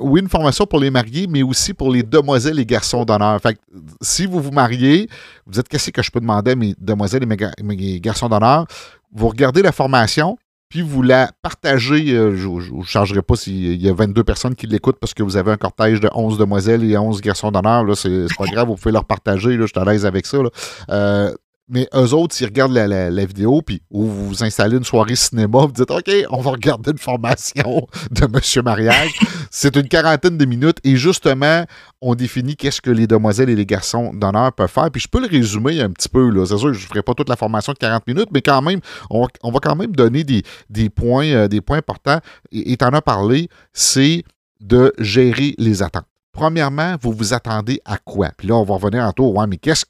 oui, 0.00 0.20
une 0.20 0.28
formation 0.28 0.66
pour 0.66 0.80
les 0.80 0.90
mariés, 0.90 1.26
mais 1.28 1.42
aussi 1.42 1.74
pour 1.74 1.92
les 1.92 2.02
demoiselles 2.02 2.58
et 2.58 2.66
garçons 2.66 3.04
d'honneur. 3.04 3.40
Fait 3.40 3.58
si 4.00 4.26
vous 4.26 4.40
vous 4.40 4.50
mariez, 4.50 5.08
vous 5.44 5.52
dites 5.52 5.68
qu'est-ce 5.68 5.90
que 5.90 6.02
je 6.02 6.10
peux 6.10 6.20
demander 6.20 6.52
à 6.52 6.56
mes 6.56 6.74
demoiselles 6.78 7.22
et 7.22 7.62
mes 7.62 8.00
garçons 8.00 8.28
d'honneur, 8.28 8.66
vous 9.12 9.28
regardez 9.28 9.62
la 9.62 9.72
formation, 9.72 10.36
puis 10.68 10.82
vous 10.82 11.02
la 11.02 11.30
partagez. 11.42 12.12
Euh, 12.12 12.36
je 12.36 12.48
ne 12.48 12.82
chargerai 12.82 13.22
pas 13.22 13.36
s'il 13.36 13.80
y 13.80 13.88
a 13.88 13.94
22 13.94 14.24
personnes 14.24 14.54
qui 14.54 14.66
l'écoutent 14.66 14.98
parce 14.98 15.14
que 15.14 15.22
vous 15.22 15.36
avez 15.36 15.52
un 15.52 15.56
cortège 15.56 16.00
de 16.00 16.10
11 16.12 16.38
demoiselles 16.38 16.84
et 16.84 16.96
11 16.98 17.20
garçons 17.20 17.50
d'honneur. 17.50 17.84
C'est 17.96 18.26
pas 18.36 18.46
grave, 18.52 18.68
vous 18.68 18.76
pouvez 18.76 18.92
leur 18.92 19.04
partager. 19.04 19.56
Là, 19.56 19.66
je 19.66 19.72
suis 19.72 19.80
à 19.80 19.84
l'aise 19.84 20.06
avec 20.06 20.26
ça. 20.26 20.38
Là. 20.42 20.50
Euh, 20.90 21.34
mais 21.68 21.88
eux 21.94 22.14
autres, 22.14 22.34
s'ils 22.34 22.46
regardent 22.46 22.74
la, 22.74 23.24
vidéo, 23.24 23.60
puis 23.60 23.82
où 23.90 24.04
vous 24.04 24.28
vous 24.28 24.44
installez 24.44 24.76
une 24.76 24.84
soirée 24.84 25.16
cinéma, 25.16 25.60
vous 25.60 25.72
dites 25.72 25.90
OK, 25.90 26.10
on 26.30 26.40
va 26.40 26.52
regarder 26.52 26.92
une 26.92 26.98
formation 26.98 27.88
de 28.12 28.26
Monsieur 28.26 28.62
Mariage. 28.62 29.10
C'est 29.50 29.74
une 29.74 29.88
quarantaine 29.88 30.38
de 30.38 30.44
minutes 30.44 30.78
et 30.84 30.96
justement, 30.96 31.64
on 32.00 32.14
définit 32.14 32.54
qu'est-ce 32.54 32.80
que 32.80 32.90
les 32.90 33.08
demoiselles 33.08 33.50
et 33.50 33.56
les 33.56 33.66
garçons 33.66 34.12
d'honneur 34.14 34.52
peuvent 34.52 34.70
faire. 34.70 34.90
Puis 34.92 35.00
je 35.02 35.08
peux 35.08 35.20
le 35.20 35.26
résumer 35.26 35.80
un 35.80 35.90
petit 35.90 36.08
peu. 36.08 36.32
C'est 36.46 36.56
sûr 36.56 36.68
que 36.68 36.74
je 36.74 36.84
ne 36.84 36.88
ferai 36.88 37.02
pas 37.02 37.14
toute 37.14 37.28
la 37.28 37.36
formation 37.36 37.72
de 37.72 37.78
40 37.78 38.06
minutes, 38.06 38.28
mais 38.32 38.42
quand 38.42 38.62
même, 38.62 38.80
on, 39.10 39.26
va 39.26 39.58
quand 39.60 39.76
même 39.76 39.94
donner 39.94 40.22
des, 40.22 40.90
points, 40.90 41.26
euh, 41.26 41.48
des 41.48 41.60
points 41.60 41.78
importants. 41.78 42.20
Et 42.52 42.76
tu 42.76 42.84
en 42.84 42.92
as 42.92 43.02
parlé, 43.02 43.48
c'est 43.72 44.22
de 44.60 44.92
gérer 44.98 45.54
les 45.58 45.82
attentes. 45.82 46.06
Premièrement, 46.32 46.96
vous 47.00 47.12
vous 47.12 47.34
attendez 47.34 47.80
à 47.84 47.98
quoi? 47.98 48.30
Puis 48.36 48.46
là, 48.46 48.54
on 48.56 48.62
va 48.62 48.74
revenir 48.74 49.02
en 49.02 49.12
tour. 49.12 49.34
Ouais, 49.34 49.46
mais 49.46 49.56
qu'est-ce 49.56 49.84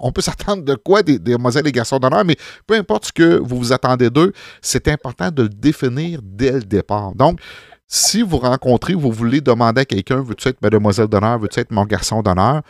on 0.00 0.12
peut 0.12 0.20
s'attendre 0.20 0.64
de 0.64 0.74
quoi 0.74 1.02
des, 1.02 1.18
demoiselles 1.18 1.66
et 1.66 1.72
garçons 1.72 1.98
d'honneur, 1.98 2.24
mais 2.24 2.36
peu 2.66 2.74
importe 2.74 3.06
ce 3.06 3.12
que 3.12 3.38
vous 3.38 3.56
vous 3.56 3.72
attendez 3.72 4.10
d'eux, 4.10 4.32
c'est 4.60 4.88
important 4.88 5.30
de 5.30 5.42
le 5.42 5.48
définir 5.48 6.20
dès 6.22 6.52
le 6.52 6.62
départ. 6.62 7.14
Donc, 7.14 7.40
si 7.86 8.22
vous 8.22 8.38
rencontrez, 8.38 8.94
vous 8.94 9.12
voulez 9.12 9.40
demander 9.40 9.82
à 9.82 9.84
quelqu'un, 9.84 10.20
veux-tu 10.20 10.48
être 10.48 10.60
ma 10.60 10.70
demoiselle 10.70 11.08
d'honneur, 11.08 11.38
veux-tu 11.38 11.60
être 11.60 11.70
mon 11.70 11.84
garçon 11.84 12.22
d'honneur, 12.22 12.62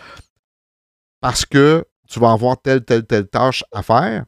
parce 1.21 1.45
que 1.45 1.85
tu 2.09 2.21
vas 2.21 2.33
avoir 2.33 2.61
telle, 2.61 2.85
telle, 2.85 3.05
telle 3.05 3.27
tâche 3.27 3.65
à 3.73 3.83
faire, 3.83 4.25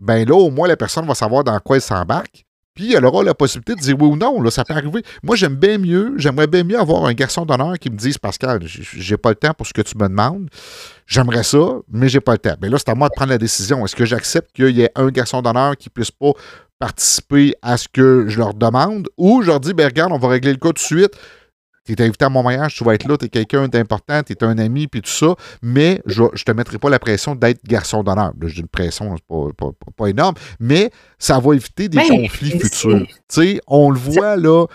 ben 0.00 0.28
là, 0.28 0.34
au 0.34 0.50
moins, 0.50 0.66
la 0.66 0.76
personne 0.76 1.06
va 1.06 1.14
savoir 1.14 1.44
dans 1.44 1.58
quoi 1.60 1.76
elle 1.76 1.82
s'embarque. 1.82 2.44
Puis 2.74 2.94
elle 2.94 3.04
aura 3.04 3.22
la 3.22 3.34
possibilité 3.34 3.74
de 3.74 3.80
dire 3.80 3.96
oui 4.00 4.08
ou 4.08 4.16
non. 4.16 4.48
Ça 4.50 4.64
peut 4.64 4.72
arriver. 4.72 5.02
Moi, 5.22 5.36
j'aime 5.36 5.56
bien 5.56 5.78
mieux, 5.78 6.14
j'aimerais 6.16 6.46
bien 6.46 6.64
mieux 6.64 6.78
avoir 6.78 7.04
un 7.04 7.12
garçon 7.12 7.44
d'honneur 7.44 7.78
qui 7.78 7.90
me 7.90 7.96
dise 7.96 8.18
Pascal, 8.18 8.60
j'ai 8.64 9.16
pas 9.16 9.30
le 9.30 9.36
temps 9.36 9.52
pour 9.52 9.66
ce 9.66 9.72
que 9.72 9.82
tu 9.82 9.96
me 9.98 10.08
demandes 10.08 10.48
J'aimerais 11.06 11.42
ça, 11.42 11.58
mais 11.90 12.08
j'ai 12.08 12.20
pas 12.20 12.32
le 12.32 12.38
temps. 12.38 12.54
Mais 12.62 12.70
là, 12.70 12.78
c'est 12.78 12.88
à 12.88 12.94
moi 12.94 13.08
de 13.08 13.14
prendre 13.14 13.30
la 13.30 13.38
décision. 13.38 13.84
Est-ce 13.84 13.96
que 13.96 14.06
j'accepte 14.06 14.52
qu'il 14.54 14.70
y 14.70 14.82
ait 14.82 14.92
un 14.94 15.08
garçon 15.08 15.42
d'honneur 15.42 15.76
qui 15.76 15.90
puisse 15.90 16.10
pas 16.10 16.32
participer 16.78 17.54
à 17.60 17.76
ce 17.76 17.88
que 17.88 18.26
je 18.28 18.38
leur 18.38 18.54
demande? 18.54 19.08
Ou 19.18 19.42
je 19.42 19.48
leur 19.48 19.60
dis, 19.60 19.74
ben 19.74 19.86
regarde, 19.86 20.12
on 20.12 20.18
va 20.18 20.28
régler 20.28 20.52
le 20.52 20.58
cas 20.58 20.68
tout 20.68 20.74
de 20.74 20.78
suite. 20.78 21.12
Tu 21.84 21.92
es 21.92 22.00
invité 22.00 22.24
à 22.24 22.28
mon 22.28 22.42
mariage, 22.42 22.76
tu 22.76 22.84
vas 22.84 22.94
être 22.94 23.08
là, 23.08 23.16
tu 23.16 23.26
es 23.26 23.28
quelqu'un 23.28 23.66
d'important, 23.66 24.22
tu 24.22 24.32
es 24.32 24.44
un 24.44 24.56
ami, 24.58 24.86
puis 24.86 25.02
tout 25.02 25.10
ça, 25.10 25.34
mais 25.62 26.00
je 26.06 26.22
ne 26.22 26.28
te 26.28 26.52
mettrai 26.52 26.78
pas 26.78 26.90
la 26.90 27.00
pression 27.00 27.34
d'être 27.34 27.64
garçon 27.64 28.04
d'honneur. 28.04 28.32
J'ai 28.44 28.60
une 28.60 28.68
pression, 28.68 29.16
pas, 29.28 29.48
pas, 29.56 29.70
pas, 29.96 30.06
énorme, 30.06 30.36
mais 30.60 30.90
ça 31.18 31.40
va 31.40 31.54
éviter 31.54 31.88
des 31.88 31.98
conflits 31.98 32.60
futurs. 32.60 33.06
on 33.66 33.90
le 33.90 33.98
voit 33.98 34.36
là, 34.36 34.66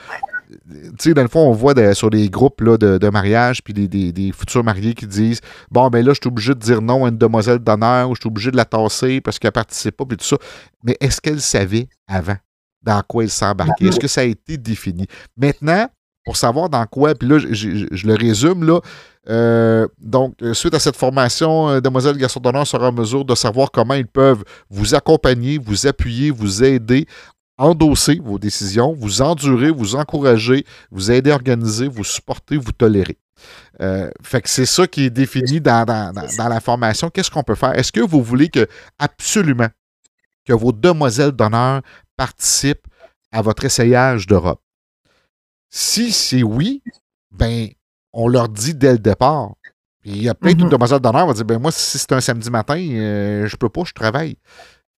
tu 0.70 0.92
sais, 1.00 1.14
dans 1.14 1.22
le 1.22 1.28
fond, 1.28 1.42
on 1.42 1.52
voit 1.52 1.94
sur 1.94 2.10
des 2.10 2.30
groupes 2.30 2.62
là, 2.62 2.78
de, 2.78 3.10
mariage, 3.10 3.64
puis 3.64 3.74
des, 3.74 4.32
futurs 4.32 4.64
mariés 4.64 4.94
qui 4.94 5.08
disent 5.08 5.42
Bon, 5.72 5.90
ben 5.90 6.06
là, 6.06 6.14
je 6.14 6.20
suis 6.22 6.28
obligé 6.28 6.54
de 6.54 6.60
dire 6.60 6.82
non 6.82 7.06
à 7.06 7.10
une 7.10 7.18
demoiselle 7.18 7.60
d'honneur, 7.60 8.10
ou 8.10 8.16
je 8.16 8.22
suis 8.22 8.28
obligé 8.28 8.52
de 8.52 8.58
la 8.58 8.66
tasser 8.66 9.22
parce 9.22 9.40
qu'elle 9.40 9.52
participe 9.52 9.98
pas, 9.98 10.06
puis 10.06 10.18
tout 10.18 10.26
ça. 10.26 10.38
Mais 10.84 10.98
est-ce 11.00 11.22
qu'elle 11.22 11.42
savait 11.42 11.88
avant 12.08 12.38
dans 12.82 13.02
quoi 13.08 13.24
elle 13.24 13.30
s'embarquait? 13.30 13.88
Est-ce 13.88 14.00
que 14.00 14.08
ça 14.08 14.22
a 14.22 14.26
été 14.26 14.58
défini? 14.58 15.08
Maintenant, 15.36 15.88
pour 16.28 16.36
savoir 16.36 16.68
dans 16.68 16.86
quoi, 16.86 17.16
puis 17.16 17.30
là, 17.30 17.40
je, 17.40 18.06
le 18.06 18.14
résume, 18.16 18.66
là. 18.66 18.82
Euh, 19.30 19.88
donc, 19.98 20.36
suite 20.52 20.74
à 20.74 20.80
cette 20.80 20.98
formation, 20.98 21.70
euh, 21.70 21.80
Demoiselle 21.80 22.18
Garçon 22.18 22.42
d'honneur 22.42 22.68
sera 22.68 22.90
en 22.90 22.92
mesure 22.92 23.24
de 23.24 23.34
savoir 23.34 23.72
comment 23.72 23.94
ils 23.94 24.06
peuvent 24.06 24.44
vous 24.70 24.94
accompagner, 24.94 25.58
vous 25.58 25.88
appuyer, 25.88 26.30
vous 26.30 26.66
aider, 26.66 27.08
endosser 27.58 28.20
vos 28.22 28.38
décisions, 28.38 28.92
vous 28.92 29.22
endurer, 29.22 29.72
vous 29.72 29.96
encourager, 29.96 30.66
vous 30.92 31.12
aider 31.12 31.32
à 31.32 31.36
organiser, 31.36 31.88
vous 31.88 32.04
supporter, 32.04 32.58
vous 32.58 32.74
tolérer. 32.74 33.18
Euh, 33.82 34.12
fait 34.22 34.42
que 34.42 34.50
c'est 34.50 34.66
ça 34.66 34.86
qui 34.86 35.06
est 35.06 35.10
défini 35.10 35.62
dans, 35.62 35.86
dans 35.86 36.50
la 36.50 36.60
formation. 36.60 37.10
Qu'est-ce 37.10 37.32
qu'on 37.32 37.44
peut 37.44 37.56
faire? 37.56 37.74
Est-ce 37.80 37.94
que 37.94 38.02
vous 38.02 38.22
voulez 38.22 38.50
que 38.50 38.68
absolument 39.00 39.70
que 40.46 40.52
vos 40.52 40.74
demoiselles 40.74 41.32
d'honneur 41.32 41.84
participent 42.18 42.88
à 43.32 43.42
votre 43.42 43.64
essayage 43.64 44.28
d'Europe? 44.28 44.60
Si 45.70 46.12
c'est 46.12 46.44
oui, 46.44 46.82
ben, 47.32 47.68
on 48.14 48.28
leur 48.28 48.50
dit 48.50 48.74
dès 48.74 48.94
le 48.94 49.00
départ. 49.00 49.56
il 50.06 50.22
y 50.22 50.30
a 50.30 50.34
plein 50.34 50.54
de 50.54 50.64
mm-hmm. 50.64 50.70
demoiselles 50.70 51.00
d'honneur 51.00 51.24
qui 51.24 51.28
vont 51.28 51.34
dire 51.34 51.46
ben 51.46 51.60
moi, 51.60 51.72
si 51.72 51.98
c'est 51.98 52.12
un 52.14 52.22
samedi 52.22 52.50
matin, 52.50 52.78
euh, 52.78 53.48
je 53.48 53.56
peux 53.56 53.70
pas, 53.70 53.84
je 53.86 53.94
travaille. 53.94 54.38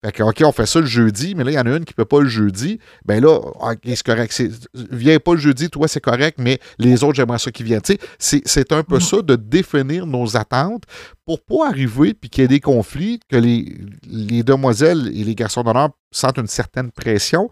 Fait 0.05 0.13
que, 0.13 0.23
OK, 0.23 0.41
on 0.45 0.53
fait 0.53 0.65
ça 0.65 0.79
le 0.79 0.85
jeudi, 0.85 1.35
mais 1.35 1.43
là, 1.43 1.51
il 1.51 1.55
y 1.55 1.59
en 1.59 1.65
a 1.65 1.75
une 1.75 1.83
qui 1.83 1.91
ne 1.91 1.95
peut 1.95 2.05
pas 2.05 2.21
le 2.21 2.29
jeudi. 2.29 2.79
Ben 3.03 3.21
là, 3.21 3.35
OK, 3.35 3.79
c'est 3.83 4.03
correct. 4.03 4.41
Viens 4.73 5.19
pas 5.19 5.33
le 5.33 5.39
jeudi, 5.39 5.69
toi, 5.69 5.89
c'est 5.89 5.99
correct, 5.99 6.37
mais 6.39 6.59
les 6.77 7.03
autres, 7.03 7.15
j'aimerais 7.15 7.39
ça 7.39 7.51
qu'ils 7.51 7.65
viennent. 7.65 7.81
C'est 8.17 8.71
un 8.71 8.83
peu 8.83 8.99
mm-hmm. 8.99 9.09
ça 9.09 9.21
de 9.21 9.35
définir 9.35 10.05
nos 10.05 10.37
attentes 10.37 10.83
pour 11.25 11.43
pas 11.43 11.67
arriver 11.67 12.13
puis 12.13 12.29
qu'il 12.29 12.43
y 12.43 12.45
ait 12.45 12.47
des 12.47 12.61
conflits, 12.61 13.19
que 13.27 13.35
les, 13.35 13.77
les 14.07 14.43
demoiselles 14.43 15.11
et 15.13 15.25
les 15.25 15.35
garçons 15.35 15.63
d'honneur 15.63 15.89
sentent 16.11 16.37
une 16.37 16.47
certaine 16.47 16.91
pression. 16.91 17.49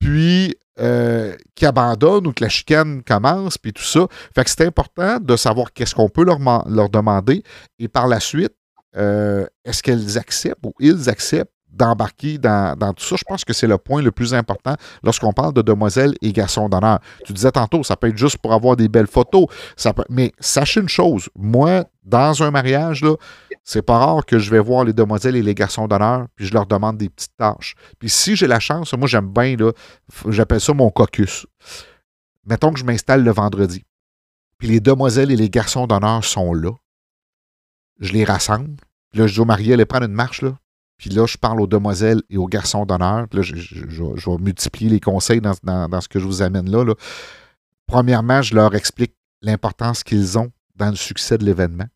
Puis 0.00 0.56
euh, 0.80 1.34
qui 1.54 1.66
abandonnent 1.66 2.26
ou 2.26 2.32
que 2.32 2.44
la 2.44 2.48
chicane 2.48 3.02
commence, 3.02 3.58
puis 3.58 3.72
tout 3.72 3.82
ça. 3.82 4.06
Fait 4.34 4.44
que 4.44 4.50
c'est 4.50 4.64
important 4.64 5.18
de 5.20 5.36
savoir 5.36 5.72
qu'est-ce 5.72 5.94
qu'on 5.94 6.08
peut 6.08 6.24
leur, 6.24 6.88
demander 6.88 7.42
et 7.78 7.88
par 7.88 8.06
la 8.06 8.20
suite, 8.20 8.54
euh, 8.96 9.44
est-ce 9.64 9.82
qu'elles 9.82 10.18
acceptent 10.18 10.64
ou 10.64 10.72
ils 10.78 11.08
acceptent 11.08 11.52
d'embarquer 11.70 12.38
dans, 12.38 12.76
tout 12.96 13.04
ça? 13.04 13.16
Je 13.16 13.24
pense 13.26 13.44
que 13.44 13.52
c'est 13.52 13.66
le 13.66 13.76
point 13.76 14.02
le 14.02 14.12
plus 14.12 14.34
important 14.34 14.74
lorsqu'on 15.02 15.32
parle 15.32 15.52
de 15.52 15.62
demoiselles 15.62 16.14
et 16.22 16.32
garçons 16.32 16.68
d'honneur. 16.68 17.00
Tu 17.24 17.32
disais 17.32 17.50
tantôt, 17.50 17.82
ça 17.82 17.96
peut 17.96 18.08
être 18.08 18.16
juste 18.16 18.38
pour 18.38 18.52
avoir 18.52 18.76
des 18.76 18.88
belles 18.88 19.06
photos. 19.06 19.46
Mais 20.08 20.32
sachez 20.38 20.80
une 20.80 20.88
chose, 20.88 21.28
moi, 21.34 21.84
dans 22.04 22.42
un 22.42 22.50
mariage, 22.50 23.02
là, 23.02 23.16
c'est 23.68 23.82
pas 23.82 23.98
rare 23.98 24.24
que 24.24 24.38
je 24.38 24.50
vais 24.50 24.60
voir 24.60 24.82
les 24.84 24.94
demoiselles 24.94 25.36
et 25.36 25.42
les 25.42 25.54
garçons 25.54 25.86
d'honneur, 25.86 26.26
puis 26.36 26.46
je 26.46 26.54
leur 26.54 26.64
demande 26.64 26.96
des 26.96 27.10
petites 27.10 27.36
tâches. 27.36 27.74
Puis 27.98 28.08
si 28.08 28.34
j'ai 28.34 28.46
la 28.46 28.60
chance, 28.60 28.94
moi 28.94 29.06
j'aime 29.06 29.30
bien, 29.30 29.56
j'appelle 30.28 30.62
ça 30.62 30.72
mon 30.72 30.88
caucus. 30.90 31.46
Mettons 32.46 32.72
que 32.72 32.78
je 32.78 32.84
m'installe 32.86 33.22
le 33.22 33.30
vendredi, 33.30 33.84
puis 34.56 34.68
les 34.68 34.80
demoiselles 34.80 35.30
et 35.30 35.36
les 35.36 35.50
garçons 35.50 35.86
d'honneur 35.86 36.24
sont 36.24 36.54
là. 36.54 36.70
Je 38.00 38.14
les 38.14 38.24
rassemble. 38.24 38.74
Puis 39.10 39.20
là, 39.20 39.26
je 39.26 39.34
dis 39.34 39.40
au 39.40 39.44
marié, 39.44 39.74
allez 39.74 39.84
prendre 39.84 40.06
une 40.06 40.14
marche, 40.14 40.40
là. 40.40 40.56
Puis 40.96 41.10
là, 41.10 41.26
je 41.26 41.36
parle 41.36 41.60
aux 41.60 41.66
demoiselles 41.66 42.22
et 42.30 42.38
aux 42.38 42.46
garçons 42.46 42.86
d'honneur. 42.86 43.26
Là, 43.30 43.42
je, 43.42 43.52
vais 44.02 44.36
multiplier 44.38 44.88
les 44.88 45.00
conseils 45.00 45.42
dans, 45.42 45.52
ce 46.00 46.08
que 46.08 46.18
je 46.18 46.24
vous 46.24 46.40
amène 46.40 46.70
là, 46.70 46.84
là. 46.84 46.94
Premièrement, 47.86 48.40
je 48.40 48.54
leur 48.54 48.74
explique 48.74 49.14
l'importance 49.42 50.02
qu'ils 50.04 50.38
ont 50.38 50.50
dans 50.74 50.88
le 50.88 50.96
succès 50.96 51.36
de 51.36 51.44
l'événement. 51.44 51.86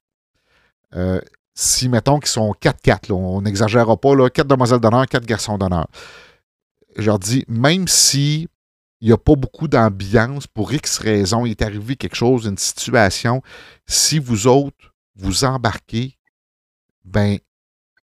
Euh, 0.94 1.18
si, 1.54 1.88
mettons, 1.88 2.18
qu'ils 2.18 2.30
sont 2.30 2.54
4-4, 2.60 3.12
on 3.12 3.42
n'exagérera 3.42 3.96
pas, 3.96 4.14
là, 4.14 4.30
4 4.30 4.46
demoiselles 4.46 4.80
d'honneur, 4.80 5.06
4 5.06 5.26
garçons 5.26 5.58
d'honneur. 5.58 5.86
Je 6.96 7.06
leur 7.06 7.18
dis, 7.18 7.44
même 7.48 7.88
si 7.88 8.48
il 9.00 9.08
n'y 9.08 9.12
a 9.12 9.18
pas 9.18 9.34
beaucoup 9.34 9.66
d'ambiance 9.66 10.46
pour 10.46 10.72
X 10.72 10.98
raisons, 10.98 11.44
il 11.44 11.50
est 11.50 11.62
arrivé 11.62 11.96
quelque 11.96 12.14
chose, 12.14 12.46
une 12.46 12.56
situation, 12.56 13.42
si 13.86 14.18
vous 14.18 14.46
autres, 14.46 14.94
vous 15.16 15.44
embarquez, 15.44 16.16
ben, 17.04 17.38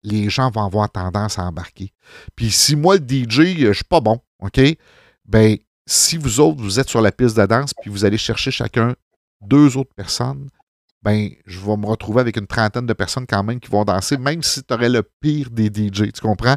les 0.04 0.30
gens 0.30 0.50
vont 0.50 0.64
avoir 0.64 0.90
tendance 0.90 1.38
à 1.38 1.42
embarquer. 1.42 1.92
Puis 2.36 2.52
si 2.52 2.76
moi, 2.76 2.96
le 2.96 3.02
DJ, 3.02 3.58
je 3.58 3.72
suis 3.72 3.84
pas 3.84 4.00
bon, 4.00 4.20
OK? 4.38 4.60
Ben, 5.24 5.56
si 5.86 6.16
vous 6.16 6.40
autres, 6.40 6.62
vous 6.62 6.78
êtes 6.78 6.88
sur 6.88 7.00
la 7.00 7.10
piste 7.10 7.36
de 7.36 7.46
danse, 7.46 7.74
puis 7.74 7.90
vous 7.90 8.04
allez 8.04 8.18
chercher 8.18 8.52
chacun 8.52 8.94
deux 9.40 9.76
autres 9.76 9.94
personnes, 9.94 10.48
ben, 11.06 11.30
je 11.46 11.60
vais 11.60 11.76
me 11.76 11.86
retrouver 11.86 12.20
avec 12.20 12.36
une 12.36 12.48
trentaine 12.48 12.84
de 12.84 12.92
personnes 12.92 13.26
quand 13.28 13.44
même 13.44 13.60
qui 13.60 13.70
vont 13.70 13.84
danser, 13.84 14.16
même 14.16 14.42
si 14.42 14.64
tu 14.64 14.74
aurais 14.74 14.88
le 14.88 15.04
pire 15.20 15.50
des 15.52 15.66
DJ, 15.66 16.10
tu 16.10 16.20
comprends? 16.20 16.56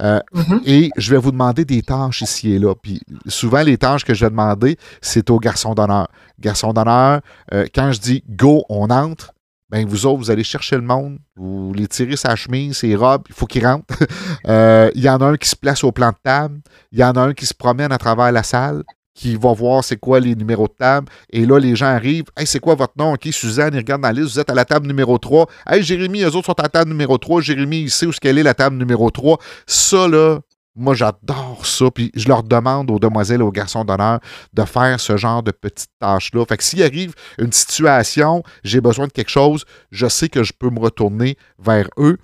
Euh, 0.00 0.18
mm-hmm. 0.34 0.60
Et 0.66 0.90
je 0.96 1.12
vais 1.12 1.16
vous 1.16 1.30
demander 1.30 1.64
des 1.64 1.80
tâches 1.80 2.20
ici 2.20 2.54
et 2.54 2.58
là. 2.58 2.74
Puis 2.74 3.00
souvent, 3.28 3.62
les 3.62 3.78
tâches 3.78 4.04
que 4.04 4.12
je 4.12 4.24
vais 4.24 4.30
demander, 4.30 4.78
c'est 5.00 5.30
aux 5.30 5.38
garçons 5.38 5.74
d'honneur. 5.74 6.08
Garçons 6.40 6.72
d'honneur, 6.72 7.20
euh, 7.52 7.66
quand 7.72 7.92
je 7.92 8.00
dis 8.00 8.24
go, 8.28 8.64
on 8.68 8.90
entre, 8.90 9.32
ben 9.70 9.86
vous 9.86 10.06
autres, 10.06 10.18
vous 10.18 10.30
allez 10.32 10.42
chercher 10.42 10.74
le 10.74 10.82
monde, 10.82 11.20
vous 11.36 11.72
les 11.72 11.86
tirez 11.86 12.16
sa 12.16 12.34
chemise, 12.34 12.78
ses 12.78 12.96
robes, 12.96 13.22
il 13.28 13.34
faut 13.36 13.46
qu'ils 13.46 13.64
rentrent. 13.64 13.86
Euh, 14.46 14.90
il 14.94 15.02
y 15.02 15.08
en 15.08 15.18
a 15.18 15.24
un 15.24 15.36
qui 15.36 15.48
se 15.48 15.56
place 15.56 15.84
au 15.84 15.92
plan 15.92 16.10
de 16.10 16.16
table, 16.22 16.60
il 16.92 16.98
y 16.98 17.04
en 17.04 17.12
a 17.12 17.20
un 17.20 17.32
qui 17.32 17.46
se 17.46 17.54
promène 17.54 17.92
à 17.92 17.96
travers 17.96 18.30
la 18.30 18.42
salle, 18.42 18.82
qui 19.14 19.36
va 19.36 19.52
voir 19.52 19.84
c'est 19.84 19.96
quoi 19.96 20.20
les 20.20 20.34
numéros 20.34 20.66
de 20.66 20.72
table. 20.72 21.08
Et 21.30 21.46
là, 21.46 21.58
les 21.58 21.76
gens 21.76 21.86
arrivent. 21.86 22.26
Hey, 22.36 22.46
c'est 22.46 22.58
quoi 22.58 22.74
votre 22.74 22.94
nom? 22.98 23.14
OK, 23.14 23.28
Suzanne, 23.30 23.74
ils 23.74 23.78
regardent 23.78 24.02
dans 24.02 24.08
la 24.08 24.14
liste. 24.14 24.34
Vous 24.34 24.40
êtes 24.40 24.50
à 24.50 24.54
la 24.54 24.64
table 24.64 24.86
numéro 24.86 25.16
3. 25.18 25.46
Hey, 25.68 25.82
Jérémy, 25.82 26.22
eux 26.22 26.34
autres 26.34 26.46
sont 26.46 26.58
à 26.58 26.64
la 26.64 26.68
table 26.68 26.90
numéro 26.90 27.16
3. 27.16 27.40
Jérémy, 27.40 27.82
il 27.82 27.90
sait 27.90 28.06
où 28.06 28.10
est, 28.10 28.24
est 28.24 28.42
la 28.42 28.54
table 28.54 28.76
numéro 28.76 29.10
3. 29.10 29.38
Ça, 29.66 30.08
là, 30.08 30.40
moi, 30.74 30.94
j'adore 30.94 31.64
ça. 31.64 31.90
Puis 31.92 32.10
je 32.14 32.28
leur 32.28 32.42
demande 32.42 32.90
aux 32.90 32.98
demoiselles 32.98 33.40
et 33.40 33.44
aux 33.44 33.52
garçons 33.52 33.84
d'honneur 33.84 34.18
de 34.52 34.64
faire 34.64 34.98
ce 34.98 35.16
genre 35.16 35.42
de 35.42 35.52
petites 35.52 35.90
tâches-là. 36.00 36.44
Fait 36.46 36.56
que 36.56 36.64
s'il 36.64 36.82
arrive 36.82 37.14
une 37.38 37.52
situation, 37.52 38.42
j'ai 38.64 38.80
besoin 38.80 39.06
de 39.06 39.12
quelque 39.12 39.30
chose, 39.30 39.64
je 39.92 40.08
sais 40.08 40.28
que 40.28 40.42
je 40.42 40.52
peux 40.52 40.70
me 40.70 40.80
retourner 40.80 41.36
vers 41.58 41.88
eux. 41.98 42.18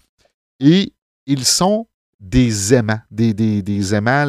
Et 0.58 0.92
ils 1.26 1.44
sont 1.44 1.86
des 2.20 2.74
aimants, 2.74 3.00
des, 3.10 3.32
des, 3.32 3.94
aimants, 3.94 4.26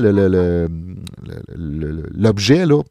l'objet, 2.16 2.66
là, 2.66 2.82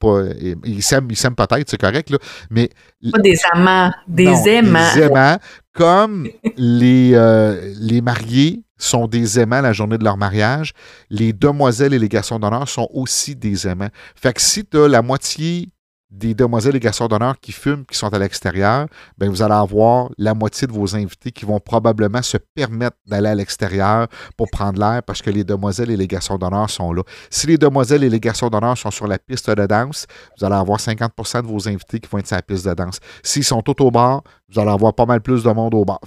ils 0.65 0.83
s'aiment, 0.83 1.09
peut-être, 1.09 1.71
c'est 1.71 1.81
correct, 1.81 2.11
là, 2.11 2.19
mais... 2.51 2.69
Pas 3.11 3.19
des 3.21 3.39
amants, 3.53 3.91
des 4.07 4.27
aimants. 4.47 4.95
Des 4.95 5.01
aimants, 5.01 5.39
comme 5.73 6.29
les, 6.57 7.13
euh, 7.15 7.73
les 7.81 8.03
mariés 8.03 8.63
sont 8.77 9.07
des 9.07 9.39
aimants 9.39 9.61
la 9.61 9.73
journée 9.73 9.97
de 9.97 10.05
leur 10.05 10.19
mariage, 10.19 10.73
les 11.09 11.33
demoiselles 11.33 11.95
et 11.95 11.99
les 11.99 12.09
garçons 12.09 12.39
d'honneur 12.39 12.69
sont 12.69 12.89
aussi 12.93 13.35
des 13.37 13.67
aimants. 13.67 13.91
Fait 14.15 14.35
que 14.35 14.43
si 14.43 14.65
tu 14.65 14.79
as 14.79 14.89
la 14.89 15.03
moitié 15.03 15.71
des 16.11 16.35
demoiselles 16.35 16.75
et 16.75 16.81
garçons 16.81 17.07
d'honneur 17.07 17.39
qui 17.39 17.53
fument, 17.53 17.85
qui 17.85 17.97
sont 17.97 18.13
à 18.13 18.19
l'extérieur, 18.19 18.89
ben 19.17 19.31
vous 19.31 19.43
allez 19.43 19.55
avoir 19.55 20.11
la 20.19 20.35
moitié 20.35 20.67
de 20.67 20.73
vos 20.73 20.97
invités 20.97 21.31
qui 21.31 21.45
vont 21.45 21.61
probablement 21.61 22.23
se 22.23 22.37
permettre 22.37 22.97
d'aller 23.07 23.29
à 23.29 23.35
l'extérieur 23.35 24.09
pour 24.37 24.49
prendre 24.51 24.81
l'air 24.81 25.03
parce 25.05 25.23
que 25.23 25.31
les 25.31 25.45
demoiselles 25.45 25.91
et 25.91 25.97
les 25.97 26.09
garçons 26.09 26.37
d'honneur 26.37 26.69
sont 26.69 26.93
là. 26.93 27.03
Si 27.31 27.47
les 27.47 27.59
demoiselles 27.59 28.03
et 28.03 28.11
les 28.11 28.21
garçons 28.21 28.49
d'honneur 28.49 28.77
sont 28.77 28.91
sur 28.91 29.07
la 29.07 29.19
piste 29.19 29.51
de 29.51 29.67
danse, 29.67 30.07
vous 30.39 30.45
allez 30.45 30.57
avoir 30.57 30.81
50% 30.81 31.43
de 31.43 31.47
vos 31.47 31.69
invités 31.69 32.01
qui 32.01 32.09
vont 32.11 32.19
être 32.19 32.27
sur 32.27 32.37
la 32.37 32.43
piste 32.43 32.67
de 32.67 32.75
danse. 32.75 32.99
S'ils 33.23 33.45
sont 33.45 33.63
tout 33.63 33.81
au 33.83 33.91
bar, 33.91 34.23
vous 34.49 34.59
allez 34.59 34.71
avoir 34.71 34.95
pas 34.95 35.07
mal 35.07 35.21
plus 35.21 35.45
de 35.45 35.51
monde 35.51 35.75
au 35.75 35.85
bar. 35.85 36.01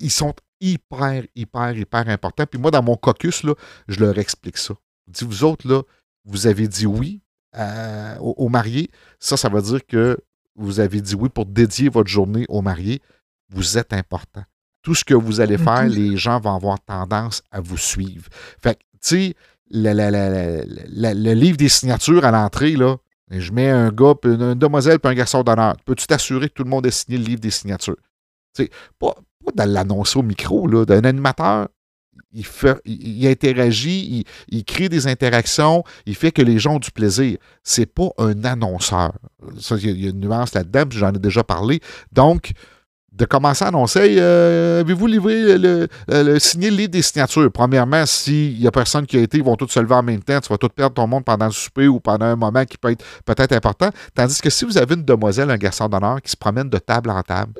ils 0.00 0.10
sont 0.10 0.34
hyper, 0.60 1.24
hyper, 1.34 1.76
hyper 1.76 2.08
importants. 2.08 2.46
Puis 2.46 2.60
moi, 2.60 2.70
dans 2.70 2.82
mon 2.82 2.96
caucus, 2.96 3.42
là, 3.42 3.54
je 3.88 3.98
leur 3.98 4.16
explique 4.18 4.56
ça. 4.56 4.74
Je 5.08 5.12
dis, 5.12 5.24
vous 5.24 5.42
autres, 5.42 5.68
là, 5.68 5.82
vous 6.24 6.46
avez 6.46 6.68
dit 6.68 6.86
oui, 6.86 7.20
euh, 7.56 8.16
au, 8.18 8.48
marié, 8.48 8.90
ça, 9.18 9.36
ça 9.36 9.48
veut 9.48 9.62
dire 9.62 9.84
que 9.86 10.18
vous 10.56 10.80
avez 10.80 11.00
dit 11.00 11.14
oui 11.14 11.28
pour 11.28 11.46
dédier 11.46 11.88
votre 11.88 12.08
journée 12.08 12.46
au 12.48 12.62
marié. 12.62 13.00
Vous 13.50 13.78
êtes 13.78 13.92
important. 13.92 14.42
Tout 14.82 14.94
ce 14.94 15.04
que 15.04 15.14
vous 15.14 15.40
allez 15.40 15.58
faire, 15.58 15.86
les 15.86 16.16
gens 16.16 16.40
vont 16.40 16.54
avoir 16.56 16.80
tendance 16.80 17.42
à 17.50 17.60
vous 17.60 17.76
suivre. 17.76 18.26
Fait 18.60 18.74
que, 18.74 18.80
tu 18.80 18.98
sais, 19.00 19.34
le, 19.70 21.32
livre 21.34 21.56
des 21.56 21.68
signatures 21.68 22.24
à 22.24 22.30
l'entrée, 22.30 22.72
là, 22.72 22.96
je 23.30 23.52
mets 23.52 23.70
un 23.70 23.90
gars, 23.90 24.14
une, 24.24 24.54
demoiselle 24.54 24.98
puis 24.98 25.10
un 25.10 25.14
garçon 25.14 25.42
d'honneur. 25.42 25.76
Peux-tu 25.84 26.06
t'assurer 26.06 26.48
que 26.48 26.54
tout 26.54 26.64
le 26.64 26.70
monde 26.70 26.86
ait 26.86 26.90
signé 26.90 27.18
le 27.18 27.24
livre 27.24 27.40
des 27.40 27.50
signatures? 27.50 27.96
Pas, 28.98 29.14
pas 29.44 29.52
dans 29.54 29.70
l'annoncer 29.70 30.18
au 30.18 30.22
micro, 30.22 30.66
là, 30.66 30.84
d'un 30.84 31.04
animateur. 31.04 31.68
Il, 32.34 33.26
interagit, 33.26 34.24
il, 34.48 34.64
crée 34.64 34.88
des 34.88 35.06
interactions, 35.06 35.84
il 36.06 36.14
fait 36.14 36.32
que 36.32 36.42
les 36.42 36.58
gens 36.58 36.76
ont 36.76 36.78
du 36.78 36.90
plaisir. 36.90 37.36
C'est 37.62 37.86
pas 37.86 38.08
un 38.18 38.44
annonceur. 38.44 39.12
il 39.70 40.00
y, 40.00 40.06
a 40.06 40.10
une 40.10 40.20
nuance 40.20 40.54
là-dedans, 40.54 40.84
j'en 40.90 41.12
ai 41.12 41.18
déjà 41.18 41.44
parlé. 41.44 41.80
Donc, 42.12 42.52
de 43.12 43.24
commencer 43.26 43.64
à 43.64 43.68
annoncer 43.68 44.16
euh, 44.18 44.80
avez-vous 44.80 45.06
livré 45.06 45.58
le, 45.58 45.86
le, 46.08 46.38
signé 46.38 46.70
le 46.70 46.76
livre 46.76 46.90
des 46.90 47.02
signatures? 47.02 47.50
Premièrement, 47.52 48.06
s'il 48.06 48.58
n'y 48.58 48.66
a 48.66 48.70
personne 48.70 49.06
qui 49.06 49.18
a 49.18 49.20
été, 49.20 49.38
ils 49.38 49.44
vont 49.44 49.56
tous 49.56 49.68
se 49.68 49.80
lever 49.80 49.94
en 49.94 50.02
même 50.02 50.22
temps, 50.22 50.40
tu 50.40 50.48
vas 50.48 50.56
tout 50.56 50.68
perdre 50.70 50.94
ton 50.94 51.06
monde 51.06 51.24
pendant 51.24 51.46
le 51.46 51.52
souper 51.52 51.88
ou 51.88 52.00
pendant 52.00 52.26
un 52.26 52.36
moment 52.36 52.64
qui 52.64 52.78
peut 52.78 52.90
être 52.90 53.04
peut-être 53.24 53.52
important. 53.52 53.90
Tandis 54.14 54.40
que 54.40 54.48
si 54.48 54.64
vous 54.64 54.78
avez 54.78 54.94
une 54.94 55.04
demoiselle, 55.04 55.50
un 55.50 55.58
garçon 55.58 55.88
d'honneur 55.88 56.22
qui 56.22 56.30
se 56.30 56.36
promène 56.36 56.70
de 56.70 56.78
table 56.78 57.10
en 57.10 57.22
table, 57.22 57.52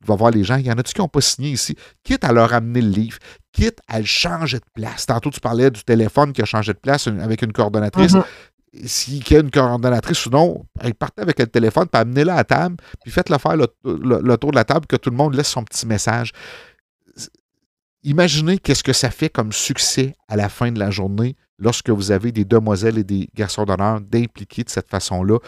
il 0.00 0.06
va 0.06 0.14
voir 0.14 0.30
les 0.30 0.44
gens, 0.44 0.56
il 0.56 0.66
y 0.66 0.72
en 0.72 0.78
a-tu 0.78 0.94
qui 0.94 1.00
n'ont 1.00 1.08
pas 1.08 1.20
signé 1.20 1.50
ici, 1.50 1.76
quitte 2.02 2.24
à 2.24 2.32
leur 2.32 2.54
amener 2.54 2.80
le 2.80 2.88
livre, 2.88 3.18
quitte 3.52 3.80
à 3.86 3.98
le 3.98 4.06
changer 4.06 4.58
de 4.58 4.64
place. 4.74 5.06
Tantôt, 5.06 5.30
tu 5.30 5.40
parlais 5.40 5.70
du 5.70 5.84
téléphone 5.84 6.32
qui 6.32 6.40
a 6.40 6.46
changé 6.46 6.72
de 6.72 6.78
place 6.78 7.06
avec 7.06 7.42
une 7.42 7.52
coordonnatrice. 7.52 8.14
Mm-hmm 8.14 8.24
s'il 8.84 9.28
y 9.28 9.36
a 9.36 9.40
une 9.40 9.50
coordonnatrice 9.50 10.26
ou 10.26 10.30
non, 10.30 10.64
partez 10.98 11.22
avec 11.22 11.38
le 11.38 11.46
téléphone, 11.46 11.86
puis 11.90 12.00
amenez-la 12.00 12.36
à 12.36 12.44
table, 12.44 12.76
puis 13.02 13.10
faites-le 13.10 13.38
faire 13.38 13.56
le, 13.56 14.36
tour 14.36 14.50
de 14.50 14.56
la 14.56 14.64
table, 14.64 14.86
que 14.86 14.96
tout 14.96 15.10
le 15.10 15.16
monde 15.16 15.34
laisse 15.34 15.48
son 15.48 15.64
petit 15.64 15.86
message. 15.86 16.32
Imaginez 18.02 18.58
qu'est-ce 18.58 18.84
que 18.84 18.92
ça 18.92 19.10
fait 19.10 19.28
comme 19.28 19.52
succès 19.52 20.14
à 20.28 20.36
la 20.36 20.48
fin 20.48 20.72
de 20.72 20.78
la 20.78 20.90
journée 20.90 21.36
lorsque 21.58 21.90
vous 21.90 22.12
avez 22.12 22.32
des 22.32 22.44
demoiselles 22.44 22.96
et 22.96 23.04
des 23.04 23.28
garçons 23.34 23.64
d'honneur 23.64 24.00
d'impliquer 24.00 24.64
de 24.64 24.70
cette 24.70 24.88
façon-là, 24.88 25.38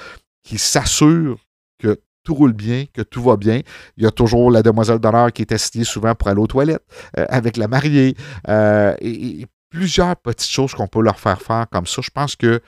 qui 0.43 0.59
s'assurent 0.59 1.39
que 1.79 2.01
tout 2.23 2.35
roule 2.35 2.53
bien, 2.53 2.85
que 2.93 3.03
tout 3.03 3.23
va 3.23 3.37
bien. 3.37 3.61
Il 3.97 4.05
y 4.05 4.07
a 4.07 4.11
toujours 4.11 4.51
la 4.51 4.63
demoiselle 4.63 4.99
d'honneur 4.99 5.33
qui 5.33 5.43
est 5.43 5.53
assignée 5.53 5.85
souvent 5.85 6.15
pour 6.15 6.29
aller 6.29 6.41
aux 6.41 6.47
toilettes 6.47 6.85
euh, 7.19 7.27
avec 7.29 7.57
la 7.57 7.69
mariée. 7.69 8.15
Euh, 8.49 8.95
et, 9.01 9.47
plusieurs 9.71 10.15
petites 10.17 10.51
choses 10.51 10.75
qu'on 10.75 10.87
peut 10.87 11.01
leur 11.01 11.19
faire 11.19 11.41
faire 11.41 11.65
comme 11.73 11.87
ça. 11.87 12.03
Je 12.03 12.11
pense 12.11 12.37
que 12.37 12.61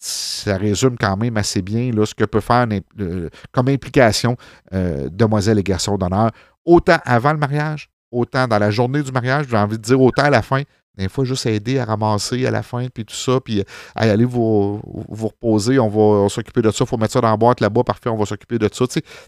ça 0.00 0.56
résume 0.56 0.98
quand 0.98 1.16
même 1.16 1.36
assez 1.36 1.62
bien 1.62 1.92
là, 1.92 2.04
ce 2.04 2.16
que 2.16 2.24
peut 2.24 2.40
faire 2.40 2.66
euh, 2.98 3.30
comme 3.52 3.68
implication 3.68 4.36
demoiselles 4.72 5.60
et 5.60 5.62
garçons 5.62 5.96
d'honneur, 5.96 6.32
autant 6.64 6.98
avant 7.04 7.32
le 7.32 7.38
mariage, 7.38 7.90
autant 8.10 8.48
dans 8.48 8.58
la 8.58 8.72
journée 8.72 9.02
du 9.02 9.12
mariage, 9.12 9.46
j'ai 9.48 9.56
envie 9.56 9.78
de 9.78 9.82
dire 9.82 10.00
autant 10.00 10.24
à 10.24 10.30
la 10.30 10.42
fin. 10.42 10.62
Des 10.96 11.08
fois, 11.08 11.24
juste 11.24 11.46
aider 11.46 11.78
à 11.78 11.84
ramasser 11.84 12.46
à 12.46 12.50
la 12.50 12.62
fin, 12.62 12.86
puis 12.88 13.04
tout 13.04 13.14
ça, 13.14 13.40
puis 13.40 13.62
à 13.94 14.00
aller 14.02 14.24
vous, 14.24 14.80
vous 15.08 15.28
reposer, 15.28 15.78
on 15.78 15.88
va 15.88 16.28
s'occuper 16.28 16.62
de 16.62 16.70
ça, 16.70 16.84
il 16.84 16.86
faut 16.86 16.96
mettre 16.96 17.12
ça 17.12 17.20
dans 17.20 17.30
la 17.30 17.36
boîte 17.36 17.60
là-bas, 17.60 17.84
parfait, 17.84 18.08
on 18.08 18.16
va 18.16 18.24
s'occuper 18.24 18.58
de 18.58 18.68
ça. 18.72 18.84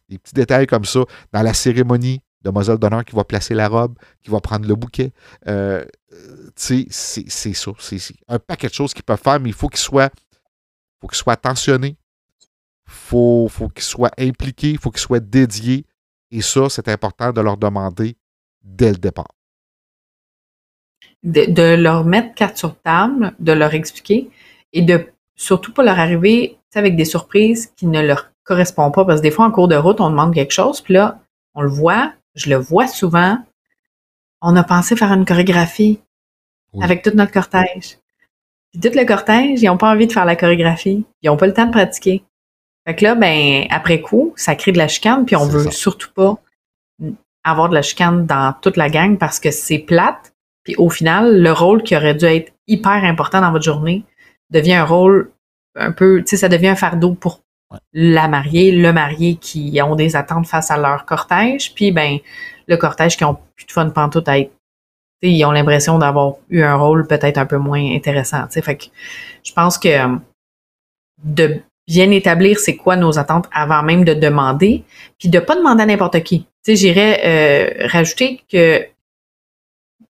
Des 0.09 0.19
petits 0.19 0.35
détails 0.35 0.67
comme 0.67 0.85
ça. 0.85 1.01
Dans 1.33 1.43
la 1.43 1.53
cérémonie, 1.53 2.21
demoiselle 2.43 2.79
d'honneur 2.79 3.05
qui 3.05 3.15
va 3.15 3.25
placer 3.25 3.55
la 3.55 3.69
robe, 3.69 3.99
qui 4.23 4.31
va 4.31 4.41
prendre 4.41 4.67
le 4.67 4.75
bouquet. 4.75 5.13
Euh, 5.47 5.85
tu 6.57 6.87
sais, 6.91 7.25
c'est 7.29 7.53
ça. 7.53 7.73
C'est 7.79 7.99
un 8.29 8.39
paquet 8.39 8.69
de 8.69 8.75
choses 8.75 8.95
qu'ils 8.95 9.05
peuvent 9.05 9.21
faire, 9.23 9.41
mais 9.41 9.51
il 9.51 9.55
faut 9.55 9.69
qu'ils 9.69 9.81
soient 9.81 10.11
faut 11.01 11.07
qu'il 11.07 11.17
soit 11.17 11.35
attentionné, 11.35 11.97
faut, 12.87 13.49
faut 13.49 13.69
qu'il 13.69 13.85
soit 13.85 14.13
impliqué, 14.19 14.71
il 14.71 14.79
faut 14.79 14.91
qu'il 14.91 15.01
soit 15.01 15.21
dédié. 15.21 15.87
Et 16.31 16.43
ça, 16.43 16.69
c'est 16.69 16.89
important 16.89 17.33
de 17.33 17.41
leur 17.41 17.57
demander 17.57 18.17
dès 18.63 18.91
le 18.91 18.99
départ. 18.99 19.38
De, 21.25 21.75
leur 21.75 22.05
mettre 22.05 22.35
carte 22.35 22.57
sur 22.57 22.79
table, 22.81 23.35
de 23.41 23.53
leur 23.53 23.75
expliquer 23.75 24.31
et 24.73 24.83
de 24.83 25.07
surtout 25.35 25.73
pas 25.73 25.83
leur 25.83 25.99
arriver 25.99 26.59
avec 26.75 26.95
des 26.95 27.05
surprises 27.05 27.73
qui 27.77 27.87
ne 27.87 28.01
leur 28.01 28.31
correspondent 28.45 28.95
pas. 28.95 29.05
Parce 29.05 29.21
que 29.21 29.25
des 29.25 29.31
fois, 29.31 29.47
en 29.47 29.51
cours 29.51 29.69
de 29.69 29.75
route, 29.75 30.01
on 30.01 30.11
demande 30.11 30.33
quelque 30.33 30.53
chose, 30.53 30.81
puis 30.81 30.95
là, 30.95 31.19
on 31.55 31.63
le 31.63 31.69
voit, 31.69 32.13
je 32.35 32.51
le 32.51 32.57
vois 32.57 32.87
souvent. 32.87 33.39
On 34.41 34.55
a 34.55 34.63
pensé 34.63 34.95
faire 34.95 35.13
une 35.13 35.25
chorégraphie 35.25 36.01
avec 36.81 37.03
tout 37.03 37.11
notre 37.15 37.33
cortège. 37.33 37.99
Puis 38.71 38.81
tout 38.81 38.97
le 38.97 39.05
cortège, 39.05 39.63
ils 39.63 39.67
n'ont 39.67 39.79
pas 39.79 39.91
envie 39.91 40.07
de 40.07 40.13
faire 40.13 40.25
la 40.25 40.37
chorégraphie. 40.37 41.05
Ils 41.23 41.31
n'ont 41.31 41.37
pas 41.37 41.47
le 41.47 41.55
temps 41.55 41.67
de 41.67 41.73
pratiquer. 41.73 42.23
Fait 42.87 42.95
que 42.95 43.05
là, 43.05 43.15
ben, 43.15 43.67
après 43.71 44.01
coup, 44.01 44.33
ça 44.37 44.55
crée 44.55 44.73
de 44.73 44.79
la 44.79 44.89
chicane, 44.89 45.27
puis 45.27 45.37
on 45.37 45.47
veut 45.47 45.71
surtout 45.71 46.11
pas 46.15 46.39
avoir 47.45 47.69
de 47.69 47.75
la 47.75 47.83
chicane 47.83 48.27
dans 48.27 48.55
toute 48.61 48.77
la 48.77 48.89
gang 48.89 49.19
parce 49.19 49.41
que 49.41 49.51
c'est 49.51 49.79
plate. 49.79 50.35
Puis 50.69 50.77
au 50.77 50.91
final, 50.91 51.41
le 51.41 51.51
rôle 51.51 51.83
qui 51.83 51.97
aurait 51.97 52.15
dû 52.15 52.27
être 52.27 52.53
hyper 52.67 53.03
important 53.03 53.41
dans 53.41 53.53
votre 53.53 53.65
journée 53.65 54.05
devient 54.51 54.75
un 54.75 54.85
rôle 54.85 55.31
un 55.77 55.93
peu, 55.93 56.19
tu 56.19 56.27
sais, 56.27 56.37
ça 56.37 56.51
devient 56.51 56.69
un 56.69 56.77
fardeau 56.77 57.15
pour 57.15 57.41
la 57.95 58.29
mariée, 58.29 58.71
le 58.73 58.93
marié 58.93 59.37
qui 59.37 59.81
ont 59.83 59.97
des 59.97 60.15
attentes 60.15 60.47
face 60.47 60.71
à 60.71 60.77
leur 60.77 61.07
cortège, 61.07 61.75
puis 61.75 61.91
ben 61.91 62.19
le 62.67 62.77
cortège 62.77 63.17
qui 63.17 63.25
ont 63.25 63.39
plus 63.57 63.65
de 63.65 63.73
fun 63.73 63.89
pantoute 63.89 64.29
à 64.29 64.41
être 64.41 64.51
ils 65.23 65.43
ont 65.47 65.53
l'impression 65.53 65.99
d'avoir 65.99 66.35
eu 66.51 66.61
un 66.61 66.77
rôle 66.77 67.07
peut-être 67.07 67.39
un 67.39 67.47
peu 67.47 67.57
moins 67.57 67.83
intéressant. 67.95 68.47
Fait 68.51 68.77
que 68.77 68.85
je 69.43 69.53
pense 69.55 69.79
que 69.79 69.89
euh, 69.89 70.17
de 71.25 71.63
bien 71.87 72.11
établir 72.11 72.59
c'est 72.59 72.77
quoi 72.77 72.97
nos 72.97 73.19
attentes 73.19 73.49
avant 73.53 73.83
même 73.83 74.05
de 74.05 74.13
demander, 74.13 74.85
puis 75.19 75.31
de 75.31 75.39
pas 75.39 75.57
demander 75.57 75.85
à 75.85 75.87
n'importe 75.87 76.23
qui. 76.25 76.47
J'irais 76.67 77.23
euh, 77.25 77.87
rajouter 77.89 78.43
que 78.53 78.87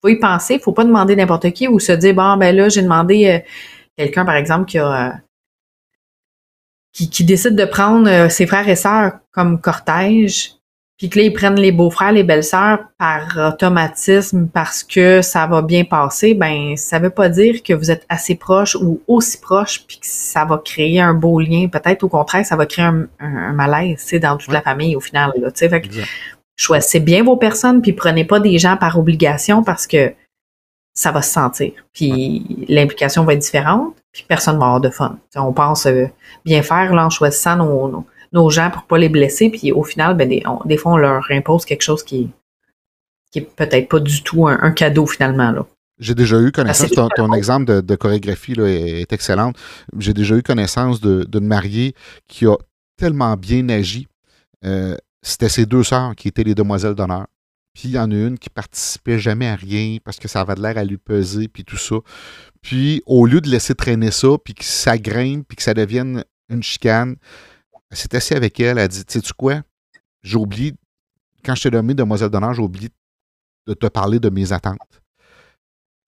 faut 0.05 0.11
y 0.11 0.17
penser, 0.17 0.59
faut 0.59 0.73
pas 0.73 0.85
demander 0.85 1.17
n'importe 1.17 1.51
qui 1.53 1.67
ou 1.67 1.79
se 1.79 1.93
dire 1.93 2.15
bon 2.15 2.37
ben 2.37 2.55
là 2.55 2.69
j'ai 2.69 2.83
demandé 2.83 3.27
euh, 3.27 3.39
quelqu'un 3.97 4.27
par 4.27 4.37
exemple 4.37 4.67
qui 4.67 4.79
a 4.79 5.15
qui, 6.93 7.09
qui, 7.11 7.25
décide 7.25 7.57
de 7.57 7.65
prendre 7.65 8.29
ses 8.29 8.47
frères 8.47 8.69
et 8.69 8.77
sœurs 8.77 9.15
comme 9.33 9.61
cortège, 9.61 10.53
puis 10.97 11.09
que 11.09 11.19
là, 11.19 11.25
ils 11.25 11.33
prennent 11.33 11.59
les 11.59 11.73
beaux-frères, 11.73 12.13
les 12.13 12.23
belles-sœurs 12.23 12.85
par 12.99 13.37
automatisme 13.37 14.47
parce 14.47 14.85
que 14.85 15.21
ça 15.21 15.47
va 15.49 15.61
bien 15.61 15.85
passer, 15.85 16.35
ben 16.35 16.77
ça 16.77 17.01
veut 17.01 17.11
pas 17.11 17.29
dire 17.29 17.65
que 17.65 17.73
vous 17.73 17.91
êtes 17.91 18.07
assez 18.09 18.37
proche 18.37 18.77
ou 18.77 19.01
aussi 19.09 19.41
proche 19.41 19.85
puis 19.89 19.99
que 19.99 20.07
ça 20.07 20.45
va 20.45 20.59
créer 20.59 21.01
un 21.01 21.15
beau 21.15 21.41
lien. 21.41 21.67
Peut-être 21.67 22.05
au 22.05 22.09
contraire, 22.09 22.47
ça 22.47 22.55
va 22.55 22.67
créer 22.67 22.85
un, 22.85 23.09
un, 23.19 23.53
malaise, 23.53 24.09
dans 24.23 24.37
toute 24.37 24.53
la 24.53 24.63
famille 24.63 24.95
au 24.95 25.01
final. 25.01 25.33
Là, 25.37 25.51
choisissez 26.57 27.01
bien 27.01 27.23
vos 27.23 27.37
personnes 27.37 27.83
puis 27.83 27.93
prenez 27.93 28.25
pas 28.25 28.41
des 28.41 28.59
gens 28.59 28.77
par 28.77 28.99
obligation 28.99 29.63
parce 29.63 29.87
que 29.87 30.15
ça 30.93 31.11
va 31.11 31.23
se 31.23 31.33
sentir. 31.33 31.73
Puis 31.93 32.67
l'implication 32.69 33.25
va 33.25 33.35
être 33.35 33.41
différente, 33.41 33.97
puis 34.13 34.25
personne 34.29 34.59
va 34.59 34.67
avoir 34.67 34.81
de 34.81 34.91
fun. 34.91 35.19
on 35.35 35.53
pense 35.53 35.87
euh, 35.87 36.07
bien 36.45 36.63
faire 36.63 36.95
là, 36.95 37.07
en 37.07 37.11
choisissant 37.11 37.57
nos 37.57 38.07
nos 38.35 38.51
gens 38.51 38.71
pour 38.71 38.83
pas 38.83 38.99
les 38.99 39.09
blesser. 39.09 39.49
Puis 39.49 39.73
au 39.73 39.83
final, 39.83 40.17
ben, 40.17 40.29
des, 40.29 40.77
fois, 40.77 40.93
on 40.93 40.97
leur 40.99 41.25
impose 41.31 41.65
quelque 41.65 41.83
chose 41.83 42.03
qui, 42.03 42.29
qui 43.31 43.39
est 43.39 43.57
peut-être 43.57 43.89
pas 43.89 44.01
du 44.01 44.23
tout 44.23 44.47
un, 44.47 44.71
cadeau 44.73 45.07
finalement. 45.07 45.53
Là. 45.53 45.65
J'ai 45.99 46.15
déjà 46.15 46.39
eu 46.41 46.51
connaissance, 46.51 46.91
ton, 46.91 47.33
exemple 47.33 47.83
de, 47.83 47.95
chorégraphie 47.97 48.55
là, 48.55 48.67
est, 48.67 49.13
excellent. 49.13 49.53
J'ai 49.99 50.13
déjà 50.13 50.37
eu 50.37 50.43
connaissance 50.43 51.01
d'une 51.01 51.47
mariée 51.47 51.95
qui 52.29 52.47
a 52.47 52.57
tellement 52.99 53.37
bien 53.37 53.69
agi. 53.69 54.09
Euh, 54.65 54.97
c'était 55.25 55.49
ses 55.49 55.67
deux 55.67 55.83
sœurs 55.83 56.15
qui 56.15 56.29
étaient 56.29 56.45
les 56.45 56.55
demoiselles 56.55 56.95
d'honneur. 56.95 57.27
Puis 57.73 57.89
il 57.89 57.91
y 57.93 57.99
en 57.99 58.11
a 58.11 58.15
une 58.15 58.39
qui 58.39 58.51
participait 58.51 59.19
jamais 59.19 59.49
à 59.49 59.57
rien 59.57 59.99
parce 60.05 60.19
que 60.19 60.29
ça 60.29 60.43
avait 60.43 60.55
l'air 60.55 60.79
à 60.79 60.85
lui 60.85 60.99
peser, 60.99 61.49
puis 61.49 61.65
tout 61.65 61.77
ça. 61.77 61.97
Puis 62.63 63.03
au 63.07 63.27
lieu 63.27 63.41
de 63.41 63.49
laisser 63.49 63.75
traîner 63.75 64.13
ça, 64.13 64.29
puis 64.43 64.55
que 64.55 64.65
ça 64.65 64.97
grimpe, 64.97 65.49
puis 65.49 65.57
que 65.57 65.63
ça 65.63 65.75
devienne 65.75 66.25
une 66.49 66.63
chicane, 66.63 67.17
elle 67.91 67.97
s'est 67.97 68.15
assise 68.15 68.37
avec 68.37 68.61
elle, 68.61 68.79
elle 68.79 68.85
a 68.85 68.89
dit, 68.89 69.03
sais-tu 69.07 69.33
quoi? 69.33 69.63
J'ai 70.23 70.37
oublié, 70.37 70.75
quand 71.45 71.55
je 71.55 71.65
t'ai 71.65 71.71
nommé 71.71 71.95
demoiselle 71.95 72.31
d'honneur, 72.31 72.55
j'ai 72.55 72.63
oublié 72.63 72.91
de 73.67 73.75
te 73.75 73.87
parler 73.87 74.21
de 74.21 74.31
mes 74.31 74.53
attentes. 74.53 75.03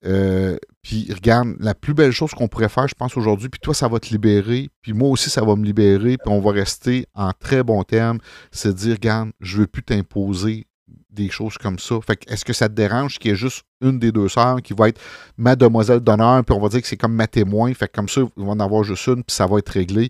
Euh, 0.05 0.57
puis 0.87 1.09
regarde, 1.13 1.57
la 1.59 1.75
plus 1.75 1.95
belle 1.95 2.13
chose 2.13 2.31
qu'on 2.31 2.47
pourrait 2.47 2.69
faire, 2.69 2.87
je 2.87 2.95
pense, 2.95 3.17
aujourd'hui, 3.17 3.49
puis 3.49 3.59
toi, 3.59 3.75
ça 3.75 3.89
va 3.89 3.99
te 3.99 4.11
libérer, 4.11 4.71
puis 4.83 4.93
moi 4.93 5.09
aussi, 5.09 5.31
ça 5.31 5.45
va 5.45 5.57
me 5.57 5.65
libérer, 5.65 6.17
puis 6.17 6.33
on 6.33 6.41
va 6.41 6.53
rester 6.53 7.07
en 7.13 7.33
très 7.33 7.65
bons 7.65 7.83
termes, 7.83 8.19
c'est 8.53 8.69
de 8.69 8.75
dire, 8.75 8.93
regarde, 8.93 9.31
je 9.41 9.59
veux 9.59 9.67
plus 9.67 9.83
t'imposer 9.83 10.69
des 11.11 11.29
choses 11.29 11.59
comme 11.59 11.81
ça. 11.81 11.97
Fait 12.07 12.21
est-ce 12.29 12.45
que 12.45 12.53
ça 12.53 12.69
te 12.69 12.75
dérange 12.75 13.19
qu'il 13.19 13.33
y 13.33 13.35
ait 13.35 13.37
juste 13.37 13.65
une 13.81 13.99
des 13.99 14.13
deux 14.13 14.29
sœurs 14.29 14.63
qui 14.63 14.75
va 14.75 14.89
être 14.89 15.01
ma 15.37 15.57
demoiselle 15.57 15.99
d'honneur, 15.99 16.45
puis 16.45 16.55
on 16.55 16.61
va 16.61 16.69
dire 16.69 16.81
que 16.81 16.87
c'est 16.87 16.97
comme 16.97 17.15
ma 17.15 17.27
témoin, 17.27 17.75
fait 17.75 17.91
comme 17.91 18.09
ça, 18.09 18.21
ils 18.37 18.45
vont 18.45 18.53
en 18.53 18.61
avoir 18.61 18.85
juste 18.85 19.09
une, 19.09 19.25
puis 19.25 19.35
ça 19.35 19.49
va 19.49 19.59
être 19.59 19.71
réglé 19.71 20.09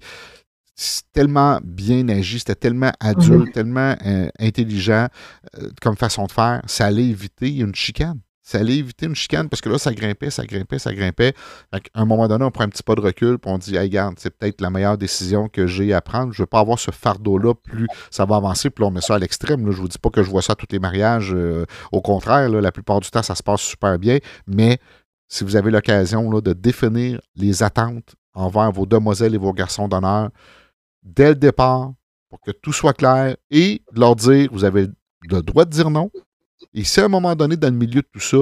c'est 0.79 1.11
tellement 1.11 1.59
bien 1.64 2.07
agi, 2.11 2.39
c'était 2.39 2.55
tellement 2.55 2.93
adulte, 3.01 3.47
mhm. 3.47 3.53
tellement 3.53 3.97
euh, 4.05 4.29
intelligent 4.39 5.09
euh, 5.57 5.70
comme 5.81 5.97
façon 5.97 6.27
de 6.27 6.33
faire, 6.33 6.61
ça 6.66 6.85
allait 6.85 7.07
éviter 7.07 7.57
une 7.57 7.74
chicane. 7.74 8.20
Ça 8.47 8.59
allait 8.59 8.76
éviter 8.76 9.07
une 9.07 9.16
chicane 9.16 9.49
parce 9.49 9.61
que 9.61 9.68
là, 9.68 9.76
ça 9.76 9.92
grimpait, 9.92 10.30
ça 10.30 10.47
grimpait, 10.47 10.78
ça 10.78 10.94
grimpait. 10.94 11.34
à 11.72 11.80
un 11.94 12.05
moment 12.05 12.28
donné, 12.28 12.44
on 12.44 12.53
prend 12.53 12.62
un 12.62 12.68
petit 12.68 12.84
pas 12.84 12.94
de 12.94 13.01
recul 13.01 13.40
puis 13.40 13.51
on 13.51 13.59
dit 13.59 13.74
hey, 13.74 13.82
regarde, 13.88 14.14
c'est 14.20 14.30
peut-être 14.30 14.61
la 14.61 14.70
meilleure 14.70 14.97
décision 14.97 15.49
que 15.49 15.66
j'ai 15.66 15.92
à 15.92 16.01
prendre. 16.01 16.32
Je 16.32 16.40
ne 16.40 16.42
veux 16.44 16.47
pas 16.47 16.61
avoir 16.61 16.78
ce 16.78 16.92
fardeau-là, 16.92 17.55
plus 17.55 17.88
ça 18.09 18.24
va 18.24 18.36
avancer, 18.36 18.68
là, 18.78 18.86
on 18.86 18.92
met 18.92 19.01
ça 19.01 19.16
à 19.16 19.18
l'extrême. 19.18 19.62
Je 19.62 19.76
ne 19.76 19.82
vous 19.82 19.88
dis 19.88 19.99
pas 19.99 20.11
que 20.11 20.22
je 20.22 20.30
vois 20.30 20.42
ça 20.42 20.53
à 20.53 20.55
tous 20.55 20.68
les 20.70 20.78
mariages. 20.78 21.34
Euh, 21.34 21.66
au 21.90 22.01
contraire, 22.01 22.49
la 22.49 22.70
plupart 22.70 23.01
du 23.01 23.11
temps, 23.11 23.24
ça 23.24 23.34
se 23.34 23.42
passe 23.42 23.62
super 23.62 23.99
bien. 23.99 24.18
Mais 24.47 24.78
si 25.26 25.42
vous 25.42 25.57
avez 25.57 25.72
l'occasion 25.72 26.30
de 26.40 26.53
définir 26.53 27.20
les 27.34 27.64
attentes 27.64 28.14
envers 28.32 28.70
vos 28.70 28.86
demoiselles 28.86 29.34
et 29.34 29.38
vos 29.38 29.55
garçons 29.55 29.88
d'honneur, 29.88 30.30
dès 31.03 31.30
le 31.30 31.34
départ 31.34 31.94
pour 32.28 32.40
que 32.40 32.53
tout 32.53 32.72
soit 32.72 32.92
clair 32.92 33.36
et 33.51 33.82
de 33.92 33.99
leur 33.99 34.14
dire 34.14 34.49
vous 34.53 34.62
avez 34.62 34.86
le 35.28 35.42
droit 35.42 35.64
de 35.64 35.70
dire 35.70 35.90
non. 35.90 36.12
Et 36.74 36.84
si 36.84 37.00
à 37.00 37.04
un 37.04 37.09
moment 37.09 37.34
donné, 37.34 37.57
dans 37.57 37.70
le 37.70 37.76
milieu 37.76 38.02
de 38.02 38.09
tout 38.12 38.20
ça, 38.20 38.38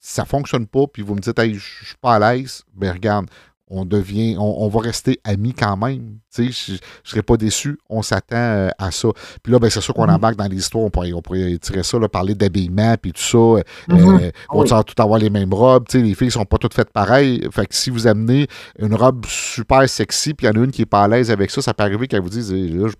ça 0.00 0.22
ne 0.22 0.28
fonctionne 0.28 0.66
pas, 0.66 0.86
puis 0.86 1.02
vous 1.02 1.14
me 1.14 1.20
dites, 1.20 1.38
hey, 1.38 1.54
je 1.54 1.84
suis 1.84 1.96
pas 2.00 2.16
à 2.16 2.34
l'aise, 2.34 2.62
ben 2.72 2.92
regarde, 2.92 3.28
on 3.70 3.84
devient, 3.84 4.36
on, 4.38 4.68
va 4.68 4.80
rester 4.80 5.20
amis 5.24 5.52
quand 5.52 5.76
même. 5.76 6.18
Je 6.36 6.42
ne 6.42 6.78
serais 7.04 7.22
pas 7.22 7.36
déçu. 7.36 7.78
On 7.88 8.02
s'attend 8.02 8.36
euh, 8.36 8.68
à 8.78 8.90
ça. 8.90 9.08
Puis 9.42 9.52
là, 9.52 9.58
ben, 9.58 9.68
c'est 9.68 9.80
sûr 9.80 9.92
qu'on 9.92 10.06
mm-hmm. 10.06 10.14
embarque 10.14 10.36
dans 10.36 10.46
l'histoire. 10.46 10.84
On 10.84 10.90
pourrait, 10.90 11.12
on 11.12 11.20
pourrait 11.20 11.58
tirer 11.58 11.82
ça, 11.82 11.98
là, 11.98 12.08
parler 12.08 12.34
d'habillement 12.34 12.94
puis 13.00 13.12
tout 13.12 13.20
ça. 13.20 13.38
Euh, 13.38 13.62
mm-hmm. 13.88 14.22
euh, 14.22 14.30
on 14.50 14.62
va 14.62 14.82
tout 14.82 15.02
avoir 15.02 15.18
les 15.18 15.30
mêmes 15.30 15.52
robes. 15.52 15.86
les 15.92 16.14
filles 16.14 16.30
sont 16.30 16.44
pas 16.44 16.58
toutes 16.58 16.74
faites 16.74 16.90
pareilles. 16.90 17.46
Fait 17.50 17.66
que 17.66 17.74
si 17.74 17.90
vous 17.90 18.06
amenez 18.06 18.46
une 18.78 18.94
robe 18.94 19.26
super 19.26 19.88
sexy, 19.88 20.34
puis 20.34 20.46
il 20.46 20.50
y 20.50 20.56
en 20.56 20.60
a 20.60 20.64
une 20.64 20.70
qui 20.70 20.82
n'est 20.82 20.86
pas 20.86 21.02
à 21.02 21.08
l'aise 21.08 21.30
avec 21.30 21.50
ça, 21.50 21.60
ça 21.60 21.74
peut 21.74 21.82
arriver 21.84 22.06
qu'elle 22.06 22.22
vous 22.22 22.30
dise 22.30 22.52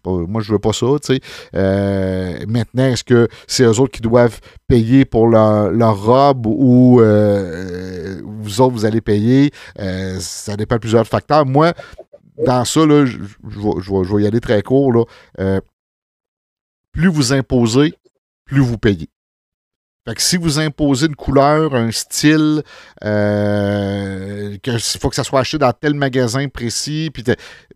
Moi, 0.05 0.43
je 0.43 0.53
veux 0.53 0.59
pas 0.59 0.73
ça. 0.73 0.87
maintenant, 2.47 2.85
est-ce 2.85 3.05
que 3.05 3.29
c'est 3.47 3.64
eux 3.64 3.81
autres 3.81 3.93
qui 3.93 4.03
doivent 4.03 4.41
payer 4.66 5.05
pour 5.05 5.29
leur, 5.29 5.99
robe 5.99 6.47
ou 6.47 7.01
vous 8.49 8.61
autres, 8.61 8.74
vous 8.74 8.84
allez 8.84 9.01
payer? 9.01 9.53
ça 10.20 10.57
dépend 10.57 10.76
de 10.76 10.80
plusieurs 10.80 11.07
facteurs. 11.07 11.46
Moi, 11.46 11.74
dans 12.44 12.64
ça, 12.64 12.80
je, 13.05 14.14
vais, 14.14 14.22
y 14.22 14.26
aller 14.26 14.40
très 14.40 14.62
court. 14.62 14.92
Là. 14.92 15.05
Euh, 15.40 15.61
plus 16.92 17.09
vous 17.09 17.32
imposez, 17.32 17.94
plus 18.44 18.61
vous 18.61 18.78
payez. 18.78 19.09
Fait 20.07 20.14
que 20.14 20.22
si 20.22 20.36
vous 20.36 20.59
imposez 20.59 21.07
une 21.07 21.16
couleur, 21.16 21.74
un 21.74 21.90
style, 21.90 22.62
euh, 23.05 24.57
qu'il 24.59 24.80
faut 24.80 25.11
que 25.11 25.16
ça 25.16 25.24
soit 25.24 25.40
acheté 25.40 25.59
dans 25.59 25.72
tel 25.72 25.94
magasin 25.94 26.49
précis, 26.49 27.11
puis 27.12 27.24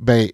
ben, 0.01 0.29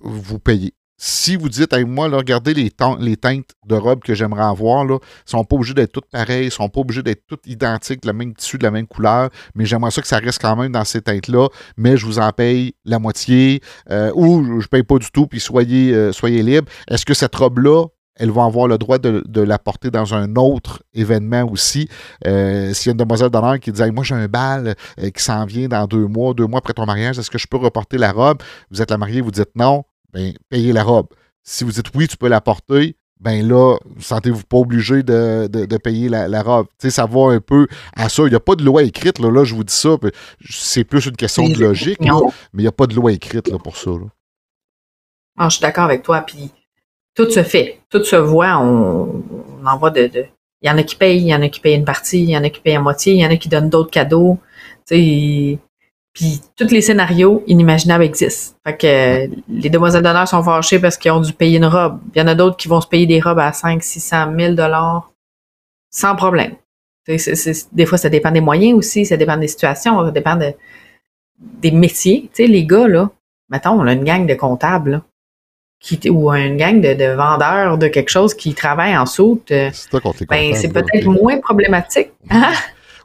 vous 0.00 0.38
payez 0.38 0.74
si 1.06 1.36
vous 1.36 1.50
dites, 1.50 1.70
hey, 1.74 1.84
moi, 1.84 2.08
là, 2.08 2.16
regardez 2.16 2.54
les, 2.54 2.70
teintes 2.70 3.50
de 3.66 3.74
robes 3.74 4.02
que 4.02 4.14
j'aimerais 4.14 4.44
avoir, 4.44 4.86
là, 4.86 4.98
sont 5.26 5.44
pas 5.44 5.56
obligés 5.56 5.74
d'être 5.74 5.92
toutes 5.92 6.08
pareilles, 6.10 6.50
sont 6.50 6.70
pas 6.70 6.80
obligés 6.80 7.02
d'être 7.02 7.26
toutes 7.26 7.46
identiques, 7.46 8.06
le 8.06 8.14
même 8.14 8.32
tissu, 8.32 8.56
de 8.56 8.62
la 8.62 8.70
même 8.70 8.86
couleur, 8.86 9.28
mais 9.54 9.66
j'aimerais 9.66 9.90
ça 9.90 10.00
que 10.00 10.08
ça 10.08 10.16
reste 10.16 10.40
quand 10.40 10.56
même 10.56 10.72
dans 10.72 10.84
ces 10.84 11.02
teintes-là, 11.02 11.48
mais 11.76 11.98
je 11.98 12.06
vous 12.06 12.20
en 12.20 12.32
paye 12.32 12.74
la 12.86 12.98
moitié, 12.98 13.60
euh, 13.90 14.12
ou 14.14 14.62
je 14.62 14.66
paye 14.66 14.82
pas 14.82 14.96
du 14.96 15.10
tout, 15.10 15.26
puis 15.26 15.40
soyez, 15.40 15.92
euh, 15.92 16.10
soyez 16.10 16.42
libre. 16.42 16.72
Est-ce 16.88 17.04
que 17.04 17.12
cette 17.12 17.34
robe-là, 17.34 17.84
elle 18.16 18.30
va 18.30 18.44
avoir 18.44 18.66
le 18.66 18.78
droit 18.78 18.96
de, 18.96 19.40
la 19.42 19.58
porter 19.58 19.90
dans 19.90 20.14
un 20.14 20.36
autre 20.36 20.84
événement 20.94 21.44
aussi? 21.50 21.86
Euh, 22.26 22.72
s'il 22.72 22.86
y 22.86 22.90
a 22.90 22.92
une 22.92 22.98
demoiselle 22.98 23.28
d'honneur 23.28 23.60
qui 23.60 23.72
dit 23.72 23.82
Moi, 23.90 24.04
j'ai 24.04 24.14
un 24.14 24.28
bal 24.28 24.74
qui 25.14 25.22
s'en 25.22 25.44
vient 25.44 25.68
dans 25.68 25.86
deux 25.86 26.06
mois, 26.06 26.32
deux 26.32 26.46
mois 26.46 26.60
après 26.60 26.72
ton 26.72 26.86
mariage, 26.86 27.18
est-ce 27.18 27.30
que 27.30 27.36
je 27.36 27.46
peux 27.46 27.58
reporter 27.58 27.98
la 27.98 28.12
robe? 28.12 28.38
Vous 28.70 28.80
êtes 28.80 28.90
la 28.90 28.96
mariée, 28.96 29.20
vous 29.20 29.32
dites 29.32 29.50
non 29.54 29.84
ben, 30.14 30.32
payez 30.48 30.72
la 30.72 30.84
robe. 30.84 31.08
Si 31.42 31.64
vous 31.64 31.72
dites 31.72 31.86
oui, 31.94 32.08
tu 32.08 32.16
peux 32.16 32.28
la 32.28 32.40
porter, 32.40 32.96
ben 33.20 33.46
là, 33.46 33.76
sentez-vous 33.98 34.44
pas 34.44 34.56
obligé 34.58 35.02
de, 35.02 35.76
payer 35.78 36.08
la, 36.08 36.42
robe. 36.42 36.66
Tu 36.78 36.88
sais, 36.88 36.90
ça 36.90 37.06
va 37.06 37.32
un 37.32 37.40
peu 37.40 37.66
à 37.94 38.08
ça. 38.08 38.22
Il 38.22 38.30
n'y 38.30 38.34
a 38.34 38.40
pas 38.40 38.54
de 38.54 38.64
loi 38.64 38.82
écrite, 38.82 39.18
là, 39.18 39.30
là 39.30 39.44
je 39.44 39.54
vous 39.54 39.64
dis 39.64 39.74
ça. 39.74 39.96
C'est 40.48 40.84
plus 40.84 41.06
une 41.06 41.16
question 41.16 41.48
de 41.48 41.58
logique, 41.58 42.00
mais 42.00 42.08
il 42.54 42.60
n'y 42.60 42.66
a 42.66 42.72
pas 42.72 42.86
de 42.86 42.94
loi 42.94 43.12
écrite 43.12 43.48
là, 43.48 43.58
pour 43.58 43.76
ça. 43.76 43.90
Ah, 45.36 45.48
je 45.48 45.56
suis 45.56 45.62
d'accord 45.62 45.84
avec 45.84 46.02
toi. 46.02 46.20
Puis 46.20 46.50
tout 47.14 47.28
se 47.30 47.42
fait, 47.42 47.80
tout 47.90 48.04
se 48.04 48.16
voit. 48.16 48.58
On, 48.58 49.22
on 49.60 49.66
envoie 49.66 49.90
de, 49.90 50.10
Il 50.62 50.68
y 50.68 50.70
en 50.70 50.78
a 50.78 50.82
qui 50.82 50.96
payent, 50.96 51.20
il 51.20 51.28
y 51.28 51.34
en 51.34 51.42
a 51.42 51.48
qui 51.48 51.60
payent 51.60 51.76
une 51.76 51.84
partie, 51.84 52.22
il 52.22 52.30
y 52.30 52.36
en 52.36 52.44
a 52.44 52.50
qui 52.50 52.60
payent 52.60 52.76
à 52.76 52.80
moitié, 52.80 53.14
il 53.14 53.20
y 53.20 53.26
en 53.26 53.30
a 53.30 53.36
qui 53.36 53.48
donnent 53.48 53.70
d'autres 53.70 53.90
cadeaux. 53.90 54.38
Tu 54.86 54.96
sais, 54.96 55.58
puis 56.14 56.40
tous 56.56 56.68
les 56.68 56.80
scénarios 56.80 57.42
inimaginables 57.48 58.04
existent. 58.04 58.56
Fait 58.64 58.76
que 58.76 58.86
euh, 58.86 59.26
les 59.48 59.68
demoiselles 59.68 60.02
d'honneur 60.02 60.28
sont 60.28 60.42
fâchées 60.42 60.78
parce 60.78 60.96
qu'ils 60.96 61.10
ont 61.10 61.20
dû 61.20 61.32
payer 61.32 61.58
une 61.58 61.66
robe. 61.66 61.98
Il 62.14 62.20
y 62.20 62.22
en 62.22 62.28
a 62.28 62.36
d'autres 62.36 62.56
qui 62.56 62.68
vont 62.68 62.80
se 62.80 62.86
payer 62.86 63.06
des 63.06 63.20
robes 63.20 63.40
à 63.40 63.52
5, 63.52 63.82
600 63.82 64.26
000 64.38 64.54
dollars 64.54 65.10
sans 65.90 66.14
problème. 66.14 66.54
des 67.06 67.86
fois, 67.86 67.98
ça 67.98 68.08
dépend 68.08 68.30
des 68.30 68.40
moyens 68.40 68.78
aussi, 68.78 69.04
ça 69.04 69.16
dépend 69.16 69.36
des 69.36 69.48
situations, 69.48 70.04
ça 70.04 70.10
dépend 70.12 70.38
des 71.38 71.70
métiers. 71.70 72.30
Tu 72.32 72.44
sais, 72.44 72.46
les 72.48 72.64
gars, 72.64 72.88
là, 72.88 73.10
mettons, 73.48 73.72
on 73.72 73.86
a 73.86 73.92
une 73.92 74.04
gang 74.04 74.26
de 74.26 74.34
comptables, 74.34 75.02
qui, 75.80 75.98
ou 76.08 76.32
une 76.32 76.56
gang 76.56 76.80
de, 76.80 77.14
vendeurs 77.14 77.76
de 77.76 77.88
quelque 77.88 78.08
chose 78.08 78.34
qui 78.34 78.54
travaillent 78.54 78.96
en 78.96 79.06
soute. 79.06 79.50
Euh, 79.50 79.70
c'est 79.72 79.90
ben, 80.28 80.54
c'est 80.54 80.72
peut-être 80.72 81.06
moins 81.06 81.38
problématique. 81.38 82.10
Hein? 82.30 82.52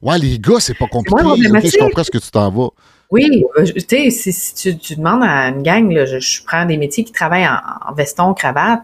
Ouais, 0.02 0.18
les 0.18 0.40
gars, 0.40 0.60
c'est 0.60 0.78
pas 0.78 0.88
compliqué. 0.88 1.22
je 1.22 1.78
comprends 1.78 2.04
ce 2.04 2.12
que 2.12 2.18
tu 2.18 2.32
t'en 2.32 2.50
vas. 2.50 2.70
Oui, 3.12 3.44
euh, 3.58 3.66
tu 3.66 4.12
sais, 4.12 4.12
si, 4.12 4.54
tu, 4.76 4.96
demandes 4.96 5.24
à 5.24 5.48
une 5.48 5.64
gang, 5.64 5.92
là, 5.92 6.06
je, 6.06 6.44
prends 6.44 6.66
des 6.66 6.78
métiers 6.78 7.04
qui 7.04 7.12
travaillent 7.12 7.48
en, 7.48 7.94
veston, 7.94 8.34
cravate, 8.34 8.84